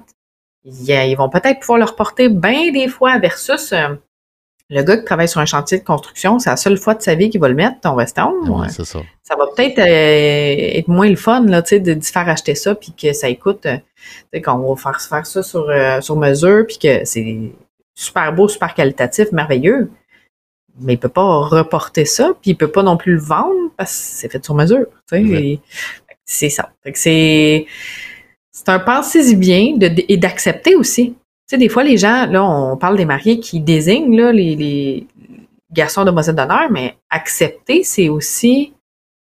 ils, 0.63 1.15
vont 1.15 1.29
peut-être 1.29 1.59
pouvoir 1.59 1.77
le 1.77 1.85
reporter 1.85 2.29
bien 2.29 2.71
des 2.71 2.87
fois 2.87 3.19
versus 3.19 3.71
euh, 3.71 3.89
le 4.71 4.81
gars 4.81 4.97
qui 4.97 5.05
travaille 5.05 5.27
sur 5.27 5.41
un 5.41 5.45
chantier 5.45 5.77
de 5.77 5.83
construction, 5.83 6.39
c'est 6.39 6.49
la 6.49 6.57
seule 6.57 6.77
fois 6.77 6.95
de 6.95 7.03
sa 7.03 7.13
vie 7.13 7.29
qu'il 7.29 7.39
va 7.39 7.49
le 7.49 7.55
mettre, 7.55 7.79
ton 7.81 7.95
veston. 7.95 8.33
Oui, 8.47 8.67
c'est 8.69 8.83
ça. 8.83 8.99
Ça 9.21 9.35
va 9.35 9.45
peut-être 9.55 9.77
euh, 9.77 10.79
être 10.79 10.87
moins 10.87 11.09
le 11.09 11.15
fun, 11.17 11.45
là, 11.45 11.61
tu 11.61 11.69
sais, 11.69 11.79
de, 11.79 11.93
de 11.93 12.03
faire 12.03 12.27
acheter 12.27 12.55
ça, 12.55 12.73
puis 12.73 12.93
que 12.99 13.13
ça 13.13 13.29
écoute, 13.29 13.61
tu 13.61 13.69
sais, 14.33 14.41
qu'on 14.41 14.57
va 14.57 14.75
faire, 14.75 14.99
faire 14.99 15.25
ça 15.27 15.43
sur, 15.43 15.71
sur 16.01 16.15
mesure, 16.15 16.65
puis 16.65 16.79
que 16.79 17.05
c'est 17.05 17.51
super 17.93 18.33
beau, 18.33 18.47
super 18.47 18.73
qualitatif, 18.73 19.31
merveilleux 19.31 19.91
mais 20.79 20.93
il 20.93 20.99
peut 20.99 21.09
pas 21.09 21.39
reporter 21.41 22.05
ça, 22.05 22.33
puis 22.41 22.51
il 22.51 22.55
peut 22.55 22.71
pas 22.71 22.83
non 22.83 22.97
plus 22.97 23.13
le 23.13 23.21
vendre 23.21 23.71
parce 23.77 23.91
que 23.91 23.97
c'est 23.97 24.31
fait 24.31 24.43
sur 24.43 24.55
mesure. 24.55 24.85
C'est 26.25 26.49
ça. 26.49 26.71
C'est 26.93 27.67
c'est 28.51 28.69
un 28.69 28.79
pensez-y 28.79 29.35
bien 29.35 29.75
de, 29.75 29.91
et 30.07 30.17
d'accepter 30.17 30.75
aussi. 30.75 31.09
Tu 31.11 31.15
sais, 31.47 31.57
des 31.57 31.69
fois, 31.69 31.83
les 31.83 31.97
gens, 31.97 32.25
là, 32.25 32.43
on 32.43 32.77
parle 32.77 32.97
des 32.97 33.05
mariés 33.05 33.39
qui 33.39 33.59
désignent 33.59 34.17
là, 34.17 34.31
les, 34.31 34.55
les 34.55 35.07
garçons 35.71 36.05
demoiselles 36.05 36.35
d'honneur, 36.35 36.71
mais 36.71 36.95
accepter, 37.09 37.83
c'est 37.83 38.09
aussi 38.09 38.73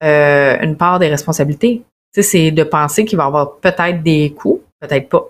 euh, 0.03 0.57
une 0.61 0.77
part 0.77 0.99
des 0.99 1.09
responsabilités. 1.09 1.83
Tu 2.13 2.23
sais, 2.23 2.23
c'est 2.23 2.51
de 2.51 2.65
penser 2.65 3.05
qu'il 3.05 3.19
va 3.19 3.25
y 3.25 3.27
avoir 3.27 3.57
peut-être 3.59 4.03
des 4.03 4.33
coûts, 4.33 4.63
peut-être 4.81 5.09
pas. 5.09 5.29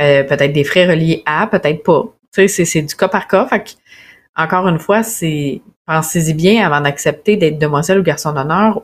Euh, 0.00 0.24
peut-être 0.24 0.52
des 0.52 0.64
frais 0.64 0.86
reliés 0.86 1.22
à, 1.26 1.46
peut-être 1.46 1.82
pas. 1.82 2.06
Tu 2.34 2.48
sais, 2.48 2.64
c'est 2.64 2.82
du 2.82 2.94
cas 2.96 3.08
par 3.08 3.28
cas. 3.28 3.46
Fait 3.46 3.62
que 3.62 3.70
encore 4.42 4.68
une 4.68 4.78
fois, 4.78 5.02
c'est 5.02 5.62
pensez-y 5.86 6.34
bien 6.34 6.64
avant 6.64 6.80
d'accepter 6.80 7.36
d'être 7.36 7.58
demoiselle 7.58 7.98
ou 7.98 8.02
garçon 8.02 8.32
d'honneur 8.32 8.82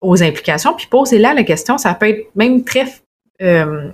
aux 0.00 0.22
implications, 0.22 0.74
puis 0.74 0.86
posez-là 0.86 1.34
la 1.34 1.44
question. 1.44 1.76
Ça 1.76 1.94
peut 1.94 2.08
être 2.08 2.30
même 2.34 2.64
très 2.64 2.86
euh, 3.42 3.90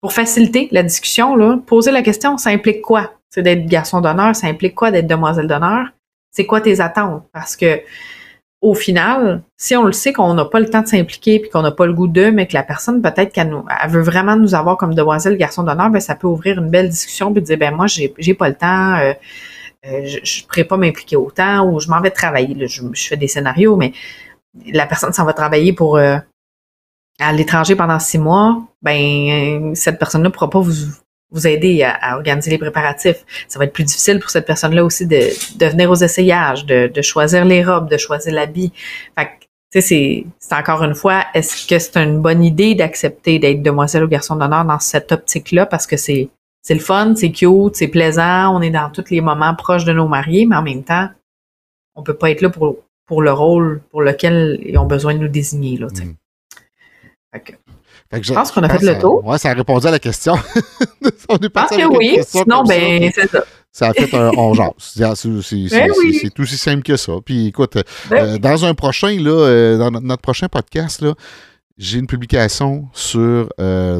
pour 0.00 0.12
faciliter 0.12 0.68
la 0.72 0.82
discussion, 0.82 1.36
là, 1.36 1.58
poser 1.64 1.92
la 1.92 2.02
question, 2.02 2.36
ça 2.36 2.50
implique 2.50 2.82
quoi? 2.82 3.12
C'est 3.30 3.42
d'être 3.42 3.66
garçon 3.66 4.00
d'honneur, 4.00 4.34
ça 4.34 4.48
implique 4.48 4.74
quoi 4.74 4.90
d'être 4.90 5.06
demoiselle 5.06 5.46
d'honneur? 5.46 5.88
C'est 6.30 6.44
quoi 6.44 6.60
tes 6.60 6.80
attentes? 6.80 7.22
Parce 7.32 7.56
que 7.56 7.80
au 8.60 8.74
final, 8.74 9.42
si 9.56 9.76
on 9.76 9.84
le 9.84 9.92
sait 9.92 10.12
qu'on 10.12 10.34
n'a 10.34 10.44
pas 10.44 10.60
le 10.60 10.70
temps 10.70 10.82
de 10.82 10.86
s'impliquer 10.86 11.40
puis 11.40 11.50
qu'on 11.50 11.62
n'a 11.62 11.72
pas 11.72 11.86
le 11.86 11.92
goût 11.92 12.06
d'eux, 12.06 12.30
mais 12.30 12.46
que 12.46 12.54
la 12.54 12.62
personne 12.62 13.02
peut-être 13.02 13.32
qu'elle 13.32 13.52
veut 13.88 14.02
vraiment 14.02 14.36
nous 14.36 14.54
avoir 14.54 14.76
comme 14.76 14.94
demoiselle, 14.94 15.36
garçon 15.36 15.64
d'honneur, 15.64 15.90
ben 15.90 16.00
ça 16.00 16.14
peut 16.14 16.28
ouvrir 16.28 16.58
une 16.58 16.70
belle 16.70 16.88
discussion 16.88 17.32
puis 17.32 17.42
dire 17.42 17.58
ben 17.58 17.74
moi 17.74 17.86
j'ai 17.86 18.14
j'ai 18.18 18.34
pas 18.34 18.48
le 18.48 18.54
temps. 18.54 18.94
Euh, 18.96 19.14
je 19.84 20.42
ne 20.42 20.46
pourrais 20.46 20.64
pas 20.64 20.76
m'impliquer 20.76 21.16
autant 21.16 21.68
ou 21.68 21.80
je 21.80 21.88
m'en 21.88 22.00
vais 22.00 22.10
travailler. 22.10 22.56
je, 22.66 22.82
fais 22.94 23.16
des 23.16 23.28
scénarios, 23.28 23.76
mais 23.76 23.92
la 24.66 24.86
personne 24.86 25.12
s'en 25.12 25.24
va 25.24 25.32
travailler 25.32 25.72
pour 25.72 25.96
euh, 25.96 26.18
à 27.18 27.32
l'étranger 27.32 27.76
pendant 27.76 27.98
six 27.98 28.18
mois, 28.18 28.62
ben 28.82 29.74
cette 29.74 29.98
personne-là 29.98 30.28
ne 30.28 30.32
pourra 30.32 30.50
pas 30.50 30.60
vous, 30.60 30.72
vous 31.30 31.46
aider 31.46 31.82
à, 31.82 32.16
organiser 32.16 32.50
les 32.50 32.58
préparatifs. 32.58 33.24
Ça 33.48 33.58
va 33.58 33.64
être 33.64 33.72
plus 33.72 33.84
difficile 33.84 34.20
pour 34.20 34.30
cette 34.30 34.46
personne-là 34.46 34.84
aussi 34.84 35.06
de, 35.06 35.30
de 35.58 35.66
venir 35.66 35.90
aux 35.90 35.96
essayages, 35.96 36.64
de, 36.66 36.90
de 36.92 37.02
choisir 37.02 37.44
les 37.44 37.64
robes, 37.64 37.88
de 37.88 37.96
choisir 37.96 38.32
l'habit. 38.32 38.72
Fait 39.18 39.30
tu 39.72 39.80
sais, 39.80 40.26
c'est 40.38 40.54
encore 40.54 40.82
une 40.82 40.94
fois, 40.94 41.24
est-ce 41.32 41.66
que 41.66 41.78
c'est 41.78 41.96
une 41.96 42.20
bonne 42.20 42.44
idée 42.44 42.74
d'accepter 42.74 43.38
d'être 43.38 43.62
demoiselle 43.62 44.04
ou 44.04 44.08
garçon 44.08 44.36
d'honneur 44.36 44.66
dans 44.66 44.78
cette 44.78 45.12
optique-là? 45.12 45.64
Parce 45.64 45.86
que 45.86 45.96
c'est 45.96 46.28
c'est 46.62 46.74
le 46.74 46.80
fun, 46.80 47.14
c'est 47.16 47.32
cute, 47.32 47.74
c'est 47.74 47.88
plaisant, 47.88 48.56
on 48.56 48.62
est 48.62 48.70
dans 48.70 48.88
tous 48.90 49.10
les 49.10 49.20
moments 49.20 49.54
proches 49.54 49.84
de 49.84 49.92
nos 49.92 50.06
mariés, 50.06 50.46
mais 50.46 50.56
en 50.56 50.62
même 50.62 50.84
temps, 50.84 51.08
on 51.96 52.02
peut 52.02 52.14
pas 52.14 52.30
être 52.30 52.40
là 52.40 52.50
pour, 52.50 52.76
pour 53.06 53.20
le 53.20 53.32
rôle 53.32 53.82
pour 53.90 54.00
lequel 54.00 54.60
ils 54.64 54.78
ont 54.78 54.86
besoin 54.86 55.14
de 55.14 55.18
nous 55.18 55.28
désigner. 55.28 55.76
Là, 55.76 55.88
mm. 55.88 57.40
je, 58.22 58.32
pense 58.32 58.52
qu'on 58.52 58.62
a 58.62 58.68
fait 58.68 58.84
le 58.84 58.98
tour. 58.98 59.22
Oui, 59.24 59.38
ça 59.38 59.50
a 59.50 59.54
répondu 59.54 59.86
à 59.88 59.90
la 59.90 59.98
question. 59.98 60.34
on 61.28 61.36
est 61.36 61.48
parti 61.48 61.76
que 61.76 61.96
oui, 61.96 62.18
sinon, 62.24 62.62
ben, 62.62 63.10
c'est 63.12 63.28
ça. 63.28 63.44
Ça 63.74 63.88
a 63.88 63.94
fait 63.94 64.14
un 64.14 64.30
on 64.36 64.52
ben 64.54 64.74
C'est 65.16 66.30
tout 66.34 66.42
aussi 66.42 66.58
simple 66.58 66.82
que 66.82 66.96
ça. 66.96 67.12
Puis 67.24 67.48
écoute, 67.48 67.78
ben 68.10 68.34
euh, 68.34 68.38
dans 68.38 68.66
un 68.66 68.74
prochain, 68.74 69.18
là, 69.18 69.30
euh, 69.30 69.78
dans 69.78 69.90
notre 69.90 70.20
prochain 70.20 70.46
podcast, 70.48 71.00
là, 71.00 71.14
j'ai 71.78 71.98
une 71.98 72.06
publication 72.06 72.88
sur 72.92 73.48
euh, 73.58 73.98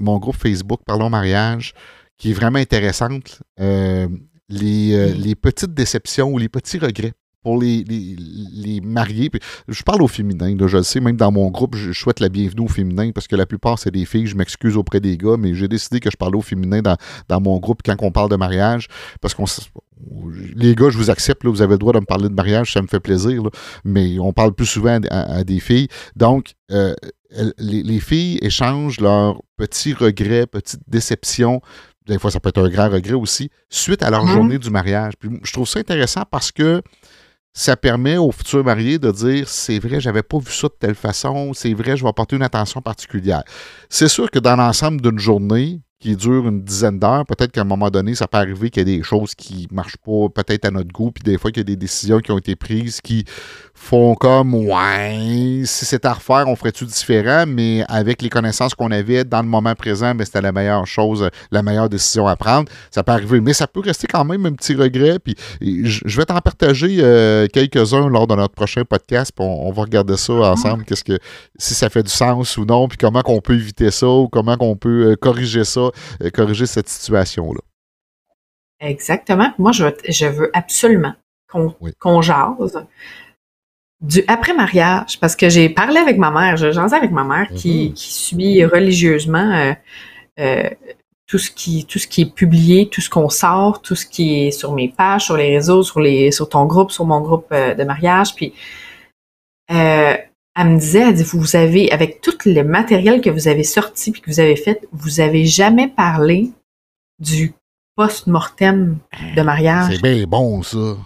mon 0.00 0.18
groupe 0.18 0.36
Facebook 0.36 0.80
Parlons 0.86 1.10
Mariage 1.10 1.74
qui 2.20 2.30
est 2.30 2.34
vraiment 2.34 2.58
intéressante. 2.58 3.42
Euh, 3.58 4.06
les, 4.48 4.92
euh, 4.94 5.14
les, 5.14 5.34
petites 5.34 5.74
déceptions 5.74 6.32
ou 6.32 6.38
les 6.38 6.48
petits 6.48 6.78
regrets 6.78 7.14
pour 7.42 7.58
les, 7.58 7.82
les, 7.84 8.80
mariés, 8.82 9.30
je 9.66 9.82
parle 9.82 10.02
aux 10.02 10.08
féminins, 10.08 10.54
je 10.66 10.76
le 10.76 10.82
sais, 10.82 11.00
même 11.00 11.16
dans 11.16 11.32
mon 11.32 11.48
groupe, 11.48 11.74
je, 11.74 11.92
souhaite 11.92 12.20
la 12.20 12.28
bienvenue 12.28 12.66
aux 12.66 12.68
féminins 12.68 13.12
parce 13.12 13.26
que 13.26 13.36
la 13.36 13.46
plupart, 13.46 13.78
c'est 13.78 13.90
des 13.90 14.04
filles. 14.04 14.26
Je 14.26 14.36
m'excuse 14.36 14.76
auprès 14.76 15.00
des 15.00 15.16
gars, 15.16 15.36
mais 15.38 15.54
j'ai 15.54 15.66
décidé 15.66 16.00
que 16.00 16.10
je 16.10 16.18
parlais 16.18 16.36
aux 16.36 16.42
féminins 16.42 16.82
dans, 16.82 16.96
dans 17.28 17.40
mon 17.40 17.58
groupe 17.58 17.80
quand 17.82 17.96
on 18.00 18.12
parle 18.12 18.28
de 18.28 18.36
mariage 18.36 18.88
parce 19.22 19.32
qu'on 19.32 19.46
les 20.54 20.74
gars, 20.74 20.90
je 20.90 20.98
vous 20.98 21.10
accepte, 21.10 21.44
vous 21.44 21.62
avez 21.62 21.72
le 21.72 21.78
droit 21.78 21.92
de 21.92 22.00
me 22.00 22.04
parler 22.04 22.28
de 22.28 22.34
mariage, 22.34 22.72
ça 22.72 22.82
me 22.82 22.86
fait 22.86 23.00
plaisir, 23.00 23.42
mais 23.84 24.18
on 24.18 24.32
parle 24.32 24.52
plus 24.52 24.66
souvent 24.66 24.98
à, 25.10 25.44
des 25.44 25.60
filles. 25.60 25.88
Donc, 26.16 26.54
euh, 26.70 26.94
les, 27.58 28.00
filles 28.00 28.38
échangent 28.42 29.00
leurs 29.00 29.42
petits 29.56 29.94
regrets, 29.94 30.46
petites 30.46 30.82
déceptions. 30.88 31.60
Des 32.10 32.18
fois, 32.18 32.32
ça 32.32 32.40
peut 32.40 32.48
être 32.48 32.60
un 32.60 32.68
grand 32.68 32.90
regret 32.90 33.14
aussi, 33.14 33.50
suite 33.68 34.02
à 34.02 34.10
leur 34.10 34.24
mm-hmm. 34.24 34.32
journée 34.32 34.58
du 34.58 34.68
mariage. 34.68 35.12
je 35.22 35.52
trouve 35.52 35.68
ça 35.68 35.78
intéressant 35.78 36.24
parce 36.28 36.50
que 36.50 36.82
ça 37.52 37.76
permet 37.76 38.16
aux 38.16 38.32
futurs 38.32 38.64
mariés 38.64 38.98
de 38.98 39.12
dire 39.12 39.48
c'est 39.48 39.78
vrai, 39.78 40.00
j'avais 40.00 40.24
pas 40.24 40.38
vu 40.38 40.52
ça 40.52 40.66
de 40.66 40.74
telle 40.78 40.96
façon, 40.96 41.52
c'est 41.54 41.72
vrai, 41.72 41.96
je 41.96 42.02
vais 42.02 42.08
apporter 42.08 42.34
une 42.34 42.42
attention 42.42 42.82
particulière. 42.82 43.44
C'est 43.88 44.08
sûr 44.08 44.28
que 44.28 44.40
dans 44.40 44.56
l'ensemble 44.56 45.00
d'une 45.00 45.20
journée, 45.20 45.80
qui 46.00 46.16
dure 46.16 46.48
une 46.48 46.62
dizaine 46.62 46.98
d'heures, 46.98 47.26
peut-être 47.26 47.52
qu'à 47.52 47.60
un 47.60 47.64
moment 47.64 47.90
donné, 47.90 48.14
ça 48.14 48.26
peut 48.26 48.38
arriver 48.38 48.70
qu'il 48.70 48.88
y 48.88 48.90
a 48.92 48.96
des 48.96 49.02
choses 49.02 49.34
qui 49.34 49.68
ne 49.70 49.76
marchent 49.76 49.98
pas 49.98 50.28
peut-être 50.34 50.64
à 50.64 50.70
notre 50.70 50.90
goût, 50.90 51.10
puis 51.10 51.22
des 51.22 51.36
fois 51.36 51.50
qu'il 51.50 51.60
y 51.60 51.60
a 51.60 51.64
des 51.64 51.76
décisions 51.76 52.20
qui 52.20 52.32
ont 52.32 52.38
été 52.38 52.56
prises 52.56 53.00
qui 53.00 53.24
font 53.80 54.14
comme 54.14 54.54
ouais, 54.54 55.62
si 55.64 55.84
c'était 55.86 56.08
à 56.08 56.12
refaire, 56.12 56.44
on 56.46 56.54
ferait 56.54 56.72
tout 56.72 56.84
différent, 56.84 57.44
mais 57.46 57.82
avec 57.88 58.20
les 58.20 58.28
connaissances 58.28 58.74
qu'on 58.74 58.90
avait 58.90 59.24
dans 59.24 59.40
le 59.40 59.48
moment 59.48 59.74
présent, 59.74 60.14
mais 60.14 60.26
c'était 60.26 60.42
la 60.42 60.52
meilleure 60.52 60.86
chose, 60.86 61.28
la 61.50 61.62
meilleure 61.62 61.88
décision 61.88 62.26
à 62.26 62.36
prendre. 62.36 62.70
Ça 62.90 63.02
peut 63.02 63.12
arriver, 63.12 63.40
mais 63.40 63.54
ça 63.54 63.66
peut 63.66 63.80
rester 63.80 64.06
quand 64.06 64.24
même 64.24 64.44
un 64.44 64.52
petit 64.52 64.74
regret. 64.74 65.18
Puis 65.18 65.34
je 65.60 66.16
vais 66.16 66.26
t'en 66.26 66.38
partager 66.40 66.98
euh, 67.00 67.46
quelques-uns 67.52 68.08
lors 68.08 68.26
de 68.26 68.34
notre 68.34 68.54
prochain 68.54 68.84
podcast. 68.84 69.32
Puis 69.34 69.44
on, 69.46 69.72
va 69.72 69.82
regarder 69.82 70.16
ça 70.16 70.32
ensemble, 70.32 70.84
qu'est-ce 70.84 71.04
que 71.04 71.18
si 71.58 71.74
ça 71.74 71.88
fait 71.88 72.02
du 72.02 72.10
sens 72.10 72.56
ou 72.58 72.64
non, 72.64 72.86
puis 72.86 72.98
comment 72.98 73.22
qu'on 73.22 73.40
peut 73.40 73.54
éviter 73.54 73.90
ça 73.90 74.08
ou 74.08 74.28
comment 74.28 74.56
qu'on 74.56 74.76
peut 74.76 75.12
euh, 75.12 75.16
corriger 75.16 75.64
ça, 75.64 75.89
euh, 76.22 76.30
corriger 76.30 76.66
cette 76.66 76.88
situation-là. 76.88 77.60
Exactement. 78.80 79.52
Moi, 79.58 79.72
je, 79.72 79.86
je 80.08 80.26
veux 80.26 80.50
absolument 80.54 81.14
qu'on 81.98 82.22
jase 82.22 82.86
du 84.00 84.24
après-mariage, 84.28 85.20
parce 85.20 85.36
que 85.36 85.48
j'ai 85.48 85.68
parlé 85.68 85.98
avec 85.98 86.16
ma 86.16 86.30
mère, 86.30 86.56
j'ai 86.56 86.76
avec 86.78 87.10
ma 87.10 87.24
mère 87.24 87.48
qui, 87.54 87.88
mm-hmm. 87.88 87.92
qui 87.92 88.12
suit 88.12 88.64
religieusement 88.64 89.52
euh, 89.52 89.74
euh, 90.38 90.70
tout 91.26 91.38
ce 91.38 91.50
qui 91.50 91.84
tout 91.84 91.98
ce 91.98 92.06
qui 92.06 92.22
est 92.22 92.34
publié, 92.34 92.88
tout 92.88 93.02
ce 93.02 93.10
qu'on 93.10 93.28
sort, 93.28 93.82
tout 93.82 93.94
ce 93.94 94.06
qui 94.06 94.46
est 94.46 94.50
sur 94.50 94.72
mes 94.72 94.88
pages, 94.88 95.26
sur 95.26 95.36
les 95.36 95.54
réseaux, 95.54 95.82
sur 95.82 96.00
les 96.00 96.30
sur 96.32 96.48
ton 96.48 96.64
groupe, 96.64 96.90
sur 96.90 97.04
mon 97.04 97.20
groupe 97.20 97.46
euh, 97.52 97.74
de 97.74 97.84
mariage. 97.84 98.34
Puis 98.34 98.54
elle 100.56 100.68
me 100.68 100.78
disait, 100.78 101.00
elle 101.00 101.14
dit, 101.14 101.22
vous 101.22 101.56
avez, 101.56 101.92
avec 101.92 102.20
tout 102.20 102.36
le 102.44 102.62
matériel 102.62 103.20
que 103.20 103.30
vous 103.30 103.48
avez 103.48 103.64
sorti 103.64 104.10
puis 104.10 104.20
que 104.20 104.30
vous 104.30 104.40
avez 104.40 104.56
fait, 104.56 104.86
vous 104.92 105.20
avez 105.20 105.46
jamais 105.46 105.88
parlé 105.88 106.50
du 107.18 107.54
post-mortem 107.96 108.98
de 109.36 109.42
mariage? 109.42 109.94
C'est 109.94 110.02
bien 110.02 110.24
bon, 110.26 110.62
ça. 110.62 110.96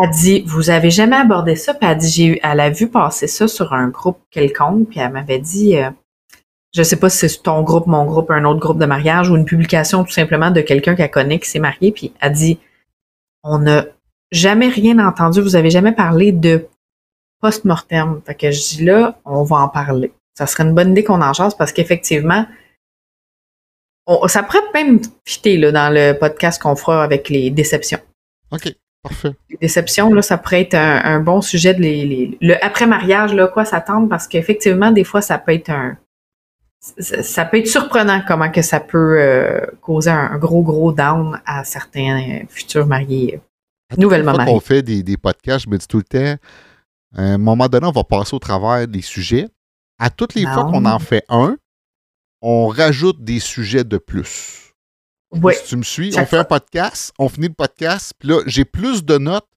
Elle 0.00 0.10
dit, 0.10 0.42
vous 0.46 0.70
avez 0.70 0.90
jamais 0.90 1.16
abordé 1.16 1.54
ça, 1.54 1.72
puis 1.72 1.88
elle 1.88 1.98
dit, 1.98 2.10
j'ai 2.10 2.40
elle 2.42 2.58
a 2.58 2.70
vu 2.70 2.88
passer 2.88 3.28
ça 3.28 3.46
sur 3.46 3.72
un 3.72 3.88
groupe 3.88 4.18
quelconque, 4.30 4.88
puis 4.88 4.98
elle 4.98 5.12
m'avait 5.12 5.38
dit, 5.38 5.76
euh, 5.76 5.90
je 6.74 6.82
sais 6.82 6.96
pas 6.96 7.08
si 7.08 7.28
c'est 7.28 7.42
ton 7.42 7.62
groupe, 7.62 7.86
mon 7.86 8.04
groupe, 8.04 8.32
un 8.32 8.44
autre 8.44 8.58
groupe 8.58 8.80
de 8.80 8.86
mariage 8.86 9.30
ou 9.30 9.36
une 9.36 9.44
publication 9.44 10.02
tout 10.02 10.10
simplement 10.10 10.50
de 10.50 10.60
quelqu'un 10.62 10.96
qu'elle 10.96 11.12
connaît 11.12 11.38
qui 11.38 11.48
s'est 11.48 11.60
marié, 11.60 11.92
puis 11.92 12.12
elle 12.20 12.32
dit, 12.32 12.58
on 13.44 13.60
n'a 13.60 13.84
jamais 14.32 14.68
rien 14.68 14.98
entendu, 14.98 15.40
vous 15.40 15.54
avez 15.54 15.70
jamais 15.70 15.92
parlé 15.92 16.32
de 16.32 16.66
post-mortem. 17.44 18.22
Fait 18.24 18.34
que 18.34 18.50
je 18.50 18.58
dis 18.58 18.84
là, 18.84 19.18
on 19.26 19.42
va 19.42 19.56
en 19.56 19.68
parler. 19.68 20.14
Ça 20.34 20.46
serait 20.46 20.64
une 20.64 20.74
bonne 20.74 20.92
idée 20.92 21.04
qu'on 21.04 21.20
en 21.20 21.34
chasse 21.34 21.54
parce 21.54 21.72
qu'effectivement, 21.72 22.46
ça 24.28 24.42
pourrait 24.42 24.62
même 24.72 25.00
fitter 25.26 25.58
là, 25.58 25.70
dans 25.70 25.92
le 25.92 26.14
podcast 26.18 26.60
qu'on 26.60 26.74
fera 26.74 27.04
avec 27.04 27.28
les 27.28 27.50
déceptions. 27.50 28.00
OK. 28.50 28.72
Parfait. 29.02 29.32
Les 29.50 29.58
déceptions, 29.60 30.12
là, 30.14 30.22
ça 30.22 30.38
pourrait 30.38 30.62
être 30.62 30.74
un, 30.74 31.20
bon 31.20 31.42
sujet 31.42 31.74
de 31.74 31.82
les, 31.82 32.38
le 32.40 32.64
après-mariage, 32.64 33.34
là, 33.34 33.46
quoi 33.48 33.66
s'attendre, 33.66 34.08
parce 34.08 34.26
qu'effectivement, 34.26 34.90
des 34.90 35.04
fois, 35.04 35.20
ça 35.20 35.36
peut 35.36 35.52
être 35.52 35.68
un. 35.68 35.98
Ça, 36.98 37.44
peut 37.44 37.58
être 37.58 37.66
surprenant 37.66 38.22
comment 38.26 38.50
que 38.50 38.62
ça 38.62 38.80
peut 38.80 39.18
euh, 39.20 39.60
causer 39.82 40.10
un, 40.10 40.36
gros, 40.38 40.62
gros 40.62 40.92
down 40.92 41.40
à 41.44 41.64
certains 41.64 42.20
euh, 42.20 42.44
futurs 42.48 42.86
mariés, 42.86 43.40
euh, 43.92 43.96
nouvellement 43.98 44.32
mariés. 44.32 44.52
Quand 44.52 44.56
on 44.56 44.60
fait 44.60 44.82
des, 44.82 45.02
des, 45.02 45.18
podcasts, 45.18 45.64
je 45.64 45.70
me 45.70 45.78
dis 45.78 45.86
tout 45.86 45.98
le 45.98 46.04
temps, 46.04 46.36
à 47.14 47.22
un 47.22 47.38
moment 47.38 47.68
donné, 47.68 47.86
on 47.86 47.92
va 47.92 48.04
passer 48.04 48.34
au 48.34 48.38
travers 48.38 48.86
des 48.88 49.02
sujets. 49.02 49.48
À 49.98 50.10
toutes 50.10 50.34
les 50.34 50.44
fois 50.44 50.64
qu'on 50.64 50.84
en 50.84 50.98
fait 50.98 51.24
un, 51.28 51.56
on 52.42 52.66
rajoute 52.68 53.22
des 53.22 53.40
sujets 53.40 53.84
de 53.84 53.96
plus. 53.98 54.72
Si 55.52 55.64
tu 55.68 55.76
me 55.76 55.82
suis, 55.82 56.14
on 56.18 56.26
fait 56.26 56.38
un 56.38 56.44
podcast, 56.44 57.12
on 57.18 57.28
finit 57.28 57.48
le 57.48 57.54
podcast, 57.54 58.12
puis 58.18 58.28
là, 58.28 58.40
j'ai 58.46 58.64
plus 58.64 59.04
de 59.04 59.18
notes 59.18 59.48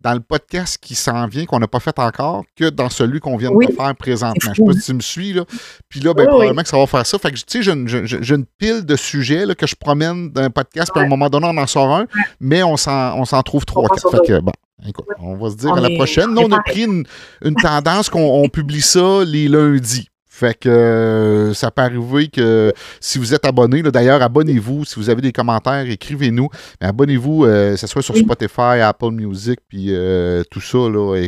dans 0.00 0.14
le 0.14 0.20
podcast 0.20 0.78
qui 0.80 0.94
s'en 0.94 1.26
vient, 1.26 1.44
qu'on 1.44 1.58
n'a 1.58 1.66
pas 1.66 1.80
fait 1.80 1.98
encore, 1.98 2.44
que 2.56 2.70
dans 2.70 2.88
celui 2.88 3.18
qu'on 3.18 3.36
vient 3.36 3.50
de 3.50 3.72
faire 3.72 3.94
présentement. 3.96 4.52
Je 4.54 4.62
sais 4.62 4.64
pas 4.64 4.72
si 4.72 4.86
tu 4.86 4.94
me 4.94 5.00
suis, 5.00 5.32
là. 5.32 5.44
Puis 5.88 6.00
là, 6.00 6.14
ben, 6.14 6.26
probablement 6.26 6.62
que 6.62 6.68
ça 6.68 6.78
va 6.78 6.86
faire 6.86 7.04
ça. 7.04 7.18
Fait 7.18 7.32
que, 7.32 7.36
tu 7.36 7.44
sais, 7.46 7.62
j'ai 7.62 8.34
une, 8.34 8.46
pile 8.58 8.84
de 8.84 8.96
sujets 8.96 9.44
là, 9.44 9.54
que 9.54 9.66
je 9.66 9.74
promène 9.74 10.30
d'un 10.30 10.50
podcast, 10.50 10.90
puis 10.92 11.02
à 11.02 11.06
un 11.06 11.08
moment 11.08 11.28
donné, 11.28 11.48
on 11.50 11.56
en 11.56 11.66
sort 11.66 11.92
un, 11.92 12.06
mais 12.40 12.62
on 12.62 12.76
s'en 12.76 13.42
trouve 13.42 13.64
trois, 13.64 13.88
quatre. 13.88 14.10
Fait 14.10 14.26
que, 14.26 14.40
bon, 14.40 14.52
écoute, 14.86 15.06
on 15.18 15.36
va 15.36 15.50
se 15.50 15.56
dire 15.56 15.74
à 15.74 15.80
la 15.80 15.90
prochaine. 15.90 16.32
Nous, 16.32 16.42
on 16.42 16.52
a 16.52 16.60
pris 16.60 16.84
une, 16.84 17.04
une 17.44 17.54
tendance 17.54 18.08
qu'on 18.08 18.48
publie 18.48 18.82
ça 18.82 19.24
les 19.24 19.48
lundis. 19.48 20.08
Fait 20.38 20.54
que 20.54 20.68
euh, 20.68 21.52
ça 21.52 21.72
peut 21.72 21.82
arriver 21.82 22.28
que 22.28 22.72
si 23.00 23.18
vous 23.18 23.34
êtes 23.34 23.44
abonné, 23.44 23.82
d'ailleurs, 23.82 24.22
abonnez-vous. 24.22 24.84
Si 24.84 24.94
vous 24.94 25.10
avez 25.10 25.20
des 25.20 25.32
commentaires, 25.32 25.90
écrivez-nous. 25.90 26.48
Mais 26.80 26.86
abonnez-vous, 26.86 27.44
euh, 27.44 27.72
que 27.72 27.76
ce 27.76 27.88
soit 27.88 28.02
sur 28.02 28.16
Spotify, 28.16 28.78
Apple 28.80 29.10
Music, 29.10 29.58
puis 29.66 29.86
euh, 29.88 30.44
tout 30.48 30.60
ça. 30.60 30.78
Là, 30.78 31.26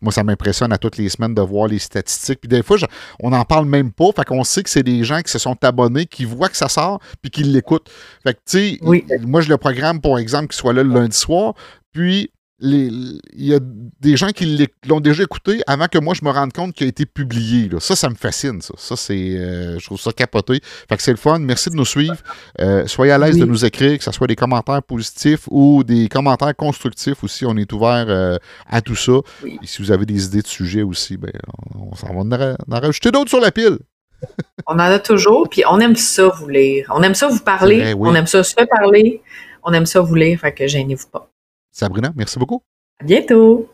moi, 0.00 0.12
ça 0.12 0.22
m'impressionne 0.22 0.72
à 0.72 0.78
toutes 0.78 0.98
les 0.98 1.08
semaines 1.08 1.34
de 1.34 1.42
voir 1.42 1.66
les 1.66 1.80
statistiques. 1.80 2.38
Puis 2.40 2.48
des 2.48 2.62
fois, 2.62 2.76
on 3.18 3.30
n'en 3.30 3.44
parle 3.44 3.66
même 3.66 3.90
pas. 3.90 4.12
Fait 4.14 4.24
qu'on 4.24 4.44
sait 4.44 4.62
que 4.62 4.70
c'est 4.70 4.84
des 4.84 5.02
gens 5.02 5.20
qui 5.20 5.32
se 5.32 5.40
sont 5.40 5.56
abonnés, 5.64 6.06
qui 6.06 6.24
voient 6.24 6.48
que 6.48 6.56
ça 6.56 6.68
sort, 6.68 7.00
puis 7.20 7.32
qui 7.32 7.42
l'écoutent. 7.42 7.90
Fait 8.22 8.34
que, 8.34 8.38
tu 8.48 8.78
sais, 8.78 9.18
moi, 9.26 9.40
je 9.40 9.48
le 9.48 9.56
programme, 9.56 10.00
pour 10.00 10.16
exemple, 10.20 10.46
qu'il 10.46 10.58
soit 10.58 10.72
là 10.72 10.84
le 10.84 10.94
lundi 10.94 11.16
soir. 11.16 11.54
Puis, 11.92 12.30
il 12.60 13.20
y 13.36 13.54
a 13.54 13.60
des 14.00 14.16
gens 14.16 14.28
qui 14.28 14.66
l'ont 14.86 15.00
déjà 15.00 15.22
écouté 15.22 15.60
avant 15.66 15.86
que 15.86 15.98
moi 15.98 16.14
je 16.14 16.24
me 16.24 16.30
rende 16.30 16.52
compte 16.52 16.74
qu'il 16.74 16.86
a 16.86 16.88
été 16.88 17.06
publié. 17.06 17.68
Ça, 17.78 17.94
ça 17.94 18.08
me 18.08 18.16
fascine. 18.16 18.60
Ça, 18.60 18.74
ça 18.76 18.96
c'est, 18.96 19.36
euh, 19.36 19.78
je 19.78 19.84
trouve 19.84 20.00
ça 20.00 20.12
capoté. 20.12 20.60
Fait 20.88 20.96
que 20.96 21.02
c'est 21.02 21.12
le 21.12 21.18
fun. 21.18 21.38
Merci 21.38 21.70
de 21.70 21.76
nous 21.76 21.84
suivre. 21.84 22.16
Euh, 22.60 22.86
soyez 22.86 23.12
à 23.12 23.18
l'aise 23.18 23.38
de 23.38 23.44
nous 23.44 23.64
écrire, 23.64 23.98
que 23.98 24.04
ce 24.04 24.10
soit 24.10 24.26
des 24.26 24.36
commentaires 24.36 24.82
positifs 24.82 25.46
ou 25.50 25.84
des 25.84 26.08
commentaires 26.08 26.54
constructifs 26.56 27.22
aussi. 27.22 27.46
On 27.46 27.56
est 27.56 27.72
ouvert 27.72 28.06
euh, 28.08 28.36
à 28.66 28.80
tout 28.80 28.96
ça. 28.96 29.20
Et 29.44 29.58
si 29.66 29.80
vous 29.80 29.92
avez 29.92 30.06
des 30.06 30.26
idées 30.26 30.42
de 30.42 30.46
sujets 30.46 30.82
aussi, 30.82 31.16
ben, 31.16 31.32
on, 31.76 31.94
s'en 31.94 32.12
va 32.12 32.20
en, 32.20 32.80
rajouter 32.80 33.12
d'autres 33.12 33.30
sur 33.30 33.40
la 33.40 33.52
pile. 33.52 33.78
on 34.66 34.74
en 34.74 34.78
a 34.80 34.98
toujours, 34.98 35.48
puis 35.48 35.62
on 35.70 35.78
aime 35.78 35.94
ça 35.94 36.26
vous 36.26 36.48
lire. 36.48 36.90
On 36.92 37.02
aime 37.04 37.14
ça 37.14 37.28
vous 37.28 37.38
parler. 37.38 37.94
On 37.96 38.12
aime 38.16 38.26
ça 38.26 38.42
se 38.42 38.54
parler. 38.56 39.22
On 39.62 39.72
aime 39.72 39.86
ça 39.86 40.00
vous 40.00 40.14
lire. 40.16 40.40
Fait 40.40 40.52
que 40.52 40.66
gênez-vous 40.66 41.08
pas. 41.08 41.30
Sabrina, 41.78 42.12
merci 42.16 42.40
beaucoup. 42.40 42.64
À 42.98 43.04
bientôt. 43.04 43.68